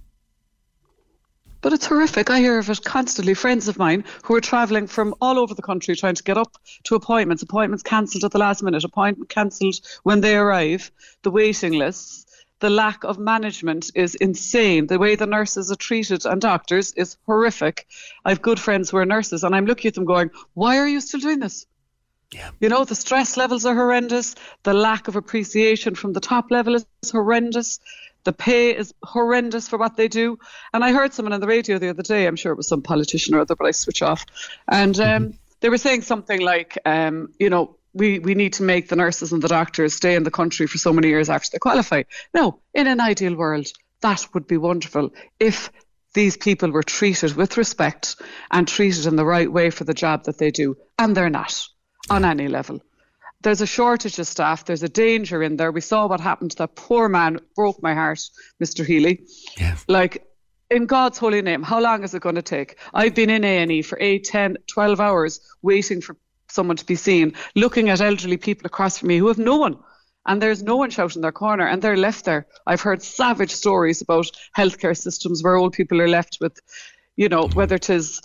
[1.61, 2.29] But it's horrific.
[2.29, 3.33] I hear of it constantly.
[3.33, 6.53] Friends of mine who are travelling from all over the country trying to get up
[6.83, 10.89] to appointments, appointments cancelled at the last minute, appointment cancelled when they arrive,
[11.23, 12.25] the waiting lists.
[12.59, 14.87] The lack of management is insane.
[14.87, 17.87] The way the nurses are treated and doctors is horrific.
[18.25, 20.87] I have good friends who are nurses, and I'm looking at them going, Why are
[20.87, 21.65] you still doing this?
[22.33, 22.51] Yeah.
[22.59, 24.35] You know, the stress levels are horrendous.
[24.63, 27.79] The lack of appreciation from the top level is horrendous.
[28.23, 30.39] The pay is horrendous for what they do.
[30.73, 32.81] And I heard someone on the radio the other day, I'm sure it was some
[32.81, 34.25] politician or other, but I switch off.
[34.67, 35.37] And um, mm-hmm.
[35.61, 39.31] they were saying something like, um, you know, we, we need to make the nurses
[39.31, 42.03] and the doctors stay in the country for so many years after they qualify.
[42.33, 43.67] No, in an ideal world,
[44.01, 45.71] that would be wonderful if
[46.13, 48.15] these people were treated with respect
[48.51, 50.75] and treated in the right way for the job that they do.
[50.97, 51.67] And they're not
[52.09, 52.81] on any level
[53.41, 54.65] there's a shortage of staff.
[54.65, 55.71] There's a danger in there.
[55.71, 57.39] We saw what happened to that poor man.
[57.55, 58.19] Broke my heart,
[58.61, 58.85] Mr.
[58.85, 59.25] Healy.
[59.57, 59.77] Yeah.
[59.87, 60.25] Like,
[60.69, 62.77] in God's holy name, how long is it going to take?
[62.93, 66.15] I've been in A&E for 8, 10, 12 hours waiting for
[66.49, 69.77] someone to be seen, looking at elderly people across from me who have no one.
[70.25, 72.45] And there's no one shouting their corner, and they're left there.
[72.67, 76.59] I've heard savage stories about healthcare systems where old people are left with,
[77.15, 78.21] you know, whether it is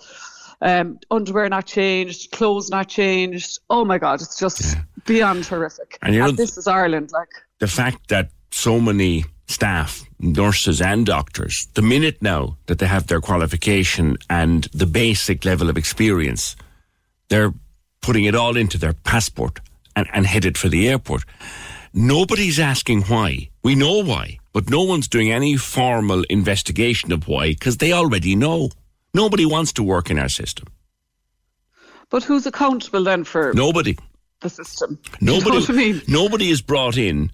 [0.60, 3.60] um, underwear not changed, clothes not changed.
[3.70, 4.82] Oh my God, it's just yeah.
[5.04, 5.98] Beyond horrific.
[6.02, 7.28] And, you know, and this is Ireland, like
[7.58, 13.06] the fact that so many staff, nurses and doctors, the minute now that they have
[13.06, 16.56] their qualification and the basic level of experience,
[17.28, 17.52] they're
[18.00, 19.60] putting it all into their passport
[19.96, 21.24] and, and headed for the airport.
[21.92, 23.50] Nobody's asking why.
[23.62, 28.34] We know why, but no one's doing any formal investigation of why because they already
[28.34, 28.70] know.
[29.14, 30.66] Nobody wants to work in our system.
[32.10, 33.96] But who's accountable then for nobody?
[34.44, 34.98] The system.
[35.22, 35.56] Nobody.
[35.60, 36.02] You know I mean?
[36.06, 37.32] Nobody is brought in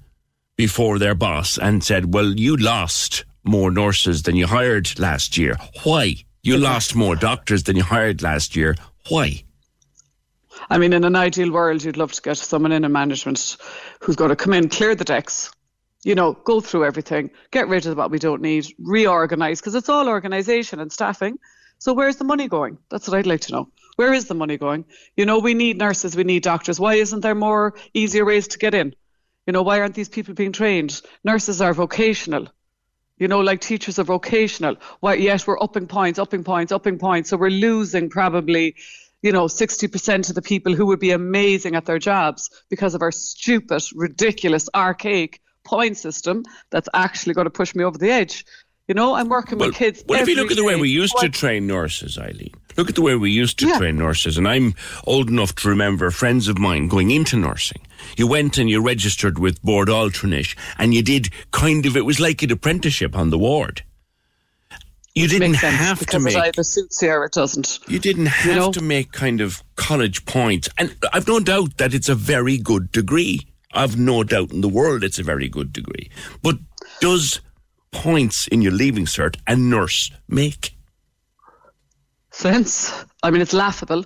[0.57, 5.57] before their boss and said, "Well, you lost more nurses than you hired last year.
[5.83, 6.15] Why?
[6.45, 8.77] You lost more doctors than you hired last year.
[9.09, 9.43] Why?"
[10.71, 13.57] I mean, in an ideal world, you'd love to get someone in a management
[13.99, 15.51] who's going to come in, clear the decks,
[16.05, 19.89] you know, go through everything, get rid of what we don't need, reorganize, because it's
[19.89, 21.41] all organization and staffing.
[21.79, 22.79] So where's the money going?
[22.89, 23.69] That's what I'd like to know.
[23.97, 24.85] Where is the money going?
[25.17, 26.81] You know, we need nurses, we need doctors.
[26.81, 28.95] Why isn't there more easier ways to get in?
[29.47, 31.01] You know, why aren't these people being trained?
[31.25, 32.49] Nurses are vocational.
[33.19, 34.77] You know, like teachers are vocational.
[35.01, 35.15] Why?
[35.15, 37.31] Yes, we're upping points, upping points, upping points.
[37.31, 38.77] So we're losing probably,
[39.23, 43.03] you know, 60% of the people who would be amazing at their jobs because of
[43.03, 48.47] our stupid, ridiculous, archaic point system that's actually going to push me over the edge.
[48.89, 50.03] You know, I'm working well, with kids.
[50.09, 52.95] Well, if you look at the way we used to train nurses, Eileen, Look at
[52.95, 53.79] the way we used to Yeah.
[53.79, 57.83] train nurses, and I'm old enough to remember friends of mine going into nursing.
[58.17, 62.21] You went and you registered with Bord Altranais, and you did kind of, it was
[62.21, 63.83] like an apprenticeship on the ward.
[65.15, 66.37] You didn't sense, have to because make.
[66.37, 67.81] it either suits you or it doesn't.
[67.89, 68.73] You didn't have know?
[68.73, 70.69] to make kind of college points.
[70.79, 73.41] And I've no doubt that it's a very good degree.
[73.73, 76.11] I've no doubt in the world it's a very good degree.
[76.43, 76.59] But
[77.01, 77.41] does
[77.91, 80.77] points in your leaving cert a nurse make?
[82.31, 82.93] Sense.
[83.23, 84.05] I mean, it's laughable.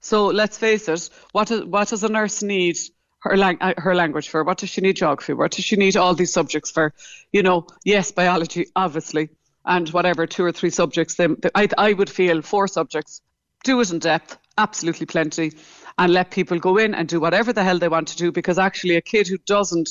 [0.00, 1.10] So let's face it.
[1.32, 2.76] What does what does a nurse need
[3.20, 4.44] her lang- uh, her language for?
[4.44, 5.32] What does she need geography?
[5.32, 6.94] What does she need all these subjects for?
[7.32, 9.30] You know, yes, biology, obviously,
[9.64, 11.16] and whatever two or three subjects.
[11.16, 13.20] Then I I would feel four subjects.
[13.64, 15.52] Do it in depth, absolutely plenty,
[15.98, 18.30] and let people go in and do whatever the hell they want to do.
[18.30, 19.88] Because actually, a kid who doesn't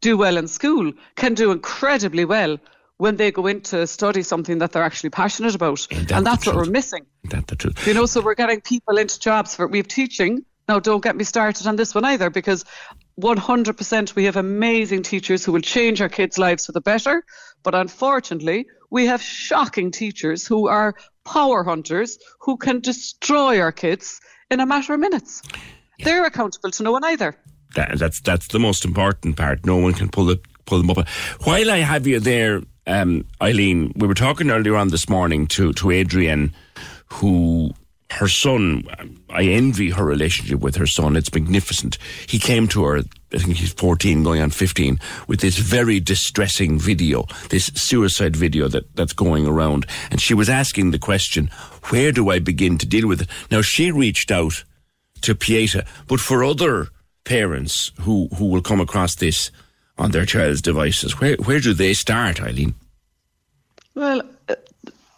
[0.00, 2.58] do well in school can do incredibly well
[2.98, 5.86] when they go in to study something that they're actually passionate about.
[5.90, 7.06] and that's what we're missing.
[7.24, 7.86] That the truth.
[7.86, 10.44] You know, so we're getting people into jobs for we have teaching.
[10.68, 12.64] Now, don't get me started on this one either, because
[13.20, 17.24] 100% we have amazing teachers who will change our kids' lives for the better.
[17.62, 20.94] But unfortunately, we have shocking teachers who are
[21.24, 24.20] power hunters who can destroy our kids
[24.50, 25.42] in a matter of minutes.
[26.00, 27.36] They're accountable to no one either.
[27.74, 29.66] That, that's that's the most important part.
[29.66, 31.08] No one can pull it pull them up.
[31.44, 35.72] While I have you there, um, Eileen, we were talking earlier on this morning to
[35.74, 36.52] to Adrienne,
[37.06, 37.72] who
[38.10, 38.88] her son.
[39.28, 41.16] I envy her relationship with her son.
[41.16, 41.98] It's magnificent.
[42.26, 43.02] He came to her.
[43.32, 48.68] I think he's 14, going on 15, with this very distressing video, this suicide video
[48.68, 49.84] that, that's going around.
[50.10, 51.48] And she was asking the question,
[51.90, 53.28] where do I begin to deal with it?
[53.50, 54.64] Now, she reached out
[55.20, 56.88] to Pieta, but for other
[57.24, 59.50] parents who, who will come across this
[59.98, 62.74] on their child's devices, where, where do they start, Eileen?
[63.94, 64.54] Well, uh,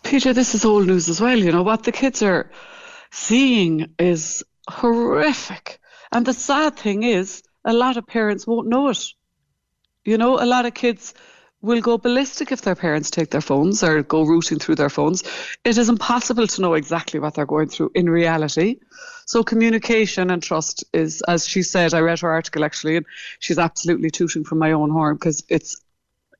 [0.02, 1.38] Peter, this is old news as well.
[1.38, 2.50] You know what the kids are
[3.10, 5.78] seeing is horrific,
[6.10, 9.04] and the sad thing is, a lot of parents won't know it.
[10.04, 11.12] You know, a lot of kids
[11.62, 15.22] will go ballistic if their parents take their phones or go rooting through their phones.
[15.64, 18.78] It is impossible to know exactly what they're going through in reality.
[19.26, 23.06] So communication and trust is, as she said, I read her article actually, and
[23.38, 25.80] she's absolutely tooting from my own horn because it's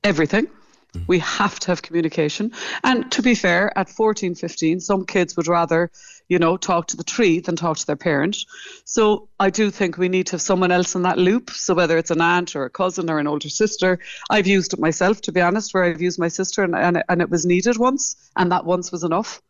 [0.03, 0.47] everything.
[0.93, 1.05] Mm-hmm.
[1.07, 2.51] We have to have communication.
[2.83, 5.89] And to be fair, at 14, 15, some kids would rather,
[6.27, 8.37] you know, talk to the tree than talk to their parent.
[8.83, 11.49] So I do think we need to have someone else in that loop.
[11.51, 14.79] So whether it's an aunt or a cousin or an older sister, I've used it
[14.79, 17.77] myself, to be honest, where I've used my sister and, and, and it was needed
[17.77, 19.41] once, and that once was enough.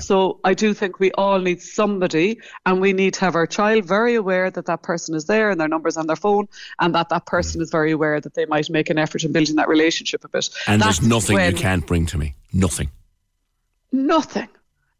[0.00, 3.84] So I do think we all need somebody, and we need to have our child
[3.84, 6.48] very aware that that person is there and their numbers on their phone,
[6.80, 7.64] and that that person mm.
[7.64, 10.48] is very aware that they might make an effort in building that relationship a bit.
[10.66, 12.34] And That's there's nothing when- you can't bring to me.
[12.52, 12.90] Nothing.
[13.90, 14.48] Nothing.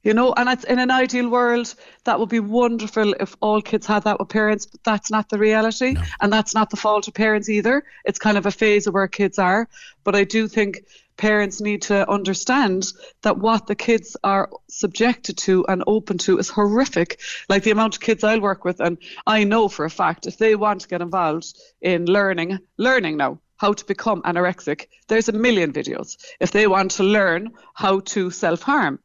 [0.02, 1.72] You know, and it's in an ideal world
[2.04, 5.38] that would be wonderful if all kids had that with parents, but that's not the
[5.38, 7.84] reality, and that's not the fault of parents either.
[8.04, 9.68] It's kind of a phase of where kids are,
[10.02, 10.82] but I do think
[11.22, 12.92] parents need to understand
[13.22, 17.20] that what the kids are subjected to and open to is horrific.
[17.48, 20.36] Like the amount of kids I work with, and I know for a fact if
[20.36, 25.38] they want to get involved in learning, learning now how to become anorexic, there's a
[25.46, 26.16] million videos.
[26.40, 28.98] If they want to learn how to self harm,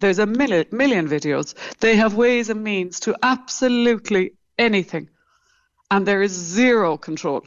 [0.00, 1.54] there's a million, million videos.
[1.78, 5.08] They have ways and means to absolutely anything.
[5.90, 7.46] And there is zero control.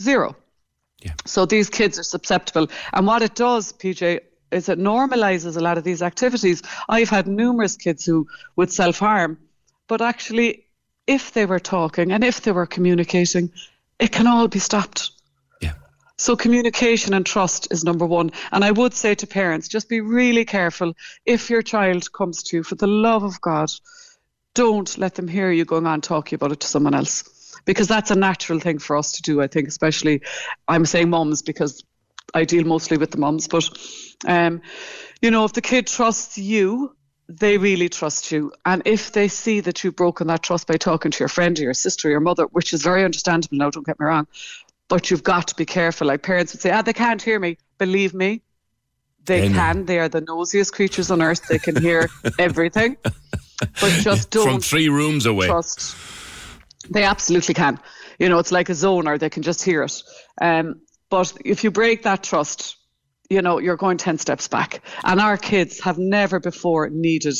[0.00, 0.36] Zero.
[1.24, 2.68] So these kids are susceptible.
[2.92, 6.62] And what it does, PJ, is it normalizes a lot of these activities.
[6.88, 8.26] I've had numerous kids who
[8.56, 9.38] would self harm,
[9.88, 10.66] but actually,
[11.06, 13.50] if they were talking and if they were communicating,
[13.98, 15.10] it can all be stopped.
[15.60, 15.74] Yeah.
[16.16, 18.30] So communication and trust is number one.
[18.52, 20.94] And I would say to parents, just be really careful
[21.26, 23.70] if your child comes to you, for the love of God,
[24.54, 27.31] don't let them hear you going on talking about it to someone else.
[27.64, 30.22] Because that's a natural thing for us to do, I think, especially
[30.68, 31.84] I'm saying mums because
[32.34, 33.68] I deal mostly with the mums, but
[34.26, 34.62] um,
[35.20, 36.96] you know, if the kid trusts you,
[37.28, 38.52] they really trust you.
[38.64, 41.62] And if they see that you've broken that trust by talking to your friend or
[41.62, 44.26] your sister or your mother, which is very understandable now, don't get me wrong,
[44.88, 46.08] but you've got to be careful.
[46.08, 47.58] Like parents would say, ah, they can't hear me.
[47.78, 48.42] Believe me,
[49.24, 49.54] they know.
[49.54, 49.86] can.
[49.86, 51.46] They are the nosiest creatures on earth.
[51.48, 52.08] They can hear
[52.38, 52.96] everything.
[53.80, 55.46] But just don't From three rooms away.
[55.46, 55.96] trust.
[56.90, 57.78] They absolutely can.
[58.18, 59.18] You know, it's like a sonar.
[59.18, 60.02] They can just hear it.
[60.40, 62.76] Um, but if you break that trust,
[63.28, 64.82] you know, you're going 10 steps back.
[65.04, 67.36] And our kids have never before needed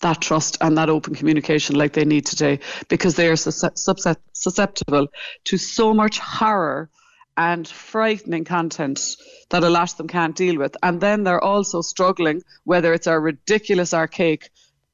[0.00, 2.58] that trust and that open communication like they need today
[2.88, 5.06] because they are susceptible
[5.44, 6.90] to so much horror
[7.36, 9.16] and frightening content
[9.50, 10.76] that a lot of them can't deal with.
[10.82, 14.50] And then they're also struggling, whether it's our ridiculous, archaic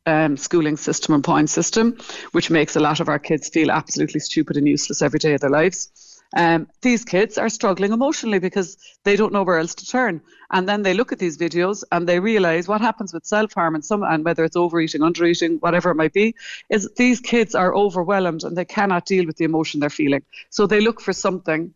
[0.09, 1.97] um, schooling system and point system,
[2.33, 5.41] which makes a lot of our kids feel absolutely stupid and useless every day of
[5.41, 5.91] their lives.
[6.37, 10.21] Um, these kids are struggling emotionally because they don't know where else to turn.
[10.51, 13.75] And then they look at these videos and they realize what happens with self harm
[13.75, 16.35] and some, and whether it's overeating, undereating, whatever it might be,
[16.69, 20.23] is these kids are overwhelmed and they cannot deal with the emotion they're feeling.
[20.51, 21.75] So they look for something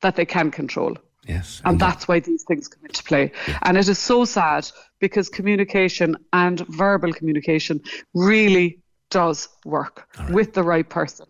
[0.00, 0.96] that they can control.
[1.26, 1.60] Yes.
[1.64, 3.32] And that's why these things come into play.
[3.46, 3.58] Yeah.
[3.62, 4.68] And it is so sad
[5.00, 7.80] because communication and verbal communication
[8.12, 10.30] really does work right.
[10.30, 11.26] with the right person.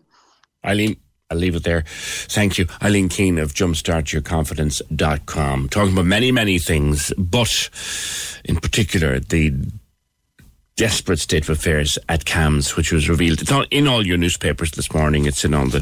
[0.65, 0.95] Eileen,
[1.29, 1.83] I'll leave it there.
[1.87, 2.65] Thank you.
[2.81, 5.69] Eileen Keane of jumpstartyourconfidence.com.
[5.69, 7.69] Talking about many, many things, but
[8.45, 9.53] in particular, the
[10.75, 13.41] desperate state of affairs at CAMHS, which was revealed.
[13.41, 15.25] It's not in all your newspapers this morning.
[15.25, 15.81] It's in all the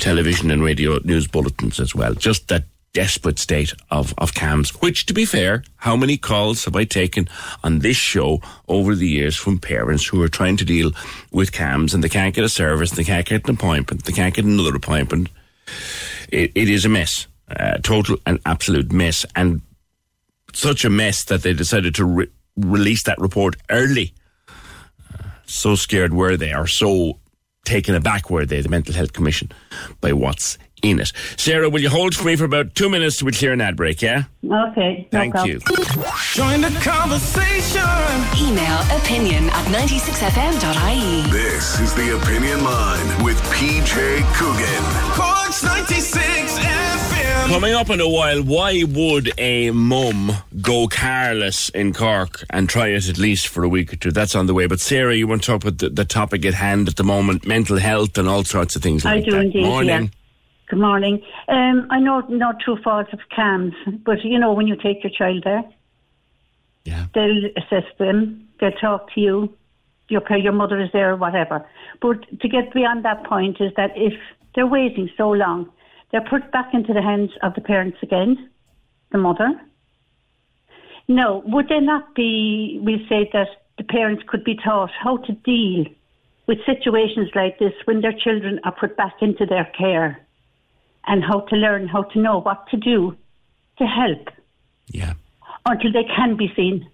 [0.00, 2.12] television and radio news bulletins as well.
[2.14, 2.64] Just that
[2.98, 7.28] desperate state of, of CAMHS, which, to be fair, how many calls have I taken
[7.62, 10.90] on this show over the years from parents who are trying to deal
[11.30, 14.34] with CAMHS and they can't get a service, they can't get an appointment, they can't
[14.34, 15.28] get another appointment.
[16.28, 19.60] it, it is a mess, a total and absolute mess, and
[20.52, 24.12] such a mess that they decided to re- release that report early.
[24.48, 27.20] Uh, so scared were they, or so
[27.64, 29.52] taken aback were they, the Mental Health Commission,
[30.00, 31.12] by what's in it.
[31.36, 33.76] Sarah, will you hold for me for about two minutes to we clear an ad
[33.76, 34.24] break, yeah?
[34.50, 35.06] Okay.
[35.10, 35.58] Thank no you.
[36.34, 37.82] Join the conversation.
[38.40, 41.30] Email opinion at 96fm.ie.
[41.30, 44.84] This is the Opinion Line with PJ Coogan.
[45.14, 47.48] Corks 96 FM.
[47.48, 52.88] Coming up in a while, why would a mum go careless in Cork and try
[52.88, 54.10] it at least for a week or two?
[54.12, 54.66] That's on the way.
[54.66, 57.46] But Sarah, you want to talk about the, the topic at hand at the moment,
[57.46, 59.40] mental health and all sorts of things like I do that.
[59.46, 60.02] indeed, Morning.
[60.04, 60.08] yeah.
[60.68, 61.22] Good morning.
[61.48, 65.10] Um, I know no true fault of CAMHS, but you know when you take your
[65.10, 65.62] child there,
[66.84, 67.06] yeah.
[67.14, 69.56] they'll assess them, they'll talk to you,
[70.08, 71.66] your pa- your mother is there or whatever.
[72.02, 74.12] But to get beyond that point is that if
[74.54, 75.70] they're waiting so long,
[76.12, 78.50] they're put back into the hands of the parents again,
[79.10, 79.58] the mother.
[81.08, 82.78] No, would there not be?
[82.82, 83.48] We say that
[83.78, 85.86] the parents could be taught how to deal
[86.46, 90.27] with situations like this when their children are put back into their care
[91.08, 93.16] and how to learn how to know what to do
[93.78, 94.28] to help.
[94.88, 95.14] Yeah.
[95.66, 96.88] Until they can be seen.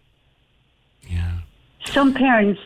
[1.08, 1.40] Yeah.
[1.86, 2.60] Some parents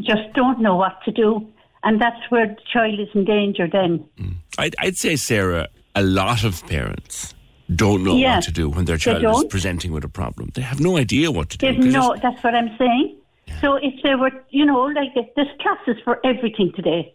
[0.00, 1.46] just don't know what to do,
[1.84, 4.04] and that's where the child is in danger then.
[4.18, 4.34] Mm.
[4.58, 7.34] I'd, I'd say, Sarah, a lot of parents
[7.74, 10.50] don't know Yeah, what to do when their child is presenting with a problem.
[10.54, 11.72] They have no idea what to do.
[11.72, 13.16] No, that's what I'm saying.
[13.60, 17.14] So if they were, you know, like there's classes for everything today.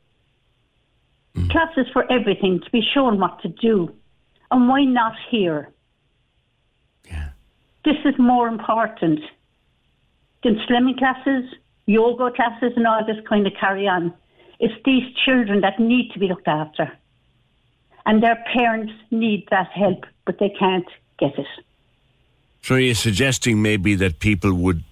[1.49, 3.93] Classes for everything to be shown what to do,
[4.51, 5.69] and why not here?
[7.05, 7.29] Yeah.
[7.85, 9.21] This is more important
[10.43, 11.45] than slimming classes,
[11.85, 14.13] yoga classes, and all this kind of carry on.
[14.59, 16.91] It's these children that need to be looked after,
[18.05, 21.47] and their parents need that help, but they can't get it.
[22.61, 24.83] So you're suggesting maybe that people would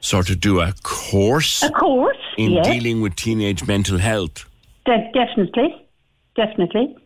[0.00, 2.66] sort of do a course A course, in yes.
[2.66, 4.44] dealing with teenage mental health.
[4.86, 5.86] De- definitely,
[6.36, 6.96] definitely.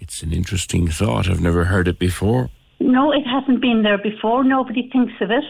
[0.00, 1.28] It's an interesting thought.
[1.28, 2.50] I've never heard it before.
[2.80, 4.42] No, it hasn't been there before.
[4.42, 5.44] Nobody thinks of it.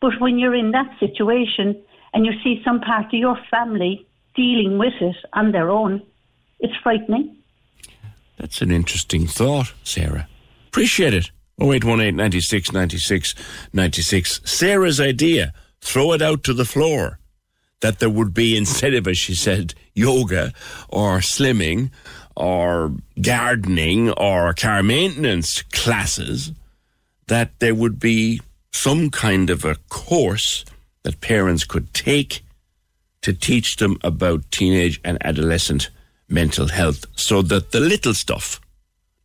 [0.00, 1.80] But when you're in that situation
[2.12, 6.02] and you see some part of your family dealing with it on their own,
[6.58, 7.36] it's frightening.
[8.36, 10.28] That's an interesting thought, Sarah.
[10.68, 11.30] Appreciate it.
[11.60, 13.34] 0818 96 96
[13.72, 14.40] 96.
[14.44, 15.52] Sarah's idea.
[15.80, 17.20] Throw it out to the floor.
[17.84, 20.54] That there would be, instead of, as she said, yoga
[20.88, 21.90] or slimming
[22.34, 26.52] or gardening or car maintenance classes,
[27.26, 28.40] that there would be
[28.72, 30.64] some kind of a course
[31.02, 32.40] that parents could take
[33.20, 35.90] to teach them about teenage and adolescent
[36.26, 38.62] mental health so that the little stuff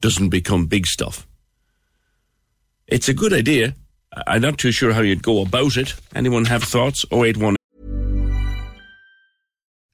[0.02, 1.26] doesn't become big stuff.
[2.88, 3.74] It's a good idea.
[4.28, 5.94] I'm not too sure how you'd go about it.
[6.14, 7.06] Anyone have thoughts?
[7.10, 7.56] 081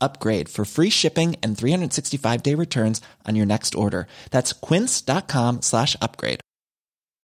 [0.00, 4.06] upgrade for free shipping and 365 day returns on your next order.
[4.30, 6.40] That's quince.com slash upgrade.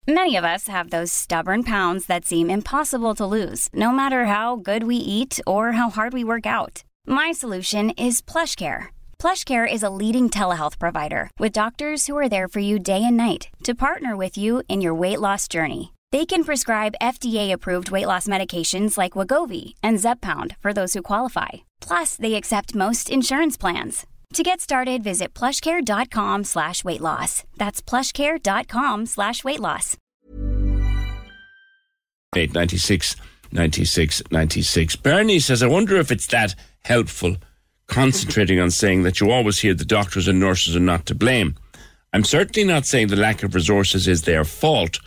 [0.08, 4.56] Many of us have those stubborn pounds that seem impossible to lose, no matter how
[4.56, 6.84] good we eat or how hard we work out.
[7.08, 8.94] My solution is PlushCare.
[9.18, 13.18] PlushCare is a leading telehealth provider with doctors who are there for you day and
[13.18, 15.92] night to partner with you in your weight loss journey.
[16.12, 21.66] They can prescribe FDA-approved weight loss medications like Wegovy and Zepbound for those who qualify.
[21.88, 24.06] Plus, they accept most insurance plans.
[24.34, 27.44] To get started, visit plushcare.com slash weight loss.
[27.58, 29.96] That's plushcare.com slash weight loss.
[32.36, 33.16] 8, 96,
[33.52, 34.96] 96, 96.
[34.98, 37.38] Bernie says, I wonder if it's that helpful
[37.88, 41.56] concentrating on saying that you always hear the doctors and nurses are not to blame.
[42.12, 45.00] I'm certainly not saying the lack of resources is their fault,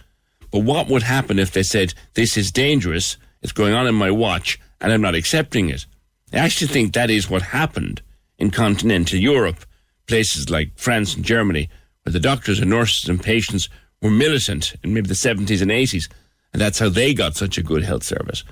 [0.50, 4.10] but what would happen if they said, This is dangerous, it's going on in my
[4.10, 5.86] watch, and I'm not accepting it?
[6.32, 8.02] I actually think that is what happened
[8.38, 9.64] in continental Europe,
[10.06, 11.68] places like France and Germany,
[12.02, 13.68] where the doctors and nurses and patients
[14.02, 16.08] were militant in maybe the 70s and 80s,
[16.52, 18.44] and that's how they got such a good health service.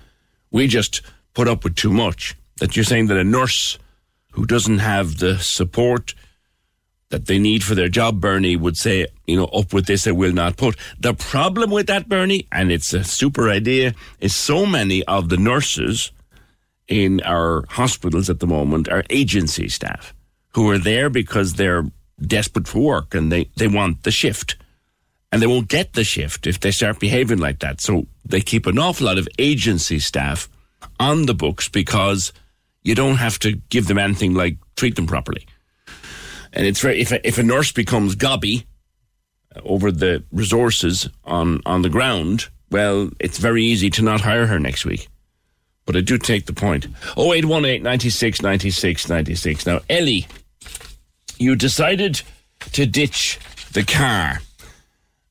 [0.50, 1.02] We just
[1.34, 2.34] put up with too much.
[2.58, 3.78] That you're saying that a nurse
[4.32, 6.14] who doesn't have the support
[7.10, 10.12] that they need for their job, Bernie, would say, you know, up with this I
[10.12, 10.76] will not put.
[10.98, 15.36] The problem with that, Bernie, and it's a super idea, is so many of the
[15.36, 16.10] nurses
[16.88, 20.14] in our hospitals at the moment are agency staff
[20.54, 21.84] who are there because they're
[22.20, 24.56] desperate for work and they, they want the shift.
[25.32, 27.80] And they won't get the shift if they start behaving like that.
[27.80, 30.48] So they keep an awful lot of agency staff
[30.98, 32.32] on the books because
[32.82, 35.46] you don't have to give them anything like treat them properly.
[36.52, 38.66] And it's very, if a, if a nurse becomes gobby
[39.54, 44.46] uh, over the resources on, on the ground, well, it's very easy to not hire
[44.46, 45.08] her next week.
[45.86, 46.86] But I do take the point.
[47.16, 49.66] 0818 96 96 96.
[49.66, 50.26] Now, Ellie,
[51.38, 52.20] you decided
[52.72, 53.38] to ditch
[53.72, 54.40] the car.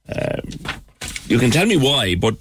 [0.08, 0.50] Um,
[1.28, 2.36] you can tell me why, but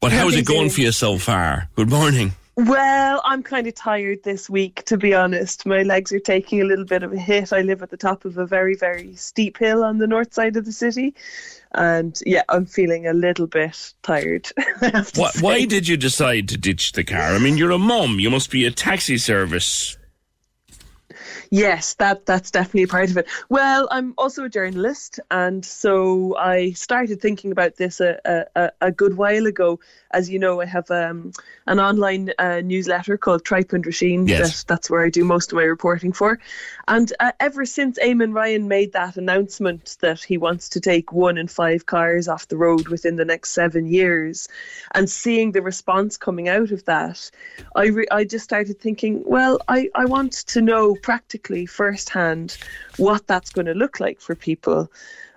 [0.00, 1.68] but how is it going for you so far?
[1.76, 2.32] Good morning.
[2.56, 5.66] Well, I'm kind of tired this week, to be honest.
[5.66, 7.52] My legs are taking a little bit of a hit.
[7.52, 10.56] I live at the top of a very, very steep hill on the north side
[10.56, 11.14] of the city.
[11.74, 14.48] And yeah, I'm feeling a little bit tired.
[15.14, 17.34] Why, why did you decide to ditch the car?
[17.34, 18.20] I mean, you're a mum.
[18.20, 19.96] You must be a taxi service
[21.54, 23.28] Yes, that that's definitely a part of it.
[23.48, 28.18] Well, I'm also a journalist, and so I started thinking about this a,
[28.56, 29.78] a, a good while ago.
[30.14, 31.32] As you know, I have um,
[31.66, 34.28] an online uh, newsletter called Tripe and Drisheen.
[34.28, 34.62] Yes.
[34.62, 36.38] That, that's where I do most of my reporting for.
[36.86, 41.36] And uh, ever since Eamon Ryan made that announcement that he wants to take one
[41.36, 44.48] in five cars off the road within the next seven years,
[44.92, 47.30] and seeing the response coming out of that,
[47.74, 52.56] I re- I just started thinking, well, I, I want to know practically firsthand
[52.96, 54.90] what that's going to look like for people.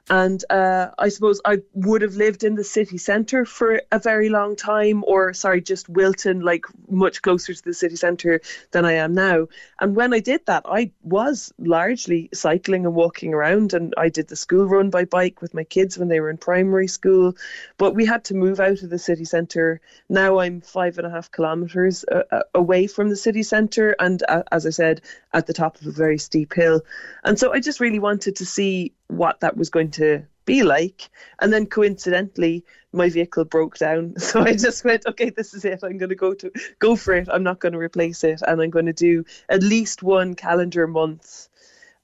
[0.09, 4.29] And uh, I suppose I would have lived in the city centre for a very
[4.29, 8.39] long time, or sorry, just Wilton, like much closer to the city centre
[8.71, 9.47] than I am now.
[9.81, 14.29] And when I did that, I was largely cycling and walking around, and I did
[14.29, 17.35] the school run by bike with my kids when they were in primary school.
[17.77, 19.81] But we had to move out of the city centre.
[20.07, 24.23] Now I'm five and a half kilometres uh, uh away from the city centre, and
[24.29, 25.01] uh, as I said,
[25.33, 26.81] at the top of a very steep hill.
[27.25, 31.09] And so I just really wanted to see what that was going to be like.
[31.39, 34.15] And then coincidentally, my vehicle broke down.
[34.19, 35.83] So I just went, okay, this is it.
[35.83, 37.27] I'm going to go to go for it.
[37.31, 40.87] I'm not going to replace it, and I'm going to do at least one calendar
[40.87, 41.49] month.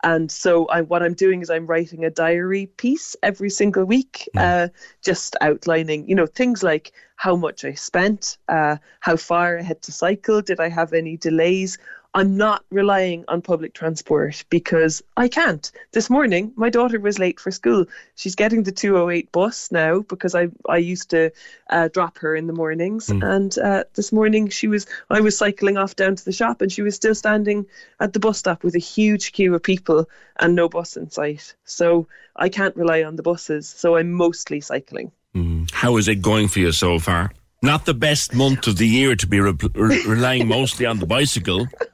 [0.04, 4.28] And so I, what I'm doing is I'm writing a diary piece every single week,
[4.36, 4.68] uh,
[5.02, 9.82] just outlining, you know, things like how much I spent, uh, how far I had
[9.84, 11.78] to cycle, did I have any delays,
[12.16, 15.72] I'm not relying on public transport because I can't.
[15.94, 17.86] This morning, my daughter was late for school.
[18.16, 21.32] She's getting the 208 bus now because I I used to
[21.72, 23.08] uh, drop her in the mornings.
[23.08, 23.36] Mm.
[23.36, 26.72] And uh, this morning, she was I was cycling off down to the shop, and
[26.72, 27.66] she was still standing
[28.00, 30.08] at the bus stop with a huge queue of people
[30.38, 31.56] and no bus in sight.
[31.66, 33.68] So I can't rely on the buses.
[33.68, 35.12] So I'm mostly cycling.
[35.36, 35.72] Mm.
[35.72, 37.32] How is it going for you so far?
[37.64, 41.06] Not the best month of the year to be re- re- relying mostly on the
[41.08, 41.66] bicycle.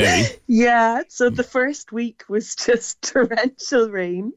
[0.00, 0.26] Very.
[0.46, 4.32] Yeah, so the first week was just torrential rain.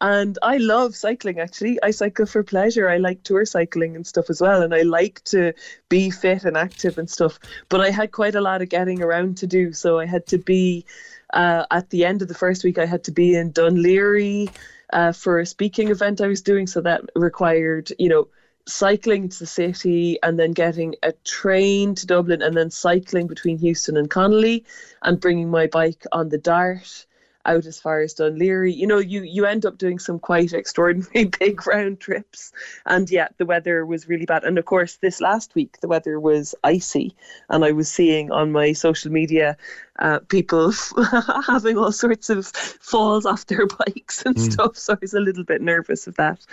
[0.00, 1.78] And I love cycling actually.
[1.82, 2.88] I cycle for pleasure.
[2.88, 4.62] I like tour cycling and stuff as well.
[4.62, 5.52] And I like to
[5.88, 7.38] be fit and active and stuff.
[7.68, 9.72] But I had quite a lot of getting around to do.
[9.72, 10.84] So I had to be,
[11.32, 14.50] uh, at the end of the first week, I had to be in Dún Laoghaire
[14.92, 16.66] uh, for a speaking event I was doing.
[16.66, 18.28] So that required, you know,
[18.66, 23.58] cycling to the city and then getting a train to Dublin and then cycling between
[23.58, 24.64] Heuston and Connolly
[25.02, 27.06] and bringing my bike on the Dart
[27.46, 28.74] out as far as Dún Laoghaire.
[28.74, 32.52] You know, you you end up doing some quite extraordinary big round trips.
[32.86, 34.44] And yeah, the weather was really bad.
[34.44, 37.14] And of course, this last week the weather was icy,
[37.48, 39.56] and I was seeing on my social media
[39.98, 40.72] uh, people
[41.46, 44.52] having all sorts of falls off their bikes and mm.
[44.52, 44.76] stuff.
[44.76, 46.44] So I was a little bit nervous of that.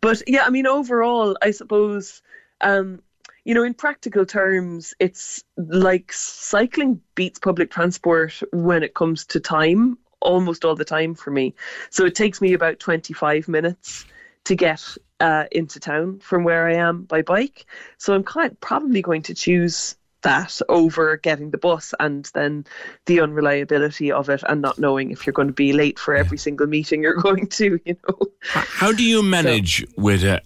[0.00, 2.22] But yeah, I mean, overall, I suppose.
[2.60, 3.02] Um,
[3.44, 9.40] you know, in practical terms, it's like cycling beats public transport when it comes to
[9.40, 11.54] time almost all the time for me.
[11.90, 14.04] So it takes me about 25 minutes
[14.44, 14.82] to get
[15.20, 17.66] uh, into town from where I am by bike.
[17.98, 22.64] So I'm kind probably going to choose that over getting the bus and then
[23.06, 26.38] the unreliability of it and not knowing if you're going to be late for every
[26.38, 28.18] single meeting you're going to, you know.
[28.42, 30.40] How do you manage so, with a,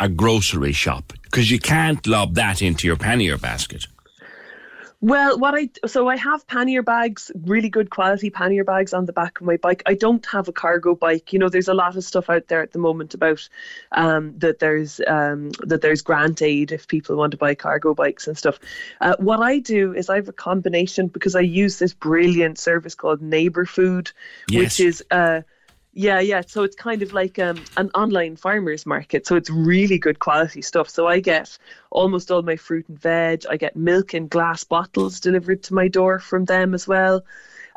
[0.00, 1.12] a grocery shop?
[1.22, 3.86] Because you can't lob that into your pannier basket.
[5.00, 9.12] Well, what I so I have pannier bags, really good quality pannier bags on the
[9.12, 9.80] back of my bike.
[9.86, 11.32] I don't have a cargo bike.
[11.32, 13.48] You know, there's a lot of stuff out there at the moment about
[13.92, 18.26] um, that there's um, that there's grant aid if people want to buy cargo bikes
[18.26, 18.58] and stuff.
[19.00, 22.96] Uh, what I do is I have a combination because I use this brilliant service
[22.96, 24.12] called NeighbourFood,
[24.48, 24.62] yes.
[24.62, 25.04] which is.
[25.12, 25.42] Uh,
[25.98, 26.42] yeah, yeah.
[26.46, 29.26] So it's kind of like um, an online farmers market.
[29.26, 30.88] So it's really good quality stuff.
[30.88, 31.58] So I get
[31.90, 33.42] almost all my fruit and veg.
[33.50, 37.24] I get milk in glass bottles delivered to my door from them as well.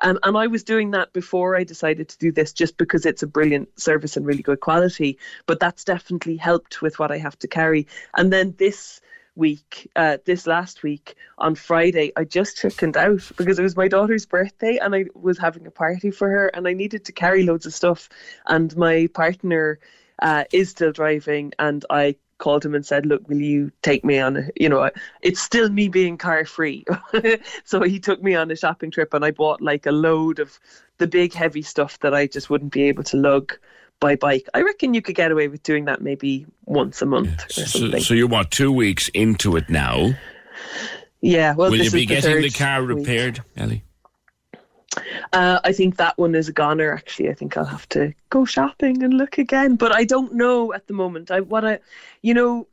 [0.03, 3.23] Um, and I was doing that before I decided to do this just because it's
[3.23, 5.17] a brilliant service and really good quality.
[5.47, 7.87] But that's definitely helped with what I have to carry.
[8.15, 9.01] And then this
[9.35, 13.87] week, uh, this last week on Friday, I just chickened out because it was my
[13.87, 17.43] daughter's birthday and I was having a party for her and I needed to carry
[17.43, 18.09] loads of stuff.
[18.47, 19.79] And my partner
[20.21, 24.19] uh, is still driving and I called him and said, "Look, will you take me
[24.19, 24.35] on?
[24.35, 24.89] A, you know,
[25.21, 26.83] it's still me being car free."
[27.63, 30.59] so he took me on a shopping trip, and I bought like a load of
[30.97, 33.53] the big heavy stuff that I just wouldn't be able to lug
[34.01, 34.49] by bike.
[34.53, 38.01] I reckon you could get away with doing that maybe once a month or something.
[38.01, 40.13] So, so you're what two weeks into it now?
[41.21, 41.53] Yeah.
[41.53, 43.47] Well, will you be the getting the car repaired, week.
[43.55, 43.83] Ellie?
[45.31, 46.91] Uh, I think that one is a goner.
[46.91, 49.77] Actually, I think I'll have to go shopping and look again.
[49.77, 51.31] But I don't know at the moment.
[51.31, 51.79] I what I,
[52.21, 52.67] you know,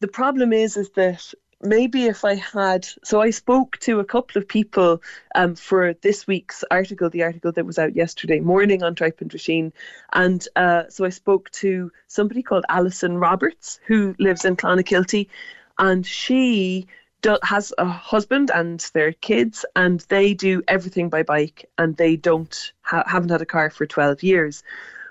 [0.00, 4.40] the problem is is that maybe if I had, so I spoke to a couple
[4.40, 5.02] of people
[5.34, 9.30] um, for this week's article, the article that was out yesterday morning on Tripe and
[9.30, 9.72] Drisheen.
[10.12, 15.28] And uh, so I spoke to somebody called Alison Roberts, who lives in Clonakilty,
[15.78, 16.86] and she
[17.22, 22.16] do, has a husband and their kids, and they do everything by bike, and they
[22.16, 24.62] don't ha- haven't had a car for 12 years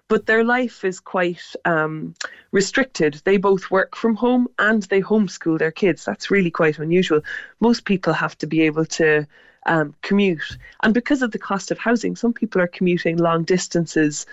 [0.08, 2.16] but their life is quite um,
[2.52, 3.22] restricted.
[3.26, 6.06] They both work from home and they homeschool their kids.
[6.06, 7.22] That's really quite unusual.
[7.60, 9.28] Most people have to be able to
[9.66, 10.58] um, commute.
[10.82, 14.26] And because of the cost of housing, some people are commuting long distances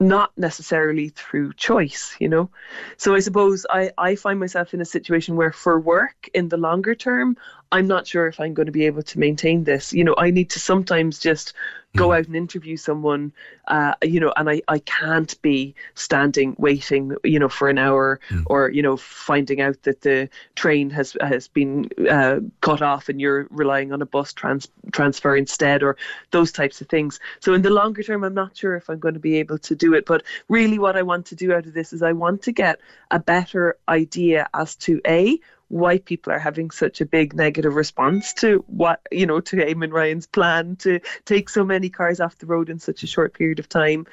[0.00, 2.50] not necessarily through choice, you know.
[2.96, 6.56] So I suppose I, I find myself in a situation where for work in the
[6.56, 7.36] longer term,
[7.70, 9.92] I'm not sure if I'm going to be able to maintain this.
[9.92, 11.54] You know, I need to sometimes just
[11.96, 12.18] go mm.
[12.18, 13.32] out and interview someone,
[13.68, 18.18] uh, you know, and I, I can't be standing waiting, you know, for an hour
[18.30, 18.42] mm.
[18.46, 23.20] or, you know, finding out that the train has has been uh, cut off and
[23.20, 25.96] you're relying on a bus trans- transfer instead or
[26.30, 27.20] those types of things.
[27.40, 29.74] So in the longer term, I'm not sure if I'm going to be able to
[29.74, 30.06] do it.
[30.06, 32.80] But really what I want to do out of this is I want to get
[33.10, 35.38] a better idea as to A,
[35.72, 39.90] why people are having such a big negative response to what you know to Eamon
[39.90, 43.58] Ryan's plan to take so many cars off the road in such a short period
[43.58, 44.06] of time,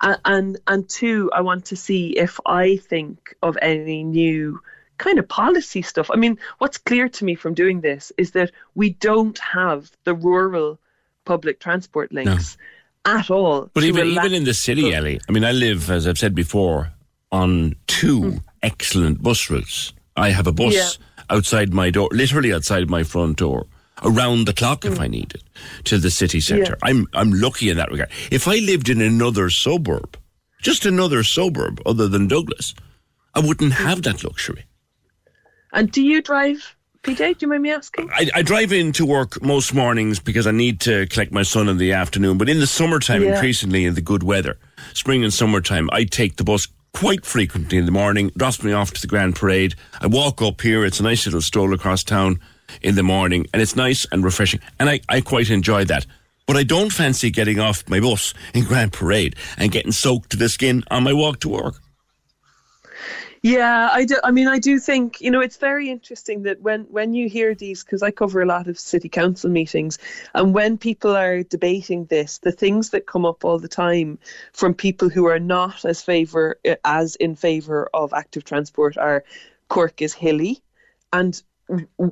[0.00, 4.60] and and, and two, I want to see if I think of any new
[4.98, 6.12] kind of policy stuff.
[6.12, 10.14] I mean, what's clear to me from doing this is that we don't have the
[10.14, 10.78] rural
[11.24, 12.56] public transport links.
[12.56, 12.64] No.
[13.06, 15.18] At all, but even even in the city, Ellie.
[15.26, 16.92] I mean, I live, as I've said before,
[17.32, 18.42] on two mm.
[18.62, 20.90] excellent bus routes I have a bus yeah.
[21.28, 23.66] outside my door, literally outside my front door,
[24.02, 24.92] around the clock mm.
[24.92, 25.42] if I need it,
[25.84, 26.76] to the city centre.
[26.82, 26.88] Yeah.
[26.88, 28.10] I'm I'm lucky in that regard.
[28.30, 30.18] If I lived in another suburb,
[30.62, 32.74] just another suburb other than Douglas,
[33.34, 33.84] I wouldn't mm.
[33.86, 34.64] have that luxury.
[35.72, 38.10] And do you drive PJ, do you mind me asking?
[38.12, 41.78] I, I drive into work most mornings because I need to collect my son in
[41.78, 42.36] the afternoon.
[42.36, 43.34] But in the summertime, Yeah.
[43.34, 44.58] increasingly in the good weather,
[44.92, 48.92] spring and summertime, I take the bus quite frequently in the morning, drops me off
[48.92, 49.74] to the Grand Parade.
[50.00, 50.84] I walk up here.
[50.84, 52.40] It's a nice little stroll across town
[52.82, 54.60] in the morning, and it's nice and refreshing.
[54.78, 56.06] And I, I quite enjoy that.
[56.46, 60.36] But I don't fancy getting off my bus in Grand Parade and getting soaked to
[60.36, 61.76] the skin on my walk to work.
[63.42, 64.16] Yeah, I do.
[64.22, 67.54] I mean, I do think you know it's very interesting that when when you hear
[67.54, 69.98] these, because I cover a lot of city council meetings,
[70.34, 74.18] and when people are debating this, the things that come up all the time
[74.52, 79.24] from people who are not as favor uh, as in favor of active transport are
[79.68, 80.60] Cork is hilly,
[81.10, 81.42] and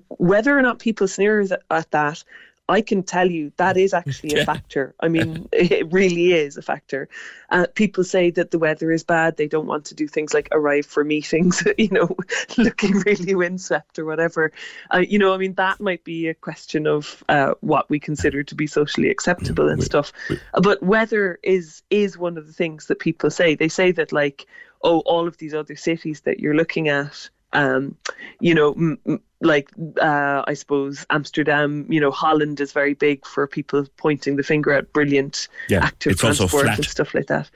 [0.08, 2.24] whether or not people sneer at that.
[2.68, 4.94] I can tell you that is actually a factor.
[5.00, 7.08] I mean, it really is a factor.
[7.50, 9.36] Uh, people say that the weather is bad.
[9.36, 12.14] They don't want to do things like arrive for meetings, you know,
[12.58, 14.52] looking really windswept or whatever.
[14.92, 18.42] Uh, you know, I mean, that might be a question of uh, what we consider
[18.42, 20.12] to be socially acceptable and stuff.
[20.30, 23.54] Uh, But weather is is one of the things that people say.
[23.54, 24.46] They say that like,
[24.82, 27.30] oh, all of these other cities that you're looking at.
[27.52, 27.96] Um,
[28.40, 29.70] you know, m- m- like
[30.00, 34.72] uh, I suppose Amsterdam, you know, Holland is very big for people pointing the finger
[34.72, 37.50] at brilliant Yeah, active transport and stuff like that.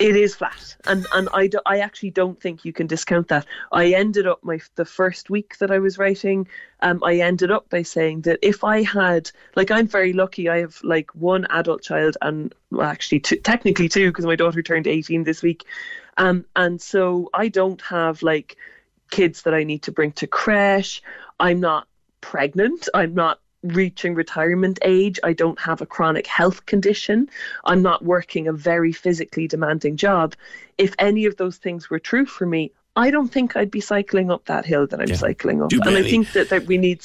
[0.00, 3.46] It is flat, and and I, do, I actually don't think you can discount that.
[3.70, 6.48] I ended up my the first week that I was writing,
[6.80, 10.58] um, I ended up by saying that if I had like I'm very lucky, I
[10.58, 14.88] have like one adult child and well, actually two, technically two because my daughter turned
[14.88, 15.64] 18 this week,
[16.16, 18.56] um, and so I don't have like
[19.14, 21.00] kids that I need to bring to creche.
[21.38, 21.86] I'm not
[22.20, 22.88] pregnant.
[22.94, 25.20] I'm not reaching retirement age.
[25.22, 27.28] I don't have a chronic health condition.
[27.64, 30.34] I'm not working a very physically demanding job.
[30.78, 34.32] If any of those things were true for me, I don't think I'd be cycling
[34.32, 35.72] up that hill that I'm cycling up.
[35.72, 37.00] And I think that, that we need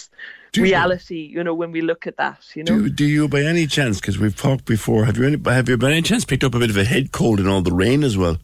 [0.52, 2.76] Do- reality, you know, when we look at that, you know.
[2.80, 5.77] Do, do you, by any chance, because we've talked before, have you, any, have you
[5.77, 8.03] by any chance picked up a bit of a head cold in all the rain
[8.03, 8.38] as well?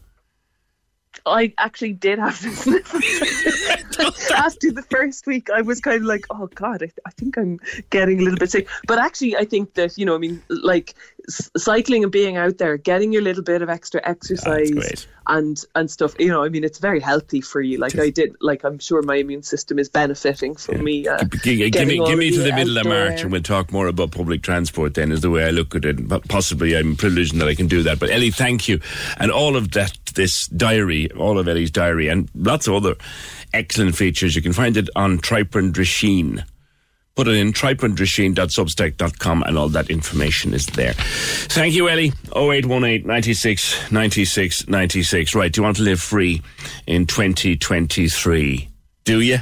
[1.24, 3.02] I actually did have sniffles.
[4.34, 7.58] After the first week, I was kind of like, oh God, I, I think I'm
[7.90, 8.68] getting a little bit sick.
[8.86, 10.94] But actually, I think that, you know, I mean, like
[11.28, 16.14] cycling and being out there, getting your little bit of extra exercise and, and stuff,
[16.18, 17.78] you know, I mean, it's very healthy for you.
[17.78, 21.08] Like I did, like I'm sure my immune system is benefiting from me.
[21.08, 24.12] Uh, give me, give me to the middle of March and we'll talk more about
[24.12, 26.06] public transport then, is the way I look at it.
[26.08, 27.98] But possibly I'm privileged that I can do that.
[27.98, 28.80] But Ellie, thank you.
[29.18, 32.94] And all of that, this diary, all of Ellie's diary, and lots of other
[33.52, 36.44] excellent features, you can find it on Tripe and Drisheen.
[37.16, 40.92] Put it in tripeanddrisheen.substack.com and all that information is there.
[40.92, 42.12] Thank you, Ellie.
[42.36, 45.34] 0818 96 96 96.
[45.34, 46.42] Right, do you want to live free
[46.86, 48.68] in 2023?
[49.04, 49.38] Do you?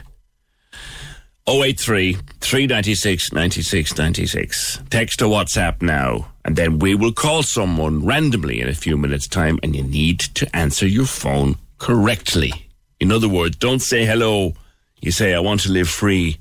[1.49, 4.79] 083 396 96 96.
[4.89, 9.27] Text or WhatsApp now, and then we will call someone randomly in a few minutes'
[9.27, 12.71] time, and you need to answer your phone correctly.
[13.01, 14.55] In other words, don't say hello.
[15.03, 16.39] You say, I want to live free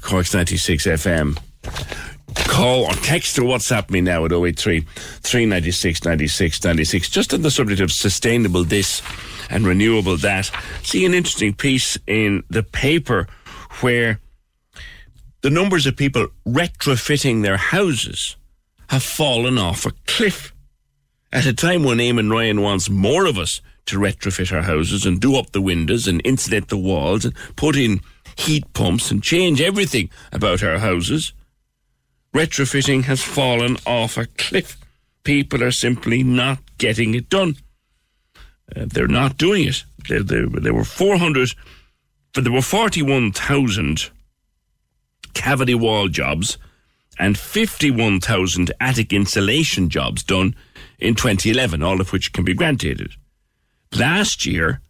[0.00, 1.38] Cork's 96 FM.
[2.34, 7.08] Call or text or WhatsApp me now at 083 396 96 96.
[7.10, 9.02] Just on the subject of sustainable this
[9.50, 10.50] and renewable that.
[10.82, 13.26] See an interesting piece in the paper
[13.80, 14.20] where
[15.42, 18.36] the numbers of people retrofitting their houses
[18.88, 20.54] have fallen off a cliff.
[21.32, 25.20] At a time when Eamon Ryan wants more of us to retrofit our houses and
[25.20, 28.00] do up the windows and insulate the walls and put in
[28.36, 31.32] heat pumps and change everything about our houses,
[32.34, 34.78] retrofitting has fallen off a cliff.
[35.24, 37.56] People are simply not getting it done.
[38.74, 39.84] Uh, they're not doing it.
[40.08, 41.50] There, there, there were 400,
[42.32, 44.10] but there were 41,000
[45.34, 46.58] cavity wall jobs
[47.18, 50.54] and 51,000 attic insulation jobs done
[50.98, 53.12] in 2011, all of which can be granted.
[53.94, 54.80] Last year,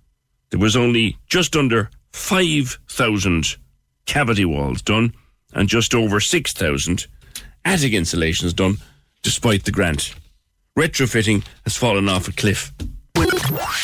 [0.51, 3.57] there was only just under 5,000
[4.07, 5.13] cavity walls done
[5.53, 7.07] and just over 6,000
[7.65, 8.79] attic insulations done,
[9.23, 10.15] despite the grant.
[10.79, 12.73] Retrofitting has fallen off a cliff.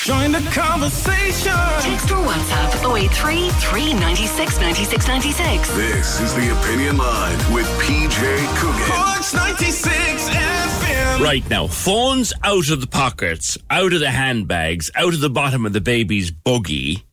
[0.05, 1.53] Join the conversation.
[1.81, 5.75] Text or WhatsApp 083 396 96 96.
[5.75, 8.87] This is the Opinion Line with PJ Coogan.
[8.87, 11.21] Cork's 96 FM.
[11.21, 15.67] Right now, phones out of the pockets, out of the handbags, out of the bottom
[15.67, 17.05] of the baby's buggy,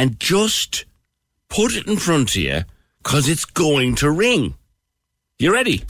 [0.00, 0.86] and just
[1.50, 2.60] put it in front of you
[3.02, 4.54] because it's going to ring.
[5.38, 5.84] You ready?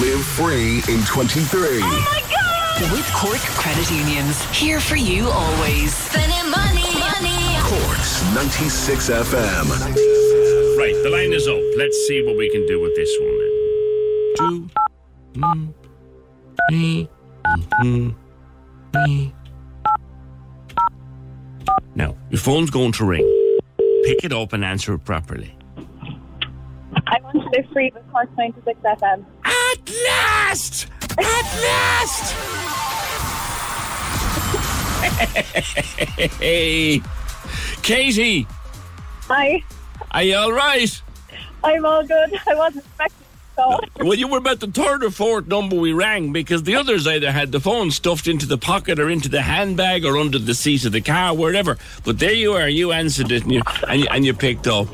[0.00, 1.60] Live free in 23.
[1.60, 2.92] Oh my God!
[2.92, 5.94] With Cork Credit Unions, here for you always.
[5.94, 7.36] Spending money, money.
[7.60, 9.68] Cork's 96 FM.
[10.78, 11.60] Right, the line is up.
[11.76, 13.54] Let's see what we can do with this one then.
[14.38, 14.70] Two,
[15.34, 15.74] mm,
[16.70, 17.08] three,
[17.82, 18.14] mm,
[18.94, 19.35] three.
[21.94, 23.24] Now, your phone's going to ring.
[24.04, 25.56] Pick it up and answer it properly.
[27.06, 29.24] I want to live free with Cork 96 FM.
[29.44, 30.88] At last!
[31.18, 32.34] At last!
[36.38, 37.00] Hey,
[37.82, 38.46] Katie,
[39.28, 39.62] Hi,
[40.12, 41.02] are you all right?
[41.64, 42.32] I'm all good.
[42.46, 43.25] I wasn't expecting
[43.56, 47.32] Well, you were about the third or fourth number we rang because the others either
[47.32, 50.84] had the phone stuffed into the pocket or into the handbag or under the seat
[50.84, 51.78] of the car, wherever.
[52.04, 54.88] But there you are, you answered it and you, and you, and you picked up.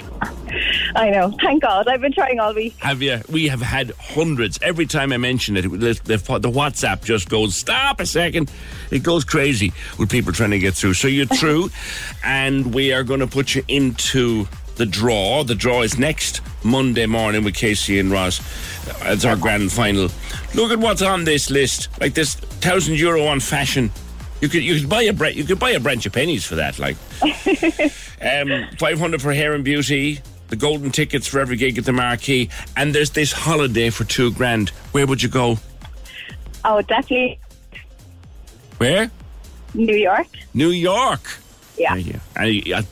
[0.95, 1.35] I know.
[1.43, 1.89] Thank God.
[1.89, 2.77] I've been trying all week.
[2.79, 3.21] Have you?
[3.31, 4.59] We have had hundreds.
[4.63, 5.69] Every time I mention it, the,
[6.05, 8.53] the, the WhatsApp just goes, stop a second.
[8.91, 10.95] It goes crazy with people trying to get through.
[10.95, 11.71] So you're through,
[12.23, 14.47] and we are going to put you into
[14.83, 15.45] the draw.
[15.45, 18.41] The draw is next Monday morning with Casey and Ross.
[19.03, 20.09] It's our grand final.
[20.57, 21.89] Look at what's on this list.
[22.01, 23.93] Like this thousand euro on fashion.
[24.41, 26.57] You could you could buy a bre- you could buy a branch of Penneys for
[26.57, 26.81] that.
[26.81, 26.97] Like
[28.21, 30.19] um, five hundred for hair and beauty.
[30.49, 34.33] The golden tickets for every gig at the marquee, and there's this holiday for two
[34.33, 34.71] grand.
[34.91, 35.59] Where would you go?
[36.65, 37.39] Oh, definitely
[38.79, 39.13] Where?
[39.75, 40.27] New York.
[40.55, 41.39] New York.
[41.79, 41.95] Yeah.
[41.95, 42.83] Yeah.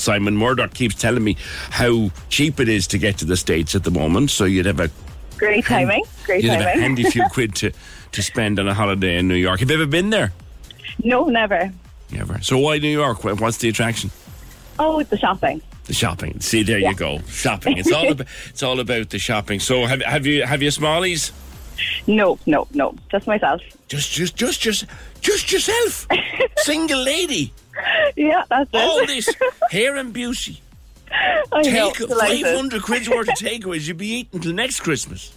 [0.00, 1.36] Simon Murdoch keeps telling me
[1.70, 4.30] how cheap it is to get to the States at the moment.
[4.30, 4.90] So you'd have a
[5.36, 6.04] Great timing.
[6.24, 7.72] Great you'd have a handy few quid to,
[8.12, 9.60] to spend on a holiday in New York.
[9.60, 10.32] Have you ever been there?
[11.02, 11.72] no, never.
[12.10, 12.40] Never.
[12.42, 13.22] So why New York?
[13.24, 14.10] What's the attraction?
[14.78, 15.62] Oh, it's the shopping.
[15.84, 16.40] The shopping.
[16.40, 17.20] See, there you go.
[17.28, 17.78] Shopping.
[17.78, 19.60] It's all about it's all about the shopping.
[19.60, 21.32] So have have you have you smallies?
[22.06, 22.94] No, no, no.
[23.10, 23.62] Just myself.
[23.88, 24.86] Just just just just
[25.20, 26.06] just yourself.
[26.58, 27.52] Single lady.
[28.16, 28.76] Yeah, that's it.
[28.76, 29.28] All this
[29.70, 30.60] hair and beauty.
[31.52, 31.62] I.
[31.62, 32.46] Take delighted.
[32.46, 33.86] 500 quid's worth of takeaways.
[33.86, 35.32] You'll be eating till next Christmas.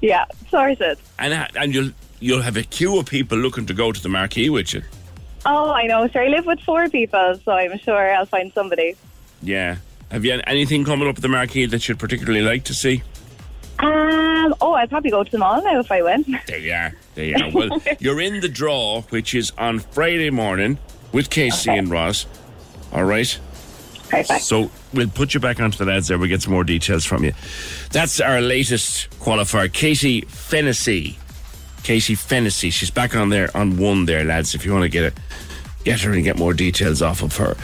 [0.00, 0.98] Yeah, sorted.
[1.18, 4.50] And and you'll you'll have a queue of people looking to go to the marquee
[4.50, 4.82] with you.
[5.46, 6.06] Oh, I know.
[6.08, 8.96] Sure, I live with four people, so I'm sure I'll find somebody.
[9.42, 9.76] Yeah.
[10.10, 13.02] Have you anything coming up at the marquee that you'd particularly like to see?
[13.78, 14.54] Um.
[14.60, 16.24] Oh, I'd probably go to the mall now if I win.
[16.46, 16.92] There you are.
[17.14, 17.50] There you are.
[17.50, 20.78] Well, you're in the draw, which is on Friday morning
[21.12, 22.26] with Casey and Ross.
[22.92, 23.38] All right.
[24.08, 24.42] Perfect.
[24.42, 26.18] So we'll put you back onto the lads there.
[26.18, 27.32] We'll get some more details from you.
[27.92, 31.18] That's our latest qualifier, Casey Fennessy.
[31.82, 32.70] Casey Fennessy.
[32.70, 34.54] She's back on there on one there, lads.
[34.54, 35.14] If you want to get it,
[35.84, 37.56] get her and get more details off of her.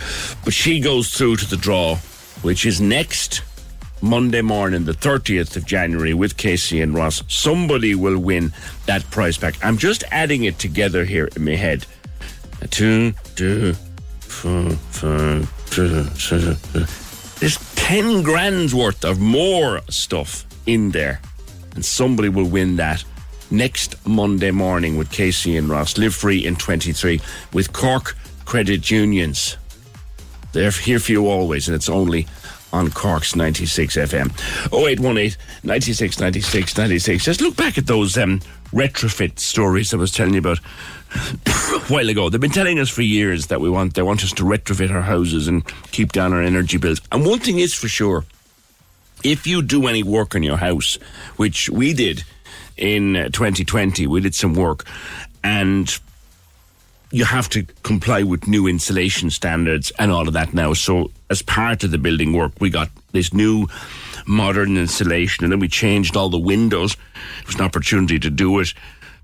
[0.45, 1.97] But she goes through to the draw,
[2.43, 3.43] which is next
[4.01, 7.23] Monday morning, the 30th of January, with Casey and Ross.
[7.29, 8.53] Somebody will win
[8.87, 9.57] that prize pack.
[9.65, 11.87] I'm just adding it together here in my head.
[17.39, 21.21] There's 10 grand's worth of more stuff in there.
[21.75, 23.05] And somebody will win that
[23.51, 25.99] next Monday morning with Casey and Ross.
[25.99, 27.21] Live free in 23
[27.53, 29.57] with Cork Credit Unions.
[30.53, 32.27] They're here for you always, and it's only
[32.73, 34.31] on Cork's 96 FM.
[34.73, 37.25] 0818 96 96 96.
[37.25, 38.41] Just look back at those um,
[38.73, 40.61] retrofit stories I was telling you about
[41.15, 42.29] a while ago.
[42.29, 45.03] They've been telling us for years that we want they want us to retrofit our
[45.03, 47.01] houses and keep down our energy bills.
[47.13, 48.25] And one thing is for sure,
[49.23, 50.97] if you do any work on your house,
[51.37, 52.25] which we did
[52.77, 54.85] in uh, 2020, we did some work,
[55.43, 55.99] and
[57.11, 60.73] you have to comply with new insulation standards and all of that now.
[60.75, 63.69] So, as part of the building work, we got this new
[64.27, 66.97] modern insulation, and then we changed all the windows.
[67.41, 68.75] It was an opportunity to do it,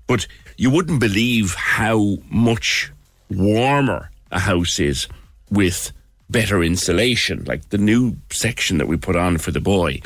[0.07, 0.27] but
[0.57, 2.91] you wouldn't believe how much
[3.29, 5.07] warmer a house is
[5.49, 5.91] with
[6.29, 7.43] better insulation.
[7.45, 10.01] Like the new section that we put on for the boy,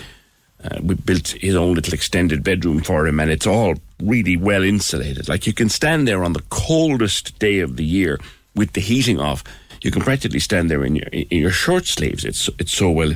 [0.63, 4.63] uh, we built his own little extended bedroom for him, and it's all really well
[4.63, 5.29] insulated.
[5.29, 8.19] Like you can stand there on the coldest day of the year
[8.55, 9.43] with the heating off.
[9.81, 12.25] You can practically stand there in your in your short sleeves.
[12.25, 13.13] It's it's so well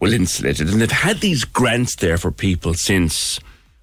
[0.00, 3.38] well insulated, and they've had these grants there for people since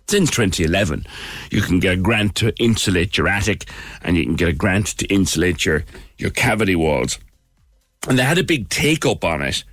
[0.10, 1.06] since 2011.
[1.52, 3.66] You can get a grant to insulate your attic,
[4.02, 5.84] and you can get a grant to insulate your
[6.18, 7.20] your cavity walls.
[8.08, 9.64] And they had a big take up on it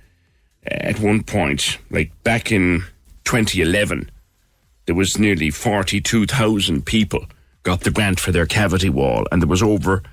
[0.69, 2.83] uh, at one point, like back in
[3.23, 4.11] 2011.
[4.85, 7.25] There was nearly 42,000 people
[7.63, 10.03] got the grant for their cavity wall, and there was over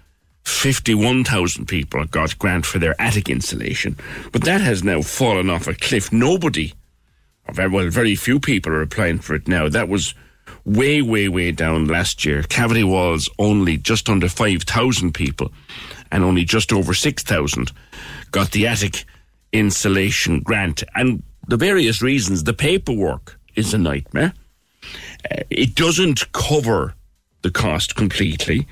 [0.45, 3.97] 51,000 people got grant for their attic insulation.
[4.33, 6.13] But that has now fallen off a cliff.
[6.13, 6.73] Nobody,
[7.53, 9.69] very, well, very few people are applying for it now.
[9.69, 10.15] That was
[10.65, 12.43] way, way, way down last year.
[12.45, 15.53] Cavity walls only just under 5,000 people,
[16.11, 17.73] and only just over 6,000
[18.31, 19.05] got the attic
[19.53, 20.83] insulation grant.
[20.95, 24.33] And the various reasons, the paperwork is a nightmare.
[25.31, 26.95] Uh, it doesn't cover
[27.43, 28.67] the cost completely.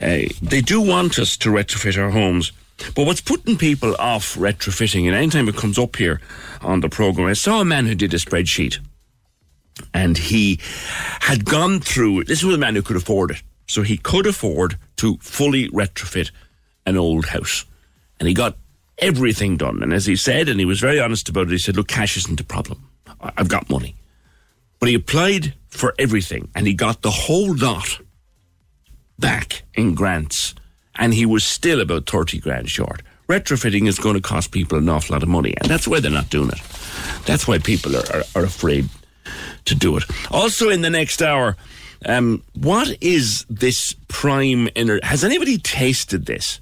[0.00, 2.52] Uh, they do want us to retrofit our homes.
[2.94, 6.20] But what's putting people off retrofitting, and anytime it comes up here
[6.60, 8.78] on the program, I saw a man who did a spreadsheet
[9.92, 10.60] and he
[11.20, 13.42] had gone through this was a man who could afford it.
[13.66, 16.30] So he could afford to fully retrofit
[16.84, 17.64] an old house.
[18.20, 18.56] And he got
[18.98, 19.82] everything done.
[19.82, 22.16] And as he said, and he was very honest about it, he said, Look, cash
[22.16, 22.88] isn't a problem.
[23.20, 23.96] I've got money.
[24.78, 28.00] But he applied for everything and he got the whole lot
[29.18, 30.54] back in grants.
[30.96, 33.02] And he was still about 30 grand short.
[33.28, 35.54] Retrofitting is going to cost people an awful lot of money.
[35.60, 36.60] And that's why they're not doing it.
[37.26, 38.88] That's why people are, are, are afraid
[39.64, 40.04] to do it.
[40.30, 41.56] Also, in the next hour,
[42.06, 45.04] um, what is this prime energy?
[45.06, 46.60] Has anybody tasted this?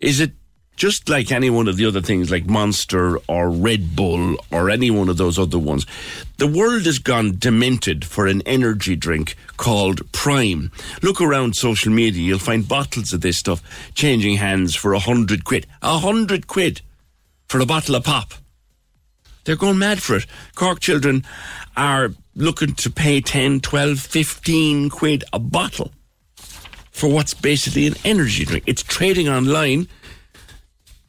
[0.00, 0.32] Is it
[0.76, 4.90] just like any one of the other things like Monster or Red Bull or any
[4.90, 5.86] one of those other ones.
[6.38, 10.72] The world has gone demented for an energy drink called Prime.
[11.02, 13.62] Look around social media, you'll find bottles of this stuff
[13.94, 15.66] changing hands for a hundred quid.
[15.82, 16.80] A hundred quid
[17.48, 18.34] for a bottle of pop.
[19.44, 20.26] They're going mad for it.
[20.54, 21.24] Cork children
[21.76, 25.92] are looking to pay 10, 12, 15 quid a bottle
[26.90, 28.64] for what's basically an energy drink.
[28.66, 29.88] It's trading online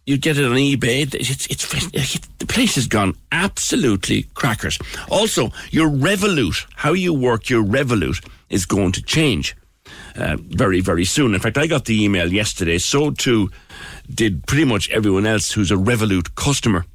[0.05, 1.13] you get it on eBay.
[1.13, 4.77] It's, it's, it's, the place has gone absolutely crackers.
[5.09, 9.55] Also, your Revolut, how you work your Revolut is going to change
[10.15, 11.33] uh, very, very soon.
[11.33, 12.77] In fact, I got the email yesterday.
[12.77, 13.49] So too
[14.13, 16.85] did pretty much everyone else who's a Revolut customer.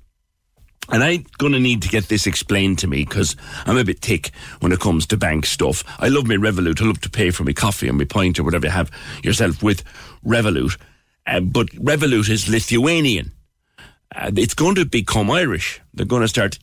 [0.93, 4.01] And I'm going to need to get this explained to me because I'm a bit
[4.01, 5.85] thick when it comes to bank stuff.
[6.01, 6.81] I love my Revolut.
[6.81, 8.91] I love to pay for my coffee and my pint or whatever you have
[9.23, 9.85] yourself with
[10.25, 10.77] Revolut.
[11.31, 13.33] Uh, but Revolut is Lithuanian.
[14.15, 15.81] Uh, it's going to become Irish.
[15.95, 16.59] They're going to start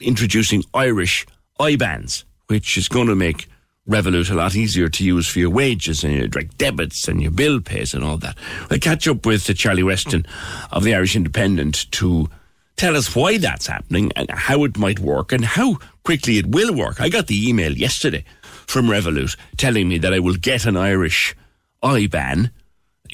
[0.00, 1.26] introducing Irish
[1.60, 3.46] IBANs, which is going to make
[3.86, 7.30] Revolut a lot easier to use for your wages and your direct debits and your
[7.30, 8.38] bill pays and all that.
[8.70, 10.24] I'll catch up with Charlie Weston
[10.72, 12.30] of the Irish Independent to
[12.76, 16.74] tell us why that's happening and how it might work and how quickly it will
[16.74, 16.98] work.
[17.02, 18.24] I got the email yesterday
[18.66, 21.36] from Revolut telling me that I will get an Irish
[21.82, 22.50] IBAN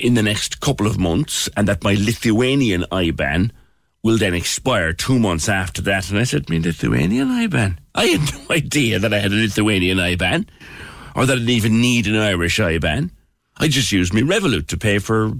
[0.01, 3.51] in the next couple of months and that my Lithuanian IBAN
[4.03, 6.11] will then expire two months after that.
[6.11, 7.77] And I said, my Lithuanian IBAN?
[7.95, 10.49] I had no idea that I had a Lithuanian IBAN
[11.15, 13.11] or that I didn't even need an Irish IBAN.
[13.59, 15.33] I just used my Revolut to pay for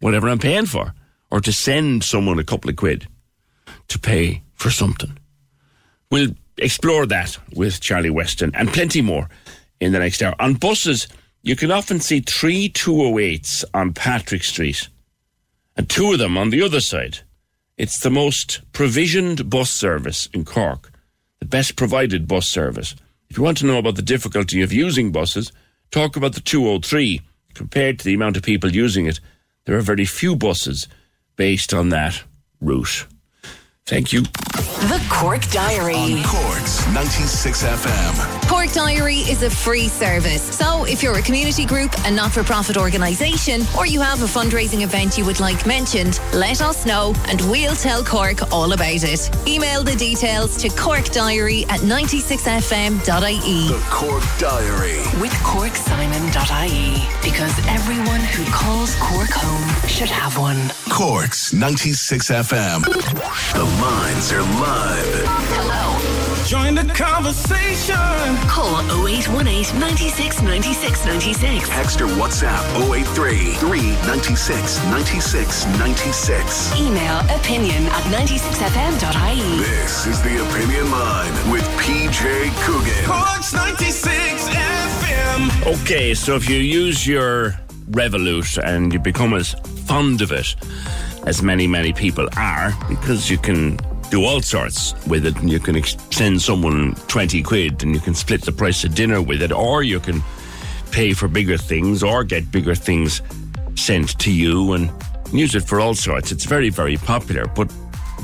[0.00, 0.94] whatever I'm paying for
[1.30, 3.06] or to send someone a couple of quid
[3.88, 5.18] to pay for something.
[6.10, 9.28] We'll explore that with Charlie Weston and plenty more
[9.78, 10.34] in the next hour.
[10.40, 11.06] On buses,
[11.42, 14.88] you can often see three 208s on Patrick Street
[15.76, 17.20] and two of them on the other side.
[17.78, 20.92] It's the most provisioned bus service in Cork,
[21.38, 22.94] the best provided bus service.
[23.30, 25.52] If you want to know about the difficulty of using buses,
[25.90, 27.22] talk about the 203.
[27.54, 29.20] Compared to the amount of people using it,
[29.64, 30.88] there are very few buses
[31.36, 32.22] based on that
[32.60, 33.06] route.
[33.86, 34.24] Thank you.
[34.80, 35.94] The Cork Diary.
[35.94, 38.48] On Cork's 96 FM.
[38.48, 40.42] Cork Diary is a free service.
[40.56, 44.26] So if you're a community group, a not for profit organisation, or you have a
[44.26, 49.04] fundraising event you would like mentioned, let us know and we'll tell Cork all about
[49.04, 49.30] it.
[49.46, 53.68] Email the details to corkdiary at 96fm.ie.
[53.68, 54.96] The Cork Diary.
[55.20, 57.06] With corksimon.ie.
[57.22, 60.72] Because everyone who calls Cork home should have one.
[60.88, 62.84] Cork's 96 FM.
[63.52, 64.69] The lines are live.
[64.72, 65.98] Hello.
[66.46, 67.96] Join the conversation.
[68.46, 71.68] Call 0818 96 96 96.
[71.68, 76.80] Text or WhatsApp 083 396 96 96.
[76.80, 79.58] Email opinion at 96fm.ie.
[79.58, 83.04] This is the Opinion Line with PJ Coogan.
[83.06, 85.82] Cork's 96 FM.
[85.82, 87.52] Okay, so if you use your
[87.90, 89.54] Revolut and you become as
[89.86, 90.54] fond of it
[91.26, 93.78] as many, many people are, because you can
[94.10, 98.14] do all sorts with it, and you can send someone 20 quid and you can
[98.14, 100.22] split the price of dinner with it, or you can
[100.90, 103.22] pay for bigger things or get bigger things
[103.76, 104.90] sent to you and
[105.32, 106.32] use it for all sorts.
[106.32, 107.46] It's very, very popular.
[107.46, 107.72] But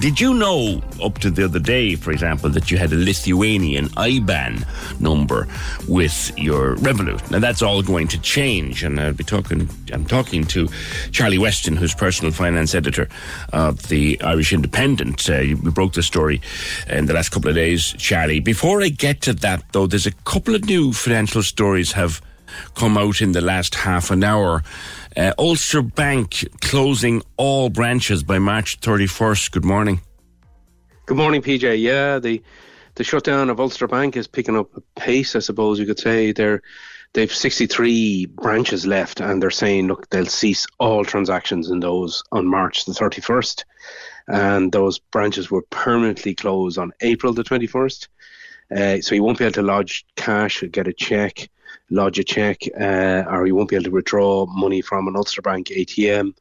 [0.00, 3.88] did you know up to the other day, for example, that you had a Lithuanian
[3.90, 4.64] IBAN
[5.00, 5.48] number
[5.88, 7.30] with your Revolut?
[7.30, 9.68] Now that's all going to change, and I'll be talking.
[9.92, 10.68] I'm talking to
[11.12, 13.08] Charlie Weston, who's personal finance editor
[13.52, 15.28] of the Irish Independent.
[15.28, 16.40] Uh, broke the story
[16.88, 18.40] in the last couple of days, Charlie.
[18.40, 22.20] Before I get to that, though, there's a couple of new financial stories have
[22.74, 24.62] come out in the last half an hour.
[25.16, 29.50] Uh, Ulster Bank closing all branches by March 31st.
[29.50, 30.02] Good morning.
[31.06, 31.80] Good morning, PJ.
[31.80, 32.42] Yeah, the
[32.96, 35.34] the shutdown of Ulster Bank is picking up pace.
[35.34, 36.62] I suppose you could say they're
[37.14, 42.46] they've 63 branches left, and they're saying, look, they'll cease all transactions in those on
[42.46, 43.64] March the 31st,
[44.28, 48.08] and those branches were permanently closed on April the 21st.
[48.76, 51.48] Uh, so you won't be able to lodge cash, or get a check,
[51.90, 55.42] lodge a check, uh, or you won't be able to withdraw money from an Ulster
[55.42, 56.34] Bank ATM.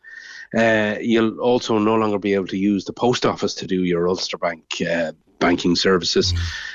[0.56, 4.08] Uh, you'll also no longer be able to use the post office to do your
[4.08, 6.34] Ulster Bank uh, banking services,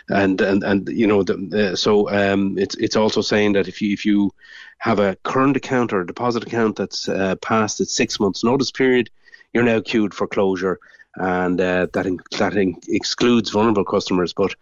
[0.08, 3.92] and and and you know the, so um, it's it's also saying that if you
[3.92, 4.32] if you
[4.78, 8.70] have a current account or a deposit account that's uh, past its six months notice
[8.70, 9.10] period,
[9.52, 10.78] you're now queued for closure
[11.16, 14.32] and uh, that in, that in, excludes vulnerable customers.
[14.32, 14.54] But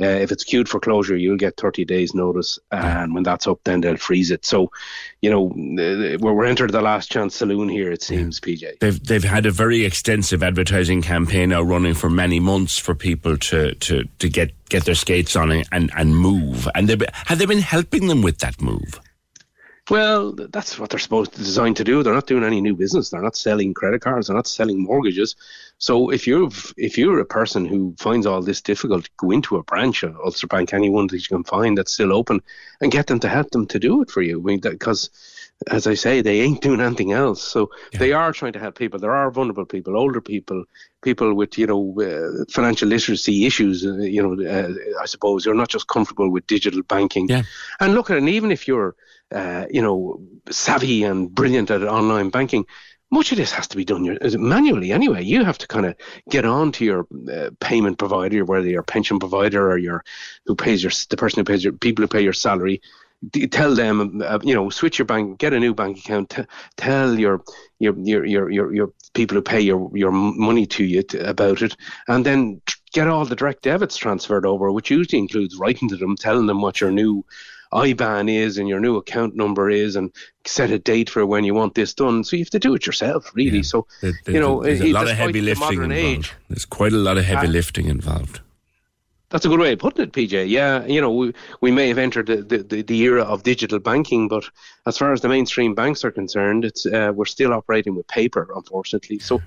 [0.00, 3.60] uh, if it's queued for closure, you'll get 30 days notice, and when that's up,
[3.62, 4.44] then they'll freeze it.
[4.44, 4.72] So,
[5.22, 7.92] you know, uh, we're, we're entered the last chance saloon here.
[7.92, 8.54] It seems, yeah.
[8.54, 8.78] PJ.
[8.80, 13.36] They've they've had a very extensive advertising campaign now running for many months for people
[13.36, 16.68] to to, to get get their skates on and and move.
[16.74, 19.00] And they have they been helping them with that move?
[19.90, 22.02] Well, that's what they're supposed to designed to do.
[22.02, 23.10] They're not doing any new business.
[23.10, 24.28] They're not selling credit cards.
[24.28, 25.36] They're not selling mortgages.
[25.84, 29.62] So if you've if you're a person who finds all this difficult, go into a
[29.62, 32.40] branch of Ulster Bank, anyone that you can find that's still open,
[32.80, 34.40] and get them to help them to do it for you.
[34.40, 35.10] I mean, because
[35.70, 37.42] as I say, they ain't doing anything else.
[37.42, 37.98] So yeah.
[37.98, 38.98] they are trying to help people.
[38.98, 40.64] There are vulnerable people, older people,
[41.02, 43.84] people with you know uh, financial literacy issues.
[43.84, 47.28] Uh, you know, uh, I suppose you're not just comfortable with digital banking.
[47.28, 47.42] Yeah.
[47.78, 48.20] And look at it.
[48.20, 48.96] And even if you're
[49.30, 52.64] uh, you know savvy and brilliant at online banking,
[53.14, 55.22] much of this has to be done manually anyway.
[55.22, 55.94] You have to kind of
[56.28, 60.04] get on to your uh, payment provider, whether your pension provider or your
[60.46, 62.82] who pays your the person who pays your people who pay your salary.
[63.50, 66.30] Tell them, uh, you know, switch your bank, get a new bank account.
[66.30, 66.42] T-
[66.76, 67.42] tell your,
[67.78, 71.62] your your your your your people who pay your your money to you to, about
[71.62, 71.74] it,
[72.08, 72.60] and then
[72.92, 76.60] get all the direct debits transferred over, which usually includes writing to them, telling them
[76.60, 77.24] what your new
[77.74, 80.12] IBAN is and your new account number is and
[80.46, 82.22] set a date for when you want this done.
[82.24, 83.58] So you have to do it yourself, really.
[83.58, 83.62] Yeah.
[83.62, 85.92] So, there, you know, there's a lot of heavy lifting involved.
[85.92, 88.40] Age, there's quite a lot of heavy uh, lifting involved.
[89.30, 90.48] That's a good way of putting it, PJ.
[90.48, 94.28] Yeah, you know, we, we may have entered the, the, the era of digital banking,
[94.28, 94.44] but
[94.86, 98.48] as far as the mainstream banks are concerned, it's uh, we're still operating with paper,
[98.54, 99.18] unfortunately.
[99.18, 99.40] So uh,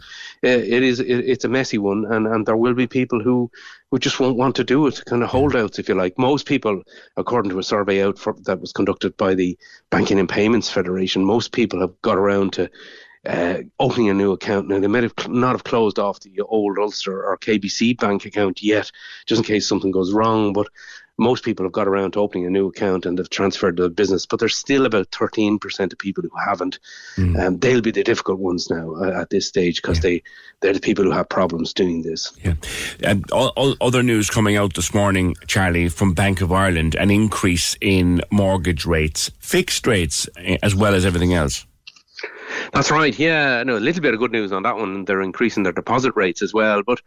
[0.44, 3.50] it is it, it's a messy one, and, and there will be people who,
[3.92, 6.18] who just won't want to do it, kind of holdouts, if you like.
[6.18, 6.82] Most people,
[7.16, 9.58] according to a survey out for, that was conducted by the
[9.90, 12.70] Banking and Payments Federation, most people have got around to
[13.28, 14.68] uh, opening a new account.
[14.68, 18.64] Now, they might have not have closed off the old Ulster or KBC bank account
[18.64, 18.92] yet,
[19.26, 20.54] just in case something goes wrong.
[20.54, 20.68] But
[21.18, 24.26] most people have got around to opening a new account and they've transferred the business.
[24.26, 26.80] But there's still about 13% of people who haven't.
[27.18, 27.40] Mm.
[27.40, 30.02] Um, they'll be the difficult ones now uh, at this stage because yeah.
[30.04, 30.24] they,
[30.62, 32.32] they're the people who have problems doing this.
[32.44, 32.54] Yeah.
[33.04, 37.10] And all, all other news coming out this morning, Charlie, from Bank of Ireland an
[37.10, 41.66] increase in mortgage rates, fixed rates, eh, as well as everything else.
[42.74, 43.18] That's right.
[43.18, 45.06] Yeah, no, a little bit of good news on that one.
[45.06, 47.02] They're increasing their deposit rates as well, but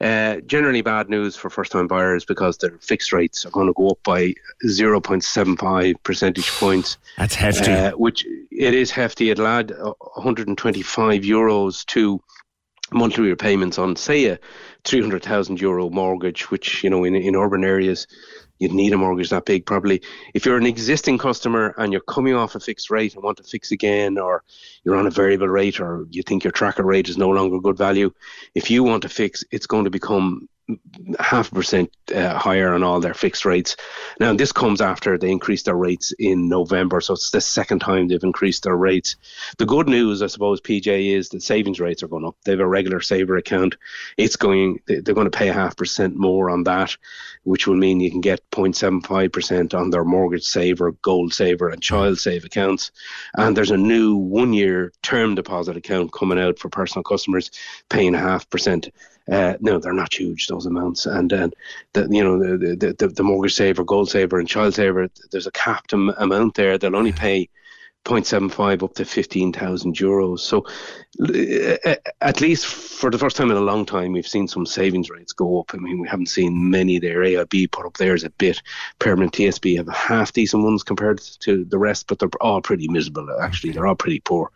[0.00, 3.88] uh, generally bad news for first-time buyers because their fixed rates are going to go
[3.88, 6.98] up by 0.75 percentage points.
[7.18, 7.72] That's hefty.
[7.72, 9.30] Uh, which it is hefty.
[9.30, 12.20] It'll add 125 euros to
[12.92, 14.38] monthly repayments on, say, a
[14.84, 18.06] 300,000 euro mortgage, which you know in in urban areas
[18.58, 20.02] you'd need a mortgage that big probably.
[20.34, 23.42] If you're an existing customer and you're coming off a fixed rate and want to
[23.42, 24.42] fix again, or
[24.84, 27.76] you're on a variable rate, or you think your tracker rate is no longer good
[27.76, 28.10] value,
[28.54, 30.48] if you want to fix, it's going to become
[31.18, 33.76] half a percent uh, higher on all their fixed rates.
[34.18, 38.08] Now, this comes after they increased their rates in November, so it's the second time
[38.08, 39.16] they've increased their rates.
[39.58, 42.36] The good news, I suppose, PJ, is that savings rates are going up.
[42.44, 43.76] They have a regular saver account.
[44.16, 46.96] It's going, they're going to pay a half percent more on that,
[47.44, 52.18] which will mean you can get 0.75% on their mortgage saver, gold saver, and child
[52.18, 52.90] save accounts.
[53.36, 57.52] And there's a new one year term deposit account coming out for personal customers
[57.88, 58.90] paying a half percent.
[59.30, 61.52] Uh, no, they're not huge those amounts, and then
[61.94, 65.08] the you know the, the the mortgage saver, gold saver, and child saver.
[65.32, 66.78] There's a capped amount there.
[66.78, 67.48] They'll only pay
[68.06, 70.40] 0.75 up to 15,000 euros.
[70.40, 70.64] So,
[71.20, 75.10] uh, at least for the first time in a long time, we've seen some savings
[75.10, 75.72] rates go up.
[75.74, 77.20] I mean, we haven't seen many there.
[77.20, 78.62] AIB put up theirs a bit.
[78.98, 83.28] Permanent TSB have half decent ones compared to the rest, but they're all pretty miserable,
[83.40, 83.72] actually.
[83.72, 84.50] They're all pretty poor.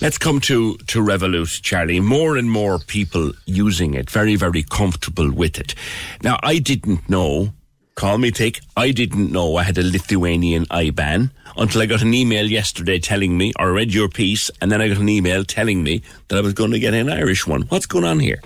[0.00, 2.00] Let's come to, to Revolut, Charlie.
[2.00, 5.74] More and more people using it, very, very comfortable with it.
[6.22, 7.54] Now, I didn't know
[7.94, 8.60] Call me thick.
[8.76, 13.38] I didn't know I had a Lithuanian IBAN until I got an email yesterday telling
[13.38, 16.40] me, or read your piece, and then I got an email telling me that I
[16.40, 17.62] was going to get an Irish one.
[17.62, 18.40] What's going on here?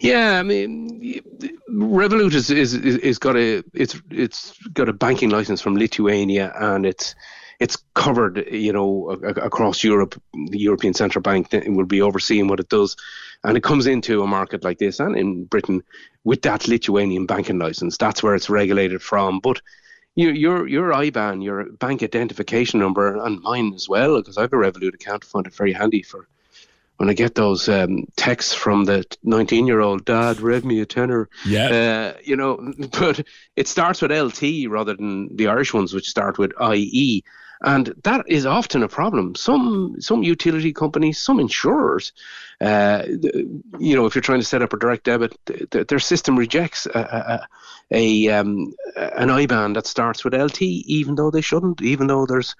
[0.00, 1.22] Yeah, I mean,
[1.70, 6.86] Revolut is is is, got a it's it's got a banking license from Lithuania, and
[6.86, 7.14] it's
[7.60, 10.20] it's covered, you know, across Europe.
[10.32, 12.96] The European Central Bank will be overseeing what it does,
[13.44, 15.82] and it comes into a market like this and in Britain
[16.24, 17.96] with that Lithuanian banking license.
[17.96, 19.60] That's where it's regulated from, but.
[20.16, 24.52] Your, your your IBAN, your bank identification number, and mine as well, because I have
[24.52, 25.24] a Revolut account.
[25.24, 26.26] I find it very handy for
[27.00, 30.86] when I get those um, texts from the 19 year old dad, read me a
[30.86, 31.30] tenner.
[31.46, 32.12] Yeah.
[32.14, 33.26] Uh, you know, but
[33.56, 37.24] it starts with LT rather than the Irish ones, which start with IE.
[37.62, 39.34] And that is often a problem.
[39.34, 42.12] Some some utility companies, some insurers,
[42.60, 43.02] uh,
[43.78, 46.86] you know, if you're trying to set up a direct debit, th- their system rejects
[46.86, 47.48] a, a,
[47.90, 52.54] a um, an IBAN that starts with LT, even though they shouldn't, even though there's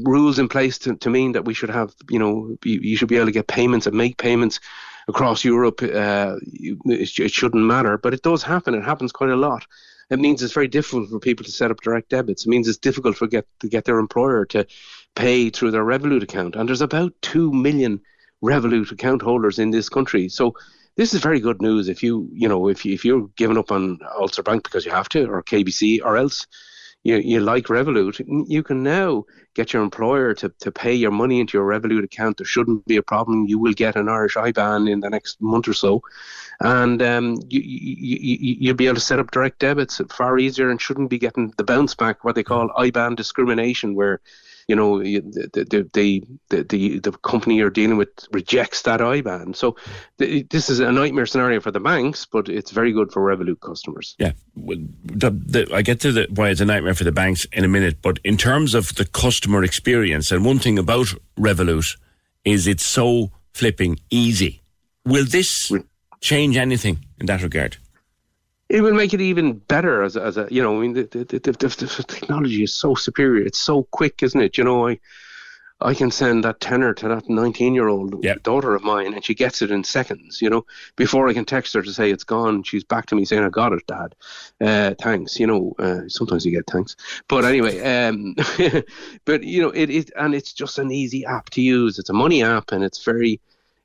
[0.00, 3.08] rules in place to, to mean that we should have, you know, you, you should
[3.08, 4.60] be able to get payments and make payments
[5.08, 5.80] across Europe.
[5.82, 8.74] Uh, it, it shouldn't matter, but it does happen.
[8.74, 9.66] It happens quite a lot.
[10.10, 12.44] It means it's very difficult for people to set up direct debits.
[12.44, 14.66] It means it's difficult for get to get their employer to
[15.14, 16.56] pay through their Revolut account.
[16.56, 18.00] And there's about two million
[18.42, 20.28] Revolut account holders in this country.
[20.28, 20.54] So
[20.96, 21.88] this is very good news.
[21.88, 24.90] If you, you know, if you, if you're giving up on Ulster Bank because you
[24.90, 26.46] have to, or KBC, or else
[27.02, 29.24] you, you like Revolut, you can now
[29.54, 32.36] get your employer to, to pay your money into your Revolut account.
[32.36, 33.46] There shouldn't be a problem.
[33.46, 36.02] You will get an Irish IBAN in the next month or so.
[36.60, 40.70] And um, you, you, you, you'll be able to set up direct debits far easier
[40.70, 44.20] and shouldn't be getting the bounce back, what they call IBAN discrimination, where
[44.70, 45.18] you know the
[45.52, 49.56] the the the, the, company you're dealing with rejects that IBAN.
[49.56, 49.74] So
[50.18, 53.60] th- this is a nightmare scenario for the banks, but it's very good for Revolut
[53.60, 54.14] customers.
[54.18, 57.64] Yeah, the, the, I get to the, why it's a nightmare for the banks in
[57.64, 61.96] a minute, but in terms of the customer experience, and one thing about Revolut
[62.44, 64.62] is it's so flipping easy.
[65.04, 65.72] Will this
[66.20, 67.76] change anything in that regard?
[68.70, 71.02] It will make it even better as a, as a you know I mean the
[71.02, 73.44] the, the, the, the technology is so superior.
[73.44, 74.56] It's so quick isn't it?
[74.56, 75.00] You know I
[75.82, 78.42] I can send that tenner to that 19 year old yep.
[78.42, 80.66] daughter of mine and she gets it in seconds you know?
[80.94, 83.48] Before I can text her to say it's gone she's back to me saying I
[83.48, 84.14] got it dad.
[84.60, 86.94] Uh, thanks you know uh, sometimes you get thanks.
[87.28, 88.36] But anyway um,
[89.24, 91.98] but you know it, it and it's just an easy app to use.
[91.98, 93.40] It's a money app and it's very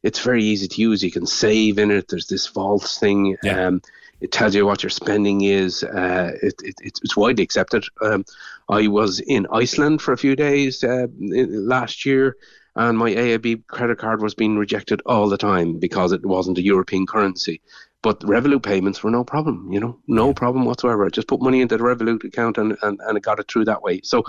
[0.06, 3.68] it's very easy to use you can save in it there's this vaults thing yeah.
[3.68, 3.82] um,
[4.22, 5.84] it tells you what your spending is.
[5.84, 7.86] Uh, it, it, it's widely accepted.
[8.02, 8.26] Um,
[8.70, 12.38] I was in Iceland for a few days uh, last year,
[12.76, 16.64] and my AIB credit card was being rejected all the time because it wasn't a
[16.64, 17.62] European currency.
[18.06, 21.08] But Revolut payments were no problem, you know, no problem whatsoever.
[21.08, 23.66] I just put money into the Revolut account and, and, and it got it through
[23.66, 24.00] that way.
[24.04, 24.24] So,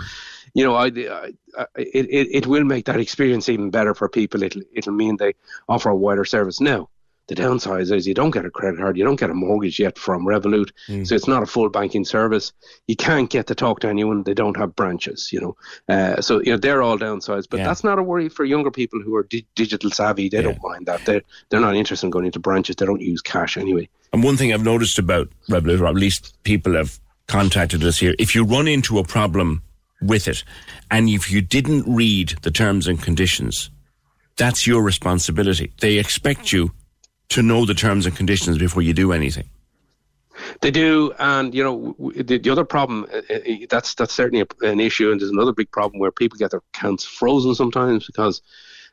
[0.55, 4.09] you know, I, I, I it, it, it will make that experience even better for
[4.09, 4.41] people.
[4.41, 5.35] It'll, it'll mean they
[5.69, 6.59] offer a wider service.
[6.59, 6.89] Now,
[7.27, 9.97] the downside is you don't get a credit card, you don't get a mortgage yet
[9.97, 11.05] from Revolut, Mm.
[11.05, 12.53] so it's not a full banking service.
[12.87, 15.55] You can't get to talk to anyone; they don't have branches, you know.
[15.89, 17.67] Uh, so you know they're all downsides, but Yeah.
[17.67, 20.29] that's not a worry for younger people who are di- digital savvy.
[20.29, 21.05] They don't mind that.
[21.05, 22.75] They're they're not interested in going into branches.
[22.77, 23.89] They don't use cash anyway.
[24.13, 26.97] And one thing I've noticed about Revolut, or at least people have
[27.27, 29.61] contacted us here, if you run into a problem
[30.01, 30.43] with it,
[30.89, 33.69] and if you didn't read the terms and conditions,
[34.37, 35.73] that's your responsibility.
[35.81, 36.71] They expect you
[37.29, 39.49] to know the terms and conditions before you do anything.
[40.61, 43.39] They do, and you know the, the other problem uh, uh,
[43.69, 47.05] that's that's certainly an issue, and there's another big problem where people get their accounts
[47.05, 48.41] frozen sometimes because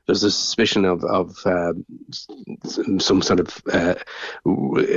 [0.06, 1.73] there's a suspicion of of uh,
[2.98, 3.94] some sort of uh,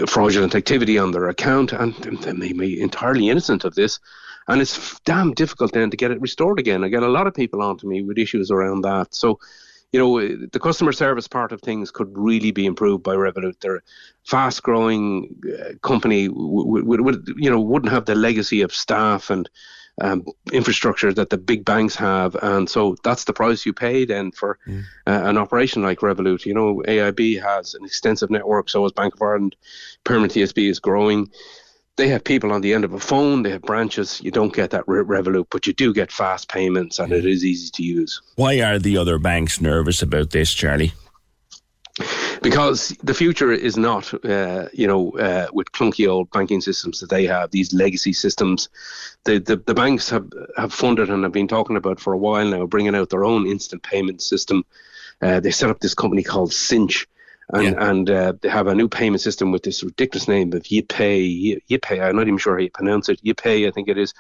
[0.08, 4.00] fraudulent activity on their account, and they may be entirely innocent of this.
[4.50, 6.84] And it's damn difficult then to get it restored again.
[6.84, 9.14] I get a lot of people onto me with issues around that.
[9.14, 9.40] So,
[9.92, 13.60] you know, the customer service part of things could really be improved by Revolut.
[13.62, 13.82] They're a
[14.26, 19.50] fast-growing uh, company, w- w- w- you know, wouldn't have the legacy of staff and
[20.02, 24.32] um, infrastructure that the big banks have, and so that's the price you pay then
[24.32, 24.60] for
[25.08, 26.46] uh, an operation like Revolut.
[26.46, 29.56] You know, AIB has an extensive network, so has Bank of Ireland.
[30.04, 31.32] Permanent TSB is growing.
[31.98, 33.44] They have people on the end of a phone.
[33.44, 34.22] They have branches.
[34.24, 37.44] You don't get that Re- Revolut, but you do get fast payments, and it is
[37.44, 38.22] easy to use.
[38.36, 40.94] Why are the other banks nervous about this, Charlie?
[42.42, 47.10] because the future is not, uh, you know, uh, with clunky old banking systems that
[47.10, 48.70] they have, these legacy systems.
[49.24, 52.46] The, the, the banks have, have funded and have been talking about for a while
[52.46, 54.64] now, bringing out their own instant payment system.
[55.22, 57.06] Uh, they set up this company called Synch.
[57.54, 61.62] And, and uh, they have a new payment system with this ridiculous name of YiPay.
[61.70, 63.24] YiPay, I'm not even sure how you pronounce it.
[63.24, 64.14] YiPay, I think it is.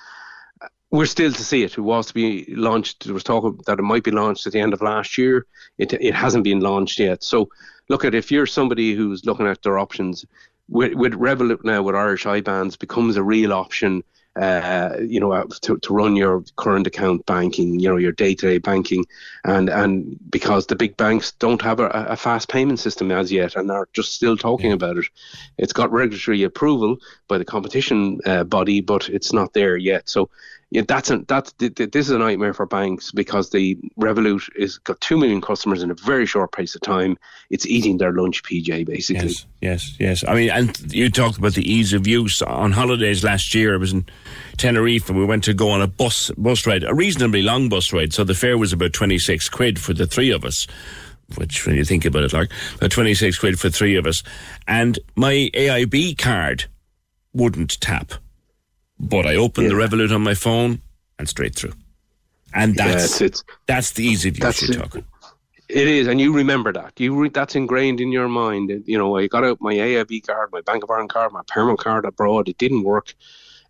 [0.91, 1.77] we're still to see it.
[1.77, 3.05] It was to be launched.
[3.05, 5.45] There was talk that it might be launched at the end of last year.
[5.77, 7.23] It it hasn't been launched yet.
[7.23, 7.49] So
[7.89, 10.25] look at if you're somebody who's looking at their options
[10.69, 14.03] with, with Revolut now with Irish IBANs becomes a real option.
[14.37, 18.59] Uh, you know, uh, to, to run your current account banking, you know, your day-to-day
[18.59, 19.03] banking,
[19.45, 23.55] and and because the big banks don't have a, a fast payment system as yet,
[23.55, 25.05] and are just still talking about it.
[25.57, 26.97] It's got regulatory approval
[27.27, 30.07] by the competition uh, body, but it's not there yet.
[30.07, 30.29] So
[30.69, 34.99] yeah, that's a, that's this is a nightmare for banks because the Revolut is got
[34.99, 37.17] two million customers in a very short pace of time.
[37.49, 39.29] It's eating their lunch, PJ, basically.
[39.29, 40.23] Yes, yes, yes.
[40.27, 43.75] I mean, and you talked about the ease of use on holidays last year.
[43.75, 44.05] I was in
[44.57, 47.93] Tenerife and we went to go on a bus bus ride, a reasonably long bus
[47.93, 48.11] ride.
[48.13, 50.67] So the fare was about twenty six quid for the three of us.
[51.37, 54.21] Which, when you think about it, like about twenty six quid for three of us,
[54.67, 56.65] and my AIB card
[57.33, 58.13] wouldn't tap
[58.99, 59.75] but I opened yeah.
[59.75, 60.81] the Revolut on my phone
[61.19, 61.73] and straight through.
[62.53, 65.05] And that's yeah, it's, that's the easy view you're talking.
[65.69, 66.97] It is, and you remember that.
[66.97, 68.83] You re- that's ingrained in your mind.
[68.85, 71.79] You know, I got out my AIB card, my Bank of Ireland card, my Permanent
[71.79, 72.47] card abroad.
[72.47, 73.13] It didn't work,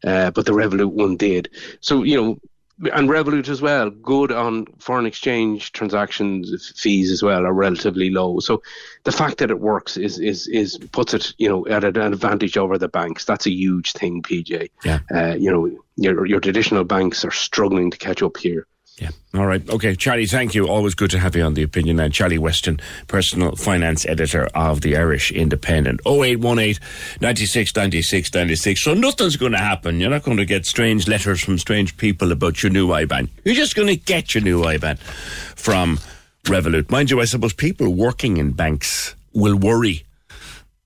[0.04, 1.50] uh, but the Revolut one did.
[1.82, 2.40] So you know,
[2.80, 8.40] and Revolut as well, good on foreign exchange transactions fees as well are relatively low.
[8.40, 8.62] So
[9.04, 12.58] the fact that it works is is is puts it you know at an advantage
[12.58, 13.26] over the banks.
[13.26, 14.70] That's a huge thing, PJ.
[14.86, 15.00] Yeah.
[15.14, 18.68] Uh, you know your your traditional banks are struggling to catch up here.
[19.00, 19.10] Yeah.
[19.36, 19.68] All right.
[19.70, 19.96] Okay.
[19.96, 20.68] Charlie, thank you.
[20.68, 22.00] Always good to have you on the opinion.
[22.00, 26.02] And Charlie Weston, personal finance editor of the Irish Independent.
[26.08, 26.82] 0818
[27.22, 28.82] 96 96 96.
[28.82, 30.00] So nothing's going to happen.
[30.00, 33.30] You're not going to get strange letters from strange people about your new IBAN.
[33.46, 36.00] You're just going to get your new IBAN from
[36.46, 36.90] Revolut.
[36.90, 40.06] Mind you, I suppose people working in banks will worry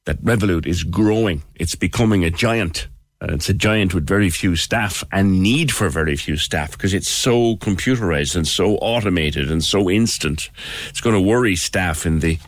[0.06, 1.44] that Revolut is growing.
[1.56, 2.88] It's becoming a giant
[3.22, 6.93] uh, it's a giant with very few staff and need for very few staff because
[6.93, 10.49] it's so computerized and so automated and so instant.
[10.89, 12.39] It's going to worry staff in the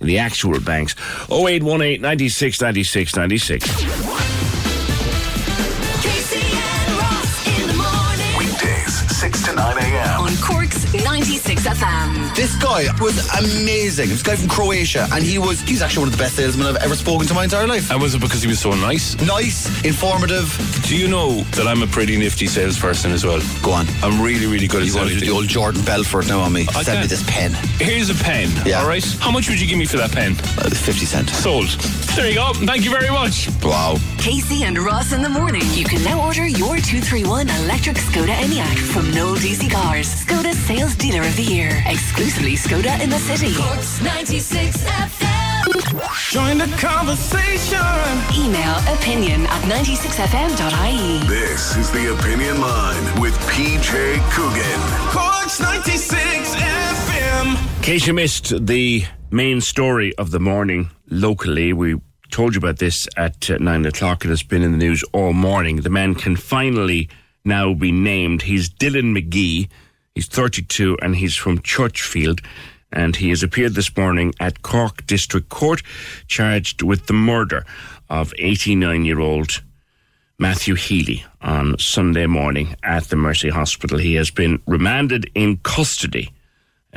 [0.00, 0.94] in the actual banks.
[1.30, 4.20] 0818 96 96 96.
[10.30, 10.59] on Cork's
[11.30, 12.34] 96 FM.
[12.34, 14.08] This guy was amazing.
[14.08, 16.82] This guy from Croatia, and he was he's actually one of the best salesmen I've
[16.82, 17.88] ever spoken to my entire life.
[17.92, 19.14] And was it because he was so nice?
[19.22, 20.50] Nice, informative.
[20.88, 23.40] Do you know that I'm a pretty nifty salesperson as well?
[23.62, 23.86] Go on.
[24.02, 25.20] I'm really, really good you at selling.
[25.20, 26.62] The old Jordan Belfort now on me.
[26.70, 27.00] I Send can.
[27.02, 27.52] me this pen.
[27.78, 28.50] Here's a pen.
[28.66, 28.80] Yeah.
[28.80, 29.04] All right.
[29.20, 30.32] How much would you give me for that pen?
[30.58, 31.30] Uh, 50 cent.
[31.30, 31.68] Sold.
[32.16, 32.52] There you go.
[32.54, 33.48] Thank you very much.
[33.62, 33.98] Wow.
[34.18, 35.62] Casey and Ross in the morning.
[35.74, 40.08] You can now order your 231 electric Skoda Enyaq from Noel DC Cars.
[40.26, 41.82] Skoda Sales Dealer of the Year.
[41.86, 43.54] Exclusively Skoda in the city.
[43.54, 46.30] Cork's 96 FM.
[46.30, 47.78] Join the conversation.
[48.36, 51.28] Email opinion at 96fm.ie.
[51.28, 54.80] This is the Opinion Line with PJ Coogan.
[55.10, 57.76] Cork's 96 FM.
[57.76, 61.96] In case you missed the main story of the morning locally, we
[62.30, 64.24] told you about this at uh, nine o'clock.
[64.24, 65.76] It has been in the news all morning.
[65.76, 67.08] The man can finally
[67.44, 68.42] now be named.
[68.42, 69.68] He's Dylan McGee.
[70.14, 72.40] He's 32 and he's from Churchfield.
[72.92, 75.82] And he has appeared this morning at Cork District Court,
[76.26, 77.64] charged with the murder
[78.08, 79.62] of 89 year old
[80.40, 83.98] Matthew Healy on Sunday morning at the Mercy Hospital.
[83.98, 86.32] He has been remanded in custody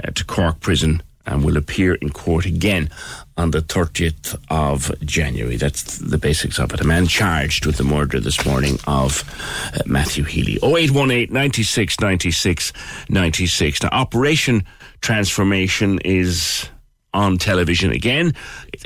[0.01, 2.89] uh, to Cork Prison and will appear in court again
[3.37, 5.55] on the 30th of January.
[5.55, 6.81] That's the basics of it.
[6.81, 9.23] A man charged with the murder this morning of
[9.73, 10.59] uh, Matthew Healy.
[10.63, 12.73] 0818 96 96
[13.09, 13.83] 96.
[13.83, 14.63] Now, Operation
[15.01, 16.69] Transformation is
[17.13, 18.33] on television again.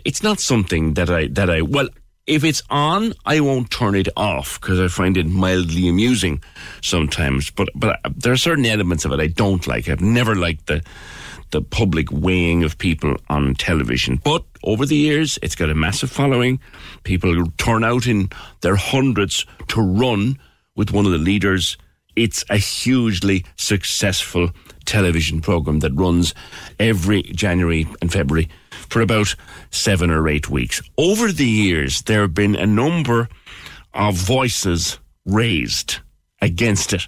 [0.05, 1.89] It's not something that I, that I, well,
[2.27, 6.43] if it's on, I won't turn it off because I find it mildly amusing
[6.81, 7.49] sometimes.
[7.49, 9.87] But but there are certain elements of it I don't like.
[9.87, 10.83] I've never liked the
[11.51, 14.19] the public weighing of people on television.
[14.23, 16.59] But over the years, it's got a massive following.
[17.03, 18.29] People turn out in
[18.61, 20.37] their hundreds to run
[20.75, 21.77] with one of the leaders.
[22.15, 24.49] It's a hugely successful
[24.85, 26.33] television program that runs
[26.79, 28.49] every January and February
[28.89, 29.35] for about
[29.69, 30.81] seven or eight weeks.
[30.97, 33.29] Over the years, there have been a number
[33.93, 35.99] of voices raised
[36.41, 37.07] against it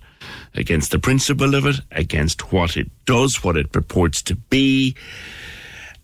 [0.60, 4.96] against the principle of it, against what it does, what it purports to be.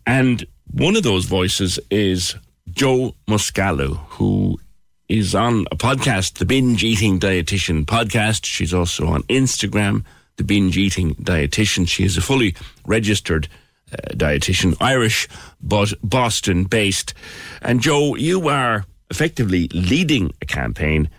[0.07, 2.35] And one of those voices is
[2.71, 4.59] Joe Muscalo, who
[5.07, 8.45] is on a podcast, the Binge Eating Dietitian podcast.
[8.45, 10.03] She's also on Instagram,
[10.37, 11.87] the Binge Eating Dietitian.
[11.87, 12.55] She is a fully
[12.85, 13.47] registered
[13.91, 15.27] uh, dietitian, Irish,
[15.61, 17.13] but Boston based.
[17.61, 21.09] And Joe, you are effectively leading a campaign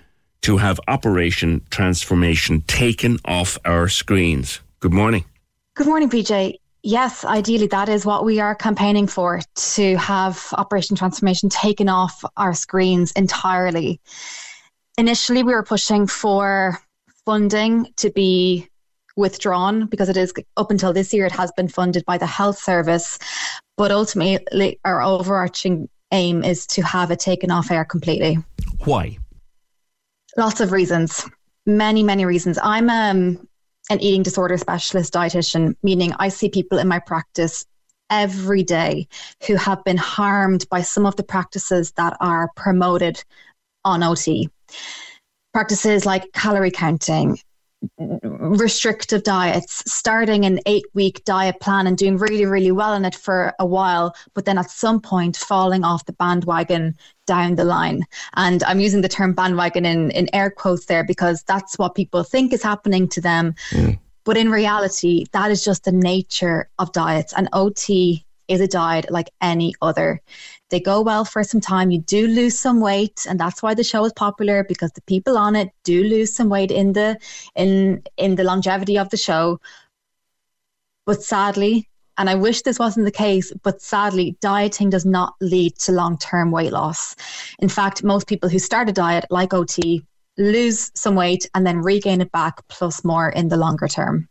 [0.46, 4.60] to have Operation Transformation taken off our screens.
[4.78, 5.24] Good morning.
[5.74, 6.60] Good morning, PJ.
[6.84, 9.40] Yes, ideally, that is what we are campaigning for
[9.74, 14.00] to have Operation Transformation taken off our screens entirely.
[14.96, 16.78] Initially, we were pushing for
[17.24, 18.68] funding to be
[19.16, 22.60] withdrawn because it is up until this year, it has been funded by the health
[22.60, 23.18] service.
[23.76, 28.38] But ultimately, our overarching aim is to have it taken off air completely.
[28.84, 29.18] Why?
[30.36, 31.24] Lots of reasons.
[31.64, 32.58] Many, many reasons.
[32.62, 33.48] I'm um,
[33.88, 37.64] an eating disorder specialist dietitian, meaning I see people in my practice
[38.10, 39.08] every day
[39.46, 43.22] who have been harmed by some of the practices that are promoted
[43.84, 44.50] on OT.
[45.54, 47.38] Practices like calorie counting,
[47.98, 53.14] restrictive diets, starting an eight week diet plan and doing really, really well in it
[53.14, 56.96] for a while, but then at some point falling off the bandwagon
[57.26, 58.04] down the line.
[58.34, 62.22] And I'm using the term bandwagon in, in air quotes there because that's what people
[62.22, 63.54] think is happening to them.
[63.70, 63.98] Mm.
[64.24, 67.32] But in reality, that is just the nature of diets.
[67.36, 70.20] And OT is a diet like any other.
[70.70, 71.90] They go well for some time.
[71.90, 75.38] You do lose some weight, and that's why the show is popular because the people
[75.38, 77.18] on it do lose some weight in the
[77.54, 79.60] in in the longevity of the show.
[81.04, 85.78] But sadly, and I wish this wasn't the case, but sadly, dieting does not lead
[85.80, 87.14] to long term weight loss.
[87.58, 90.02] In fact, most people who start a diet like OT
[90.38, 94.28] lose some weight and then regain it back plus more in the longer term.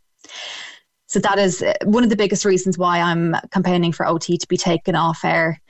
[1.16, 4.58] So that is one of the biggest reasons why I'm campaigning for OT to be
[4.58, 5.62] taken off air.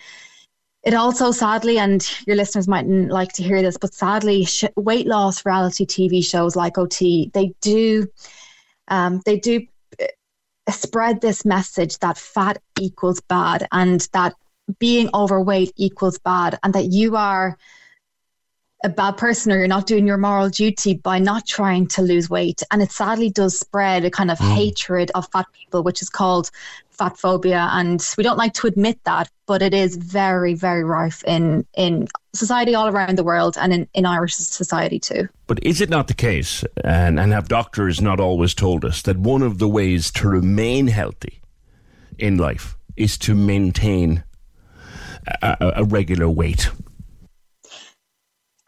[0.83, 5.07] It also sadly, and your listeners mightn't like to hear this, but sadly, sh- weight
[5.07, 8.09] loss reality TV shows like OT, they do,
[8.89, 9.65] um, they do
[10.03, 14.35] uh, spread this message that fat equals bad and that
[14.81, 17.57] being overweight equals bad and that you are
[18.87, 22.31] a bad person or you're not doing your moral duty by not trying to lose
[22.31, 22.63] weight.
[22.71, 24.55] And it sadly does spread a kind of mm.
[24.55, 26.53] hatred of fat people, which is called
[26.91, 27.69] fat phobia.
[27.73, 32.07] And we don't like to admit that, but it is very, very rife in, in
[32.33, 35.29] society all around the world and in, in Irish society too.
[35.49, 39.19] But is it not the case, and, and have doctors not always told us, that
[39.19, 41.41] one of the ways to remain healthy
[42.19, 44.23] in life is to maintain
[45.43, 46.71] a, a regular weight?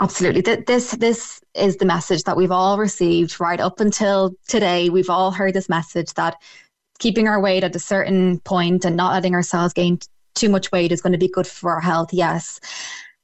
[0.01, 0.43] Absolutely.
[0.43, 4.91] This this is the message that we've all received right up until today.
[4.91, 6.37] We've all heard this message that
[7.01, 9.99] keeping our weight at a certain point and not letting ourselves gain
[10.35, 12.13] too much weight is going to be good for our health.
[12.13, 12.61] Yes.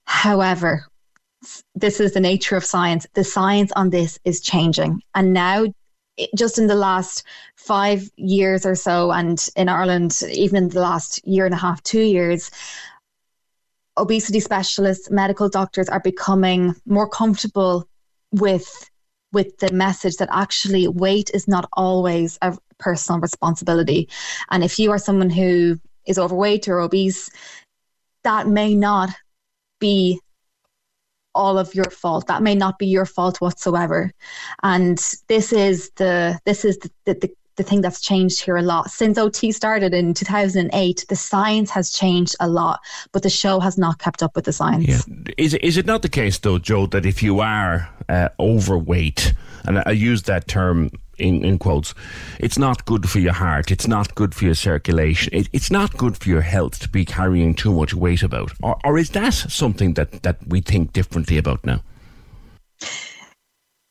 [0.07, 0.87] However,
[1.77, 3.07] this is the nature of science.
[3.15, 5.01] The science on this is changing.
[5.15, 5.67] And now
[6.37, 7.25] just in the last
[7.57, 11.83] five years or so, and in Ireland, even in the last year and a half,
[11.83, 12.51] two years,
[13.97, 17.89] obesity specialists, medical doctors are becoming more comfortable
[18.33, 18.91] with
[19.33, 24.09] with the message that actually weight is not always a personal responsibility.
[24.51, 27.31] And if you are someone who is overweight or obese,
[28.23, 29.11] that may not
[29.81, 30.21] be
[31.35, 32.29] all of your fault.
[32.29, 34.13] That may not be your fault whatsoever.
[34.63, 38.63] And this is the this is the, the, the the thing that's changed here a
[38.63, 38.91] lot.
[38.91, 42.81] Since OT started in 2008, the science has changed a lot,
[43.13, 44.87] but the show has not kept up with the science.
[44.89, 45.33] Yeah.
[45.39, 49.83] Is, is it not the case, though, Joe, that if you are uh, overweight, and
[49.87, 51.95] I use that term in, in quotes,
[52.41, 55.97] it's not good for your heart, it's not good for your circulation, it, it's not
[55.97, 58.53] good for your health to be carrying too much weight about?
[58.63, 61.83] Or, or is that something that, that we think differently about now?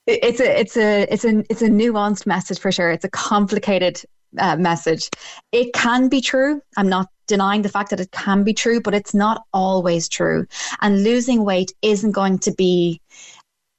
[0.05, 2.91] It's a it's a it's a it's a nuanced message for sure.
[2.91, 4.01] It's a complicated
[4.37, 5.09] uh, message.
[5.51, 6.61] It can be true.
[6.77, 10.45] I'm not denying the fact that it can be true, but it's not always true.
[10.81, 12.99] And losing weight isn't going to be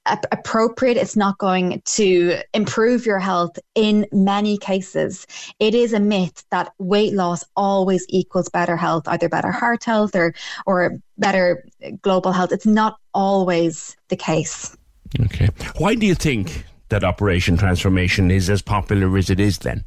[0.07, 0.99] appropriate.
[0.99, 5.27] It's not going to improve your health in many cases.
[5.59, 10.15] It is a myth that weight loss always equals better health, either better heart health
[10.15, 10.35] or
[10.67, 11.67] or better
[12.03, 12.53] global health.
[12.53, 14.77] It's not always the case.
[15.21, 15.49] Okay.
[15.79, 19.85] Why do you think that Operation Transformation is as popular as it is then?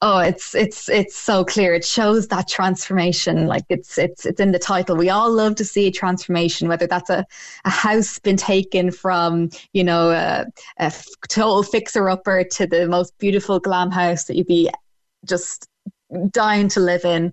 [0.00, 1.74] Oh, it's it's it's so clear.
[1.74, 3.48] It shows that transformation.
[3.48, 4.96] Like it's it's it's in the title.
[4.96, 7.26] We all love to see a transformation, whether that's a,
[7.64, 10.46] a house been taken from you know a,
[10.78, 10.92] a
[11.28, 14.70] total fixer upper to the most beautiful glam house that you'd be
[15.24, 15.66] just
[16.30, 17.32] dying to live in.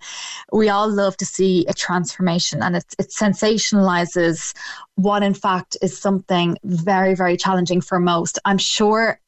[0.52, 4.54] We all love to see a transformation, and it, it sensationalizes
[4.96, 8.40] what, in fact, is something very, very challenging for most.
[8.46, 9.20] I'm sure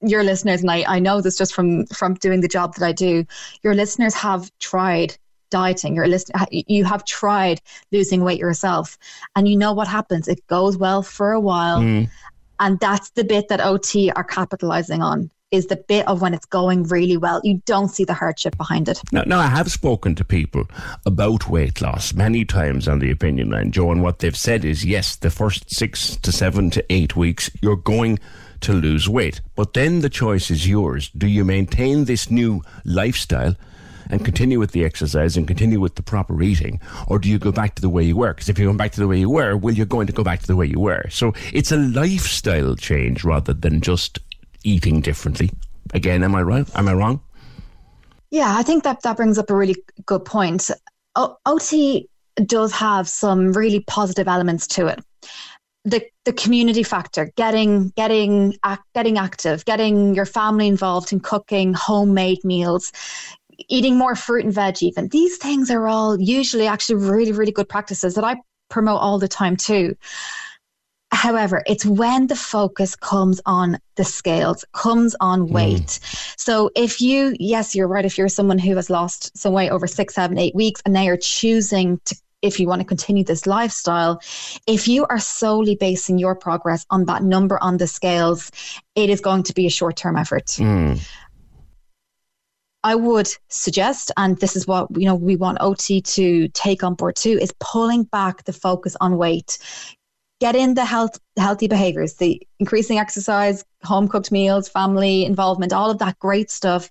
[0.00, 2.92] your listeners, and I, I know this just from from doing the job that I
[2.92, 3.24] do,
[3.62, 5.16] your listeners have tried
[5.50, 7.60] dieting, you're listening, you have tried
[7.92, 8.98] losing weight yourself,
[9.36, 10.26] and you know what happens.
[10.26, 11.80] It goes well for a while.
[11.80, 12.10] Mm.
[12.58, 16.46] And that's the bit that OT are capitalizing on is the bit of when it's
[16.46, 17.40] going really well.
[17.44, 19.00] You don't see the hardship behind it.
[19.12, 20.64] Now, now, I have spoken to people
[21.06, 24.84] about weight loss many times on the opinion line, Joe, and what they've said is
[24.84, 28.18] yes, the first six to seven to eight weeks, you're going
[28.62, 29.40] to lose weight.
[29.54, 31.10] But then the choice is yours.
[31.10, 33.54] Do you maintain this new lifestyle?
[34.10, 37.50] and continue with the exercise and continue with the proper eating, or do you go
[37.50, 38.34] back to the way you were?
[38.34, 40.22] Because if you go back to the way you were, well, you're going to go
[40.22, 41.08] back to the way you were.
[41.08, 44.18] So it's a lifestyle change rather than just
[44.64, 45.50] eating differently.
[45.92, 46.68] Again, am I right?
[46.74, 47.20] Am I wrong?
[48.30, 49.76] Yeah, I think that that brings up a really
[50.06, 50.70] good point.
[51.16, 52.08] O- OT
[52.46, 55.00] does have some really positive elements to it.
[55.84, 58.54] The the community factor, getting getting
[58.94, 62.92] getting active, getting your family involved in cooking homemade meals,
[63.68, 64.82] eating more fruit and veg.
[64.82, 68.36] Even these things are all usually actually really really good practices that I
[68.70, 69.96] promote all the time too.
[71.12, 75.82] However, it's when the focus comes on the scales, comes on weight.
[75.82, 76.34] Mm.
[76.38, 78.04] So if you, yes, you're right.
[78.04, 81.02] If you're someone who has lost some weight over six, seven, eight weeks, and now
[81.02, 84.20] you're choosing to if you want to continue this lifestyle,
[84.66, 88.50] if you are solely basing your progress on that number on the scales,
[88.96, 90.46] it is going to be a short term effort.
[90.46, 91.00] Mm.
[92.84, 96.94] I would suggest, and this is what you know we want OT to take on
[96.94, 99.58] board too, is pulling back the focus on weight.
[100.42, 105.88] Get in the health healthy behaviors, the increasing exercise, home cooked meals, family involvement, all
[105.88, 106.90] of that great stuff.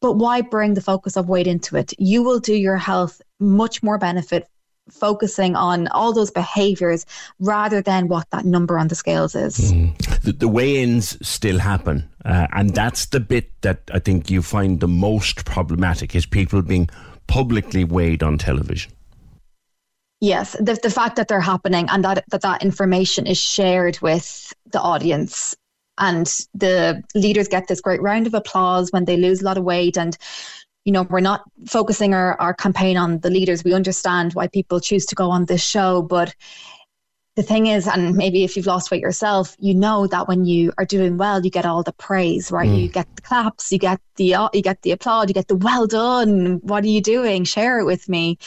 [0.00, 1.92] But why bring the focus of weight into it?
[1.98, 4.46] You will do your health much more benefit
[4.88, 7.04] focusing on all those behaviors
[7.40, 9.72] rather than what that number on the scales is.
[9.72, 10.22] Mm.
[10.22, 14.78] The, the weigh-ins still happen, uh, and that's the bit that I think you find
[14.78, 16.88] the most problematic is people being
[17.26, 18.92] publicly weighed on television.
[20.20, 24.52] Yes, the the fact that they're happening and that that, that information is shared with
[24.72, 25.54] the audience
[25.98, 29.64] and the leaders get this great round of applause when they lose a lot of
[29.64, 30.16] weight and
[30.86, 33.64] you know, we're not focusing our, our campaign on the leaders.
[33.64, 36.32] We understand why people choose to go on this show, but
[37.34, 40.72] the thing is, and maybe if you've lost weight yourself, you know that when you
[40.78, 42.70] are doing well, you get all the praise, right?
[42.70, 42.82] Mm.
[42.82, 45.86] You get the claps, you get the you get the applaud, you get the well
[45.86, 46.60] done.
[46.62, 47.44] What are you doing?
[47.44, 48.38] Share it with me.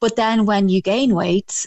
[0.00, 1.66] But then when you gain weight,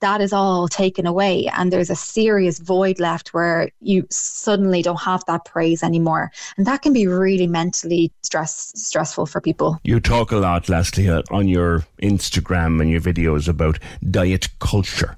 [0.00, 5.00] that is all taken away and there's a serious void left where you suddenly don't
[5.00, 6.30] have that praise anymore.
[6.56, 9.80] And that can be really mentally stress stressful for people.
[9.84, 13.78] You talk a lot Leslie uh, on your Instagram and your videos about
[14.10, 15.16] diet culture.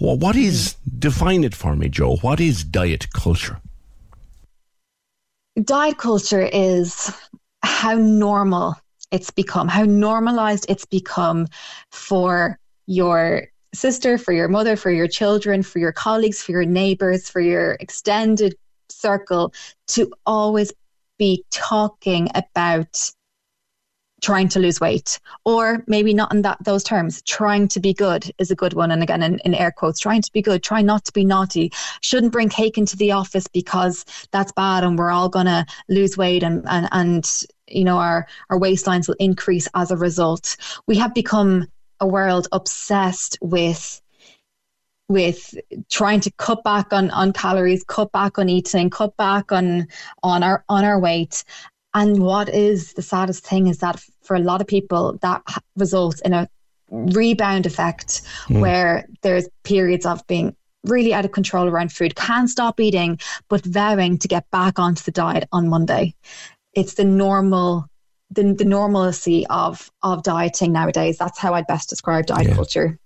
[0.00, 3.60] Well, what is define it for me Joe what is diet culture?
[5.62, 7.12] Diet culture is
[7.62, 8.76] how normal
[9.12, 11.46] it's become how normalized it's become
[11.90, 17.28] for your sister, for your mother, for your children, for your colleagues, for your neighbors,
[17.28, 18.56] for your extended
[18.88, 19.52] circle
[19.88, 20.72] to always
[21.18, 23.12] be talking about
[24.22, 27.22] trying to lose weight or maybe not in that those terms.
[27.22, 28.92] Trying to be good is a good one.
[28.92, 31.72] And again in, in air quotes trying to be good try not to be naughty.
[32.02, 36.42] Shouldn't bring cake into the office because that's bad and we're all to lose weight
[36.42, 37.28] and, and and
[37.72, 41.66] you know our our waistlines will increase as a result we have become
[42.00, 44.02] a world obsessed with
[45.08, 45.54] with
[45.90, 49.86] trying to cut back on, on calories, cut back on eating, cut back on
[50.22, 51.44] on our on our weight.
[51.94, 55.42] And what is the saddest thing is that for a lot of people that
[55.76, 56.48] results in a
[56.90, 58.60] rebound effect mm.
[58.60, 63.18] where there's periods of being really out of control around food, can't stop eating,
[63.48, 66.14] but vowing to get back onto the diet on Monday.
[66.74, 67.86] It's the normal
[68.30, 71.18] the, the normalcy of of dieting nowadays.
[71.18, 72.54] That's how I'd best describe diet yeah.
[72.54, 72.98] culture.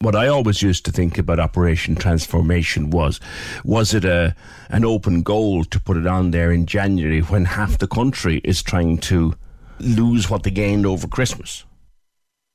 [0.00, 3.20] What I always used to think about Operation Transformation was,
[3.64, 4.34] was it a
[4.70, 8.62] an open goal to put it on there in January when half the country is
[8.62, 9.34] trying to
[9.78, 11.64] lose what they gained over Christmas?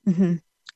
[0.07, 0.35] Mm-hmm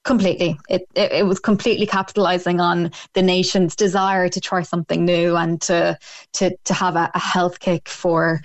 [0.10, 0.60] completely.
[0.70, 5.62] It, it, it was completely capitalizing on the nation's desire to try something new and
[5.62, 6.00] to
[6.34, 8.42] to to have a, a, health kick for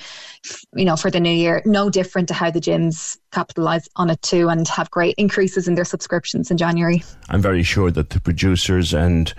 [0.76, 1.62] you know for the new year.
[1.64, 5.74] No different to how the gyms capitalize on it too and have great increases in
[5.74, 7.02] their subscriptions in january.
[7.30, 9.32] I'm very sure that the producers and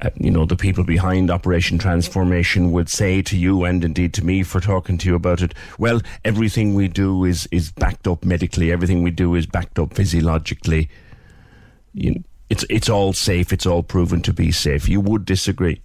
[0.00, 4.24] uh, you know the people behind operation transformation would say to you and indeed to
[4.24, 8.24] me for talking to you about it well everything we do is is backed up
[8.24, 8.72] medically.
[8.72, 10.88] Everything we do is backed up physiologically
[11.94, 13.52] you, it's it's all safe.
[13.52, 14.88] It's all proven to be safe.
[14.88, 15.82] You would disagree.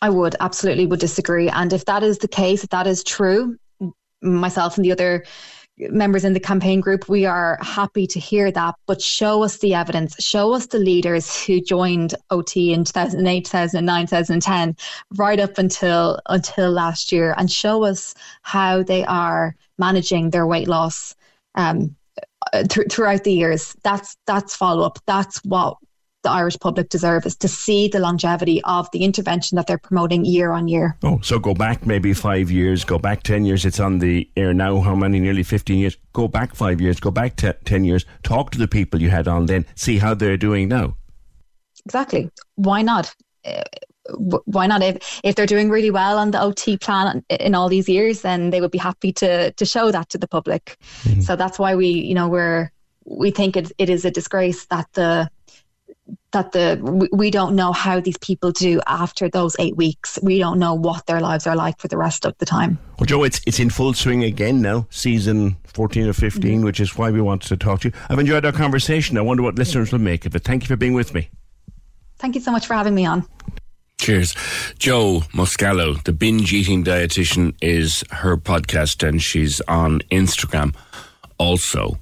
[0.00, 1.48] I would absolutely would disagree.
[1.48, 3.56] And if that is the case, if that is true,
[4.20, 5.24] myself and the other
[5.78, 9.74] members in the campaign group, we are happy to hear that, but show us the
[9.74, 14.76] evidence, show us the leaders who joined OT in 2008, 2009, 2010,
[15.16, 20.68] right up until until last year, and show us how they are managing their weight
[20.68, 21.14] loss
[21.54, 21.96] um,
[22.52, 23.74] Uh, th- throughout the years.
[23.82, 24.98] That's that's follow up.
[25.06, 25.76] That's what
[26.22, 30.24] the Irish public deserve is to see the longevity of the intervention that they're promoting
[30.24, 30.96] year on year.
[31.02, 33.64] Oh, so go back maybe five years, go back 10 years.
[33.64, 34.80] It's on the air now.
[34.80, 35.18] How many?
[35.18, 35.96] Nearly 15 years.
[36.12, 38.04] Go back five years, go back te- 10 years.
[38.22, 40.96] Talk to the people you had on then, see how they're doing now.
[41.84, 42.30] Exactly.
[42.54, 43.14] Why not?
[43.44, 43.62] Uh,
[44.08, 47.88] Why not if if they're doing really well on the OT plan in all these
[47.88, 51.20] years then they would be happy to to show that to the public mm-hmm.
[51.20, 52.72] so that's why we you know we're
[53.04, 55.28] we think it, it is a disgrace that the
[56.32, 60.18] that the we don't know how these people do after those eight weeks.
[60.22, 62.78] We don't know what their lives are like for the rest of the time.
[62.98, 66.64] Well, Joe, it's it's in full swing again now, season fourteen or 15 mm-hmm.
[66.64, 67.94] which is why we wanted to talk to you.
[68.08, 69.16] I've enjoyed our conversation.
[69.18, 70.44] I wonder what listeners will make of it.
[70.44, 71.30] Thank you for being with me.
[72.18, 73.26] Thank you so much for having me on.
[74.02, 74.34] Cheers.
[74.80, 80.74] Joe Muscalo, the binge eating dietitian, is her podcast, and she's on Instagram
[81.38, 82.00] also.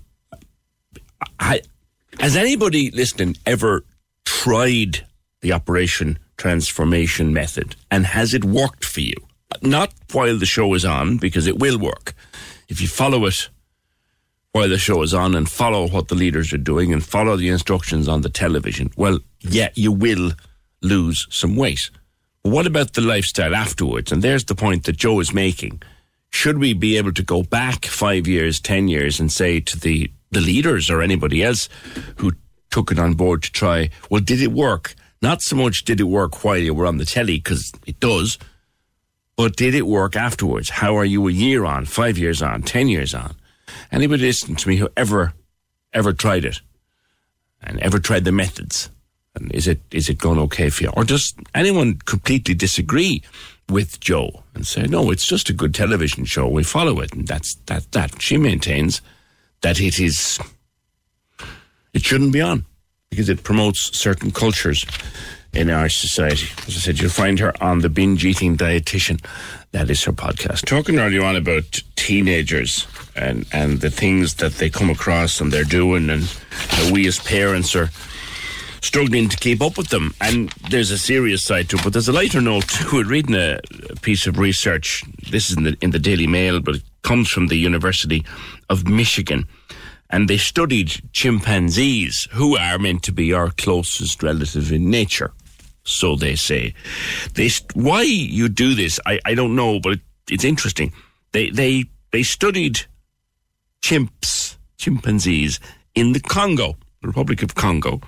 [1.38, 1.60] I,
[2.18, 3.84] has anybody listening ever
[4.24, 5.04] tried
[5.42, 9.16] the Operation Transformation method and has it worked for you?
[9.60, 12.14] Not while the show is on, because it will work.
[12.70, 13.50] If you follow it
[14.52, 17.50] while the show is on and follow what the leaders are doing and follow the
[17.50, 20.32] instructions on the television, well, yeah, you will
[20.82, 21.90] lose some weight.
[22.42, 24.12] But what about the lifestyle afterwards?
[24.12, 25.82] And there's the point that Joe is making.
[26.30, 30.10] Should we be able to go back five years, ten years and say to the,
[30.30, 31.68] the leaders or anybody else
[32.16, 32.32] who
[32.70, 33.90] took it on board to try.
[34.08, 34.94] Well, did it work?
[35.20, 38.38] Not so much did it work while you were on the telly, because it does,
[39.36, 40.70] but did it work afterwards?
[40.70, 43.34] How are you a year on, five years on, ten years on?
[43.92, 45.34] Anybody listening to me who ever,
[45.92, 46.60] ever tried it
[47.62, 48.88] and ever tried the methods?
[49.34, 50.90] And is it is it going okay for you?
[50.96, 53.22] Or does anyone completely disagree
[53.70, 56.48] with Joe and say, no, it's just a good television show.
[56.48, 57.14] We follow it.
[57.14, 58.20] And that's that, that.
[58.20, 59.00] She maintains
[59.62, 60.38] that it is
[61.92, 62.64] it shouldn't be on
[63.10, 64.84] because it promotes certain cultures
[65.52, 66.46] in our society.
[66.68, 69.24] As I said, you'll find her on the binge eating dietitian.
[69.72, 70.66] That is her podcast.
[70.66, 72.86] Talking earlier on about teenagers
[73.16, 76.28] and, and the things that they come across and they're doing and
[76.92, 77.90] we as parents are
[78.80, 80.14] struggling to keep up with them.
[80.20, 83.06] And there's a serious side to it, but there's a lighter note to it.
[83.06, 83.60] Reading a,
[84.02, 87.48] piece of research, this is in the, in the Daily Mail, but it comes from
[87.48, 88.24] the University
[88.68, 89.46] of Michigan
[90.10, 95.32] and they studied chimpanzees, who are meant to be our closest relative in nature.
[95.84, 96.74] So they say.
[97.34, 100.92] They why you do this, I, I don't know, but it, it's interesting.
[101.32, 102.80] They they they studied
[103.82, 105.58] chimps, chimpanzees
[105.94, 108.00] in the Congo, the Republic of Congo,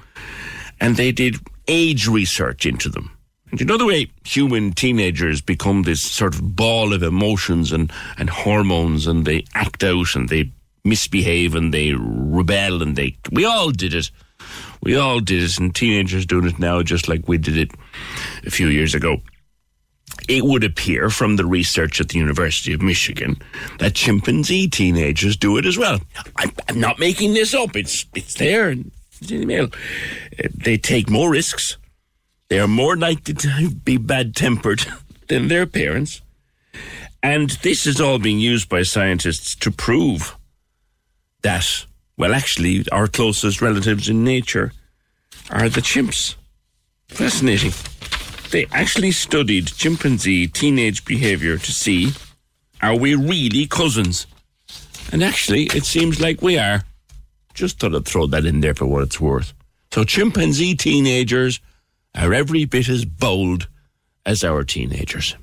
[0.82, 1.36] and they did
[1.68, 3.16] age research into them.
[3.50, 7.92] And you know the way human teenagers become this sort of ball of emotions and,
[8.18, 10.50] and hormones and they act out and they
[10.84, 14.10] misbehave and they rebel and they we all did it
[14.82, 17.70] we all did it and teenagers doing it now just like we did it
[18.44, 19.18] a few years ago
[20.28, 23.36] it would appear from the research at the University of Michigan
[23.78, 26.00] that chimpanzee teenagers do it as well.
[26.36, 27.76] I'm, I'm not making this up.
[27.76, 28.74] It's it's there
[29.26, 29.64] the email.
[29.64, 31.76] Uh, they take more risks.
[32.48, 34.84] They are more likely to be bad tempered
[35.28, 36.20] than their parents.
[37.22, 40.36] And this is all being used by scientists to prove
[41.42, 41.86] that,
[42.16, 44.72] well, actually, our closest relatives in nature
[45.50, 46.34] are the chimps.
[47.08, 47.72] Fascinating.
[48.50, 52.12] They actually studied chimpanzee teenage behavior to see
[52.82, 54.26] are we really cousins?
[55.12, 56.82] And actually, it seems like we are.
[57.54, 59.52] Just thought I'd throw that in there for what it's worth.
[59.92, 61.60] So, chimpanzee teenagers
[62.14, 63.68] are every bit as bold
[64.24, 65.36] as our teenagers.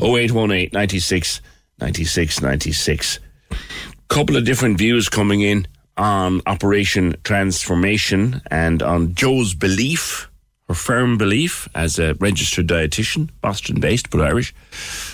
[0.00, 1.40] 0818 96
[1.80, 3.20] 96 96
[4.08, 5.66] couple of different views coming in
[5.96, 10.30] on Operation Transformation and on Joe's belief,
[10.68, 14.54] her firm belief as a registered dietitian, Boston based but Irish,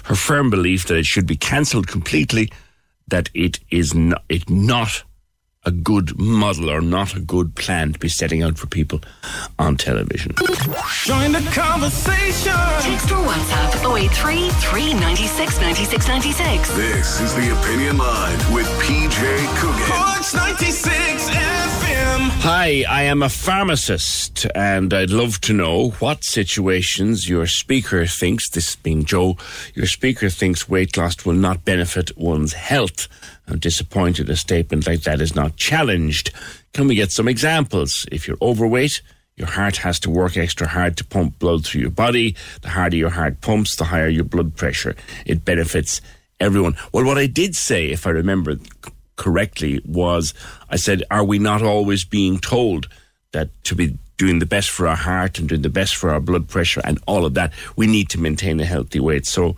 [0.05, 2.51] her firm belief that it should be cancelled completely,
[3.09, 5.03] that it is not, it not
[5.65, 9.01] a good model or not a good plan to be setting out for people
[9.59, 10.33] on television.
[11.05, 12.53] Join the conversation.
[12.81, 16.77] Text or WhatsApp 083 396 96 96.
[16.77, 19.87] This is the Opinion Line with PJ Coogan.
[19.87, 21.81] Corks 96 FM.
[21.91, 22.31] FM.
[22.43, 28.49] Hi, I am a pharmacist, and I'd love to know what situations your speaker thinks,
[28.49, 29.37] this being Joe,
[29.75, 33.09] your speaker thinks weight loss will not benefit one's health.
[33.51, 36.33] I'm disappointed a statement like that is not challenged.
[36.73, 38.07] Can we get some examples?
[38.13, 39.03] If you're overweight,
[39.37, 42.37] your heart has to work extra hard to pump blood through your body.
[42.63, 44.95] The harder your heart pumps, the higher your blood pressure.
[45.27, 46.01] It benefits
[46.39, 46.77] everyone.
[46.93, 48.57] Well, what I did say, if I remember
[49.17, 50.33] correctly, was
[50.69, 52.89] I said, Are we not always being told
[53.33, 56.21] that to be doing the best for our heart and doing the best for our
[56.21, 59.27] blood pressure and all of that, we need to maintain a healthy weight?
[59.27, 59.57] So,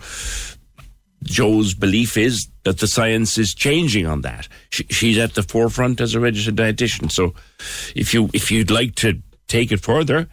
[1.22, 4.48] Joe's belief is that the science is changing on that.
[4.70, 7.10] She, she's at the forefront as a registered dietitian.
[7.10, 7.34] So,
[7.94, 10.28] if you if you'd like to take it further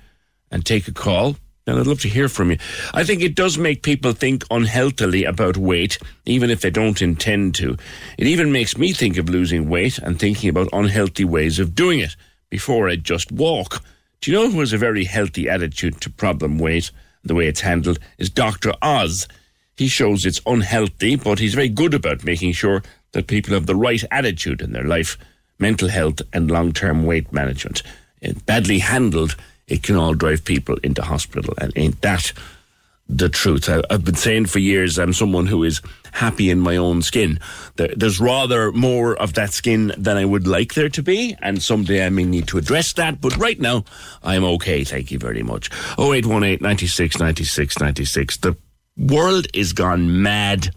[0.52, 1.36] and take a call,
[1.66, 2.58] then I'd love to hear from you.
[2.94, 7.56] I think it does make people think unhealthily about weight, even if they don't intend
[7.56, 7.78] to.
[8.18, 12.00] It even makes me think of losing weight and thinking about unhealthy ways of doing
[12.00, 12.16] it
[12.50, 13.84] before I just walk.
[14.22, 16.92] Do you know who has a very healthy attitude to problem weight,
[17.24, 18.74] the way it's handled, is Dr.
[18.82, 19.28] Oz.
[19.80, 22.84] He shows it's unhealthy, but he's very good about making sure
[23.14, 25.18] that people have the right attitude in their life,
[25.58, 27.82] mental health, and long term weight management.
[28.46, 29.38] Badly handled,
[29.70, 31.54] it can all drive people into hospital.
[31.58, 32.34] And ain't that
[33.08, 33.70] the truth?
[33.70, 35.82] I, I've been saying for years I'm someone who is
[36.12, 37.40] happy in my own skin.
[37.78, 41.64] There, there's rather more of that skin than I would like there to be, and
[41.64, 43.22] someday I may need to address that.
[43.22, 43.86] But right now,
[44.24, 44.84] I'm okay.
[44.84, 45.72] Thank you very much.
[45.98, 48.38] 0818 96 96 96.
[48.40, 48.58] The
[49.00, 50.74] world is gone mad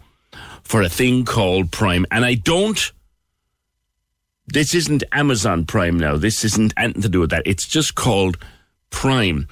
[0.63, 2.93] for a thing called Prime, and I don't.
[4.47, 6.17] This isn't Amazon Prime now.
[6.17, 7.43] This isn't anything to do with that.
[7.47, 8.39] It's just called
[8.91, 9.49] Prime.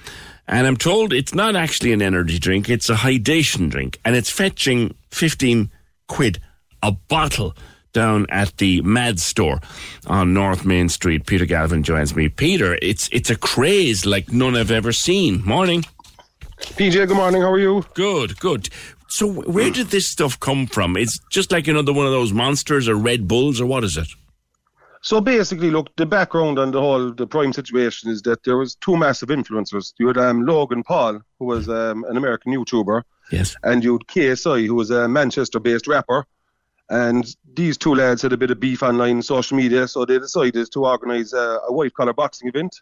[0.47, 3.99] And I'm told it's not actually an energy drink, it's a hydration drink.
[4.03, 5.71] And it's fetching 15
[6.07, 6.39] quid
[6.83, 7.55] a bottle
[7.93, 9.59] down at the Mad store
[10.07, 11.25] on North Main Street.
[11.25, 12.29] Peter Galvin joins me.
[12.29, 15.43] Peter, it's it's a craze like none I've ever seen.
[15.43, 15.85] Morning.
[16.61, 17.41] PJ, good morning.
[17.41, 17.83] How are you?
[17.93, 18.69] Good, good.
[19.09, 20.95] So where did this stuff come from?
[20.95, 24.07] It's just like another one of those monsters or Red Bulls or what is it?
[25.01, 28.75] So basically, look, the background on the whole the prime situation is that there was
[28.75, 29.93] two massive influencers.
[29.99, 33.01] You had um, Logan Paul, who was um, an American YouTuber,
[33.31, 33.55] Yes.
[33.63, 36.25] and you had KSI, who was a Manchester-based rapper.
[36.89, 40.67] And these two lads had a bit of beef online social media, so they decided
[40.71, 42.75] to organise a, a white collar boxing event.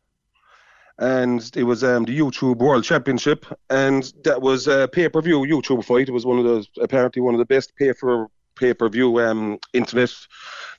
[0.99, 6.09] And it was um, the YouTube World Championship, and that was a pay-per-view YouTube fight.
[6.09, 10.13] It was one of those apparently one of the best pay for pay-per-view um, internet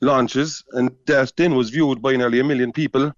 [0.02, 3.12] launches, and that then was viewed by nearly a million people.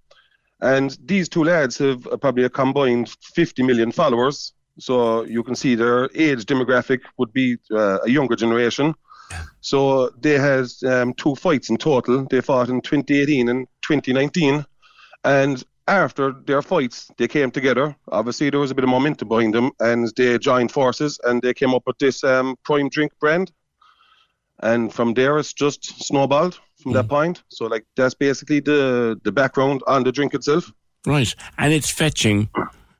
[0.60, 4.52] And these two lads have uh, probably a combined 50 million followers.
[4.78, 8.94] So you can see their age demographic would be uh, a younger generation.
[9.60, 12.26] So they had um, two fights in total.
[12.30, 14.64] They fought in 2018 and 2019.
[15.24, 17.96] And after their fights, they came together.
[18.08, 21.54] Obviously, there was a bit of momentum behind them, and they joined forces and they
[21.54, 23.52] came up with this um, Prime Drink brand.
[24.60, 27.42] And from there, it's just snowballed from that point.
[27.48, 30.72] So, like, that's basically the the background on the drink itself.
[31.04, 31.34] Right.
[31.58, 32.48] And it's fetching.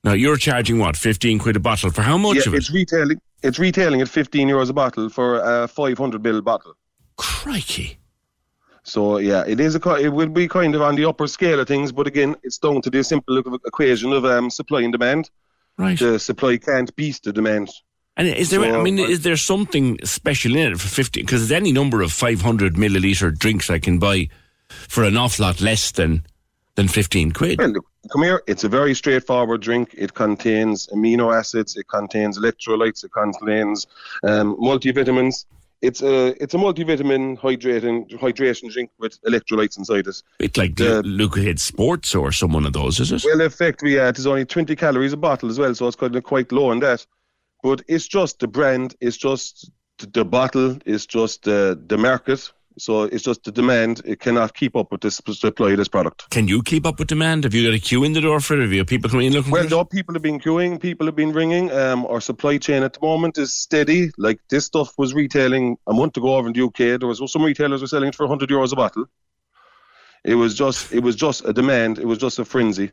[0.04, 0.96] Now, you're charging what?
[0.96, 1.90] 15 quid a bottle.
[1.90, 2.56] For how much yeah, of it?
[2.58, 3.20] it's retailing.
[3.44, 6.74] It's retailing at 15 euros a bottle for a 500 ml bottle.
[7.16, 7.98] Crikey.
[8.84, 11.68] So yeah, it is a it will be kind of on the upper scale of
[11.68, 15.30] things, but again, it's down to the simple equation of um, supply and demand.
[15.78, 15.98] Right.
[15.98, 17.70] The supply can't beat the demand.
[18.16, 21.22] And is there, I mean, is there something special in it for 50?
[21.22, 24.28] Because there's any number of 500 milliliter drinks I can buy
[24.68, 26.26] for an awful lot less than,
[26.74, 27.58] than 15 quid.
[27.58, 27.72] Well,
[28.12, 28.42] come here.
[28.46, 29.94] It's a very straightforward drink.
[29.96, 31.76] It contains amino acids.
[31.76, 33.02] It contains electrolytes.
[33.02, 33.86] It contains
[34.24, 35.46] um, multivitamins.
[35.82, 40.22] It's a it's a multivitamin hydrating hydration drink with electrolytes inside it.
[40.38, 43.24] It's like The- Lucozade Sports or some one of those, is it?
[43.24, 45.96] Well, effectively, yeah, uh, it is only 20 calories a bottle as well, so it's
[45.96, 47.04] kind of quite low on that.
[47.64, 52.52] But it's just the brand, it's just the, the bottle, it's just the the market.
[52.78, 54.00] So it's just the demand.
[54.04, 56.30] It cannot keep up with this supply of this product.
[56.30, 57.44] Can you keep up with demand?
[57.44, 58.60] Have you got a queue in the door for it?
[58.62, 59.70] Have you people coming in looking Well, for it?
[59.70, 61.70] no, people have been queuing, people have been ringing.
[61.70, 64.10] Um, our supply chain at the moment is steady.
[64.16, 66.98] Like this stuff was retailing a month ago over in the UK.
[66.98, 69.04] There was some retailers were selling it for 100 euros a bottle.
[70.24, 71.98] It was just, it was just a demand.
[71.98, 72.92] It was just a frenzy.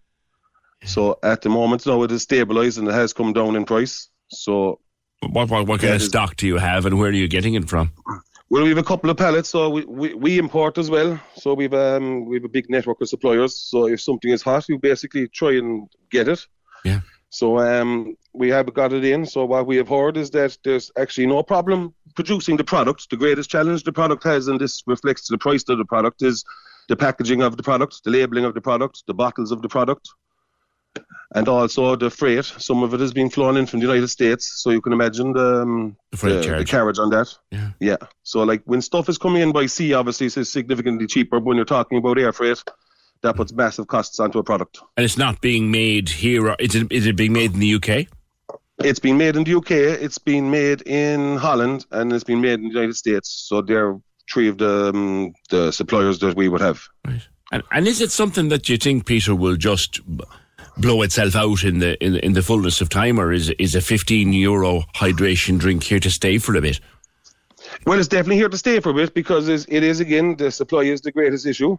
[0.85, 4.09] So at the moment, now it is stabilised and it has come down in price.
[4.29, 4.79] So
[5.21, 7.69] What, what, what kind of stock do you have and where are you getting it
[7.69, 7.91] from?
[8.51, 11.19] Well, we have a couple of pallets, so we, we, we import as well.
[11.35, 13.55] So we've um we have a big network of suppliers.
[13.55, 16.45] So if something is hot, we basically try and get it.
[16.83, 17.01] Yeah.
[17.29, 19.25] So um we have got it in.
[19.27, 23.09] So what we have heard is that there's actually no problem producing the product.
[23.11, 26.43] The greatest challenge the product has, and this reflects the price of the product, is
[26.87, 30.09] the packaging of the product, the labeling of the product, the bottles of the product,
[31.35, 32.45] and also the freight.
[32.45, 35.33] Some of it has been flown in from the United States, so you can imagine
[35.33, 37.33] the, um, The freight the, the carriage on that.
[37.51, 37.71] Yeah.
[37.79, 37.97] Yeah.
[38.23, 41.39] So like when stuff is coming in by sea, obviously it's significantly cheaper.
[41.39, 42.63] But when you're talking about air freight,
[43.21, 44.79] that puts massive costs onto a product.
[44.97, 46.47] And it's not being made here.
[46.47, 46.91] Or is it?
[46.91, 48.07] Is it being made in the UK?
[48.81, 52.53] It's been made in the UK, it's been made in Holland, and it's been made
[52.53, 53.29] in the United States.
[53.29, 53.99] So they're
[54.31, 56.81] three of the um, the suppliers that we would have.
[57.05, 57.27] Right.
[57.51, 59.99] And, and is it something that you think Peter will just
[60.79, 63.75] blow itself out in the in, the- in the fullness of time, or is is
[63.75, 66.79] a fifteen euro hydration drink here to stay for a bit?
[67.85, 70.51] Well, it's definitely here to stay for a bit because it's, it is again the
[70.51, 71.77] supply is the greatest issue,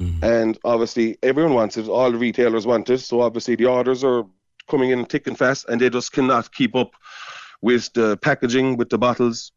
[0.00, 0.24] mm-hmm.
[0.24, 1.88] and obviously everyone wants it.
[1.88, 4.24] All the retailers want it, so obviously the orders are
[4.68, 6.92] coming in thick and fast, and they just cannot keep up
[7.60, 9.52] with the packaging with the bottles.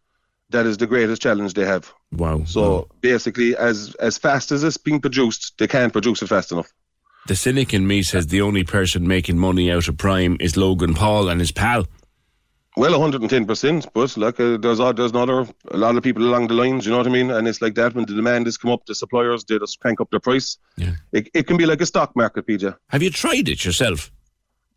[0.52, 1.92] That is the greatest challenge they have.
[2.12, 2.44] Wow.
[2.46, 6.72] So basically, as as fast as it's being produced, they can't produce it fast enough.
[7.28, 10.94] The cynic in me says the only person making money out of Prime is Logan
[10.94, 11.88] Paul and his pal.
[12.78, 16.54] Well, 110%, but like uh, there's o- there's another a lot of people along the
[16.54, 17.32] lines, you know what I mean?
[17.32, 20.02] And it's like that when the demand has come up, the suppliers they just crank
[20.02, 20.58] up their price.
[20.76, 20.92] Yeah.
[21.14, 22.76] It, it can be like a stock market, PJ.
[22.90, 24.12] Have you tried it yourself?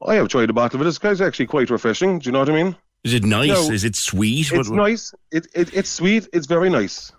[0.07, 0.89] I have tried a bottle of it.
[0.91, 2.21] It's it's actually quite refreshing.
[2.21, 2.77] Do you know what I mean?
[3.03, 3.49] Is it nice?
[3.49, 3.71] No.
[3.75, 4.53] is it sweet?
[4.53, 5.13] It's What- nice.
[5.33, 6.29] It, it it's sweet.
[6.33, 7.11] It's very nice.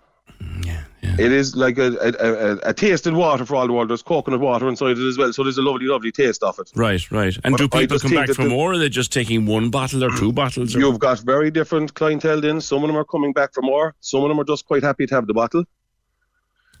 [0.64, 0.82] Yeah,
[1.18, 3.88] It is like a, a, a, a tasted water for all the world.
[3.88, 6.70] There's coconut water inside it as well, so there's a lovely, lovely taste of it.
[6.74, 7.36] Right, right.
[7.42, 10.04] And But do people come back for more, or are they just taking one bottle
[10.04, 10.76] or two bottles?
[10.76, 10.80] Or?
[10.80, 12.60] You've got very different clientele in.
[12.60, 13.94] Some of them are coming back for more.
[14.00, 15.64] Some of them are just quite happy to have the bottle.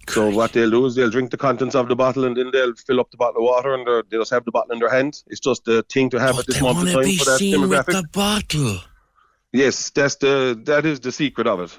[0.08, 2.74] So what they'll do is they'll drink the contents of the bottle and then they'll
[2.74, 4.88] fill up the bottle of water and they're- they'll just have the bottle in their
[4.90, 5.22] hand.
[5.28, 7.92] It's just the thing to have oh, at this moment in time for that demographic.
[7.92, 8.78] the bottle.
[9.52, 11.78] Yes, that's the that is the secret of it.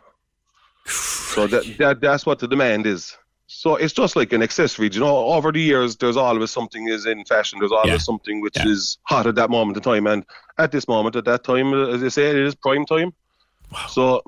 [0.92, 3.18] So that, that that's what the demand is.
[3.48, 4.90] So it's just like an accessory.
[4.92, 7.60] You know, over the years, there's always something is in fashion.
[7.60, 7.98] There's always Yeah.
[7.98, 10.08] something which is hot at that moment in time.
[10.08, 10.26] And
[10.58, 13.14] at this moment, at that time, uh, as I say, it is prime time.
[13.90, 14.22] So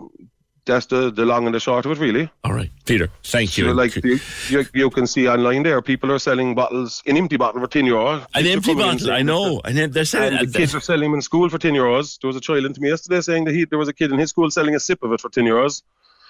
[0.65, 2.29] that's the the long and the short of it, really.
[2.43, 3.09] All right, Peter.
[3.23, 3.73] Thank you.
[3.73, 4.19] Like you,
[4.49, 7.85] you, you can see online there, people are selling bottles, an empty bottle for ten
[7.85, 8.25] euro.
[8.33, 9.59] An empty bottle, I know.
[9.65, 12.17] And then they're selling and the kids are selling them in school for 10 euros.
[12.21, 14.11] There was a child in to me yesterday saying that he, there was a kid
[14.13, 15.81] in his school selling a sip of it for 10 euros.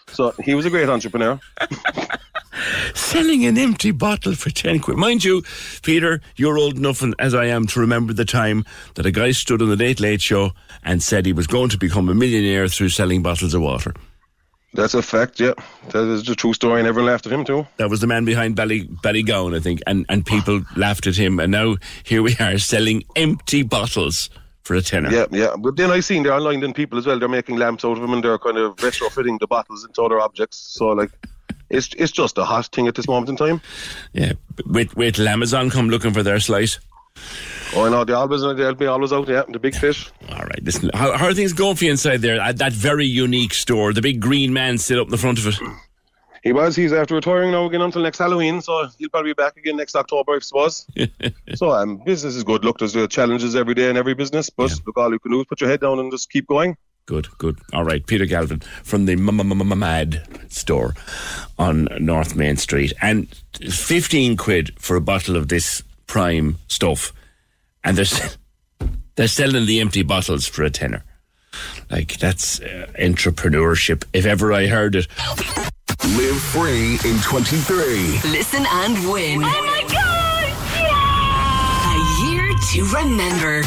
[0.07, 1.39] So he was a great entrepreneur.
[2.93, 4.97] selling an empty bottle for 10 quid.
[4.97, 5.43] Mind you,
[5.81, 8.65] Peter, you're old enough and, as I am to remember the time
[8.95, 10.51] that a guy stood on the Late Late Show
[10.83, 13.93] and said he was going to become a millionaire through selling bottles of water.
[14.73, 15.53] That's a fact, yeah.
[15.89, 17.67] That is the true story, and everyone laughed at him too.
[17.77, 21.39] That was the man behind Bally, Ballygowan, I think, and, and people laughed at him.
[21.39, 24.31] And now here we are selling empty bottles
[24.63, 25.11] for a tenner.
[25.11, 25.55] Yeah, yeah.
[25.57, 28.01] But then I seen there online then people as well, they're making lamps out of
[28.01, 30.57] them and they're kind of retrofitting the bottles into other objects.
[30.57, 31.11] So, like,
[31.69, 33.61] it's it's just a hot thing at this moment in time.
[34.13, 34.33] Yeah.
[34.65, 36.79] Wait, wait Amazon come looking for their slice.
[37.75, 40.11] Oh, no, they always, they'll be always out, yeah, the big fish.
[40.29, 40.91] All right, listen.
[40.93, 42.39] How, how are things going for you inside there?
[42.39, 45.47] At that very unique store, the big green man still up in the front of
[45.47, 45.55] it.
[46.43, 49.55] He was, he's after retiring now again until next Halloween, so he'll probably be back
[49.55, 50.85] again next October, I suppose.
[51.55, 52.65] so, um, business is good.
[52.65, 55.39] Look, there's uh, challenges every day in every business, but look, all you can do
[55.39, 56.75] is put your head down and just keep going.
[57.05, 57.59] Good, good.
[57.71, 60.95] All right, Peter Galvin from the Mad store
[61.57, 63.27] on North Main Street, and
[63.69, 67.13] fifteen quid for a bottle of this prime stuff,
[67.83, 68.29] and they're
[69.15, 71.03] they're selling the empty bottles for a tenner.
[71.89, 75.07] Like that's uh, entrepreneurship, if ever I heard it.
[76.01, 78.19] Live free in 23.
[78.31, 79.41] Listen and win.
[79.43, 80.49] Oh my god!
[80.75, 81.93] Yeah!
[81.93, 83.63] A year to remember.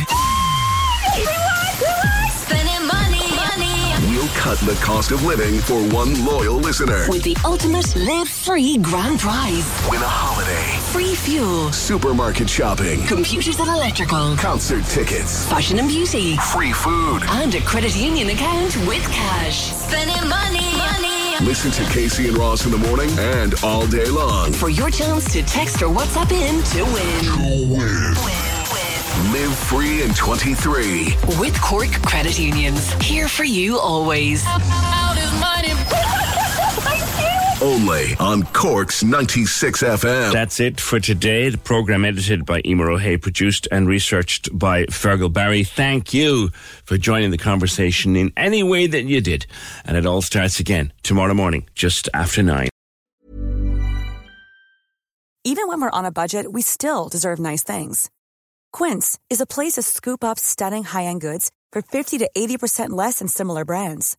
[2.31, 4.17] Spending money, money.
[4.17, 7.07] We'll cut the cost of living for one loyal listener.
[7.09, 9.67] With the ultimate live free grand prize.
[9.89, 11.73] Win a holiday, Free fuel.
[11.73, 14.37] supermarket shopping, Computers and electrical.
[14.37, 16.37] concert tickets, Fashion and beauty.
[16.53, 17.23] free food.
[17.29, 19.73] And a credit union account with cash.
[19.73, 21.16] Spending money, money.
[21.43, 24.53] Listen to Casey and Ross in the morning and all day long.
[24.53, 27.71] For your chance to text or WhatsApp in to win.
[27.71, 27.79] win.
[27.79, 29.33] win.
[29.33, 31.15] Live free in 23.
[31.39, 32.91] With Cork Credit Unions.
[33.03, 34.45] Here for you always.
[37.63, 40.31] Only on Cork's 96 FM.
[40.31, 41.49] That's it for today.
[41.49, 45.65] The program edited by Emer O'Hay, produced and researched by Fergal Barry.
[45.65, 46.51] Thank you
[46.85, 49.47] for joining the conversation in any way that you did.
[49.87, 52.69] And it all starts again tomorrow morning, just after nine.
[55.45, 58.11] Even when we're on a budget, we still deserve nice things.
[58.73, 63.21] Quince is a place to scoop up stunning high-end goods for 50 to 80% less
[63.21, 64.19] than similar brands.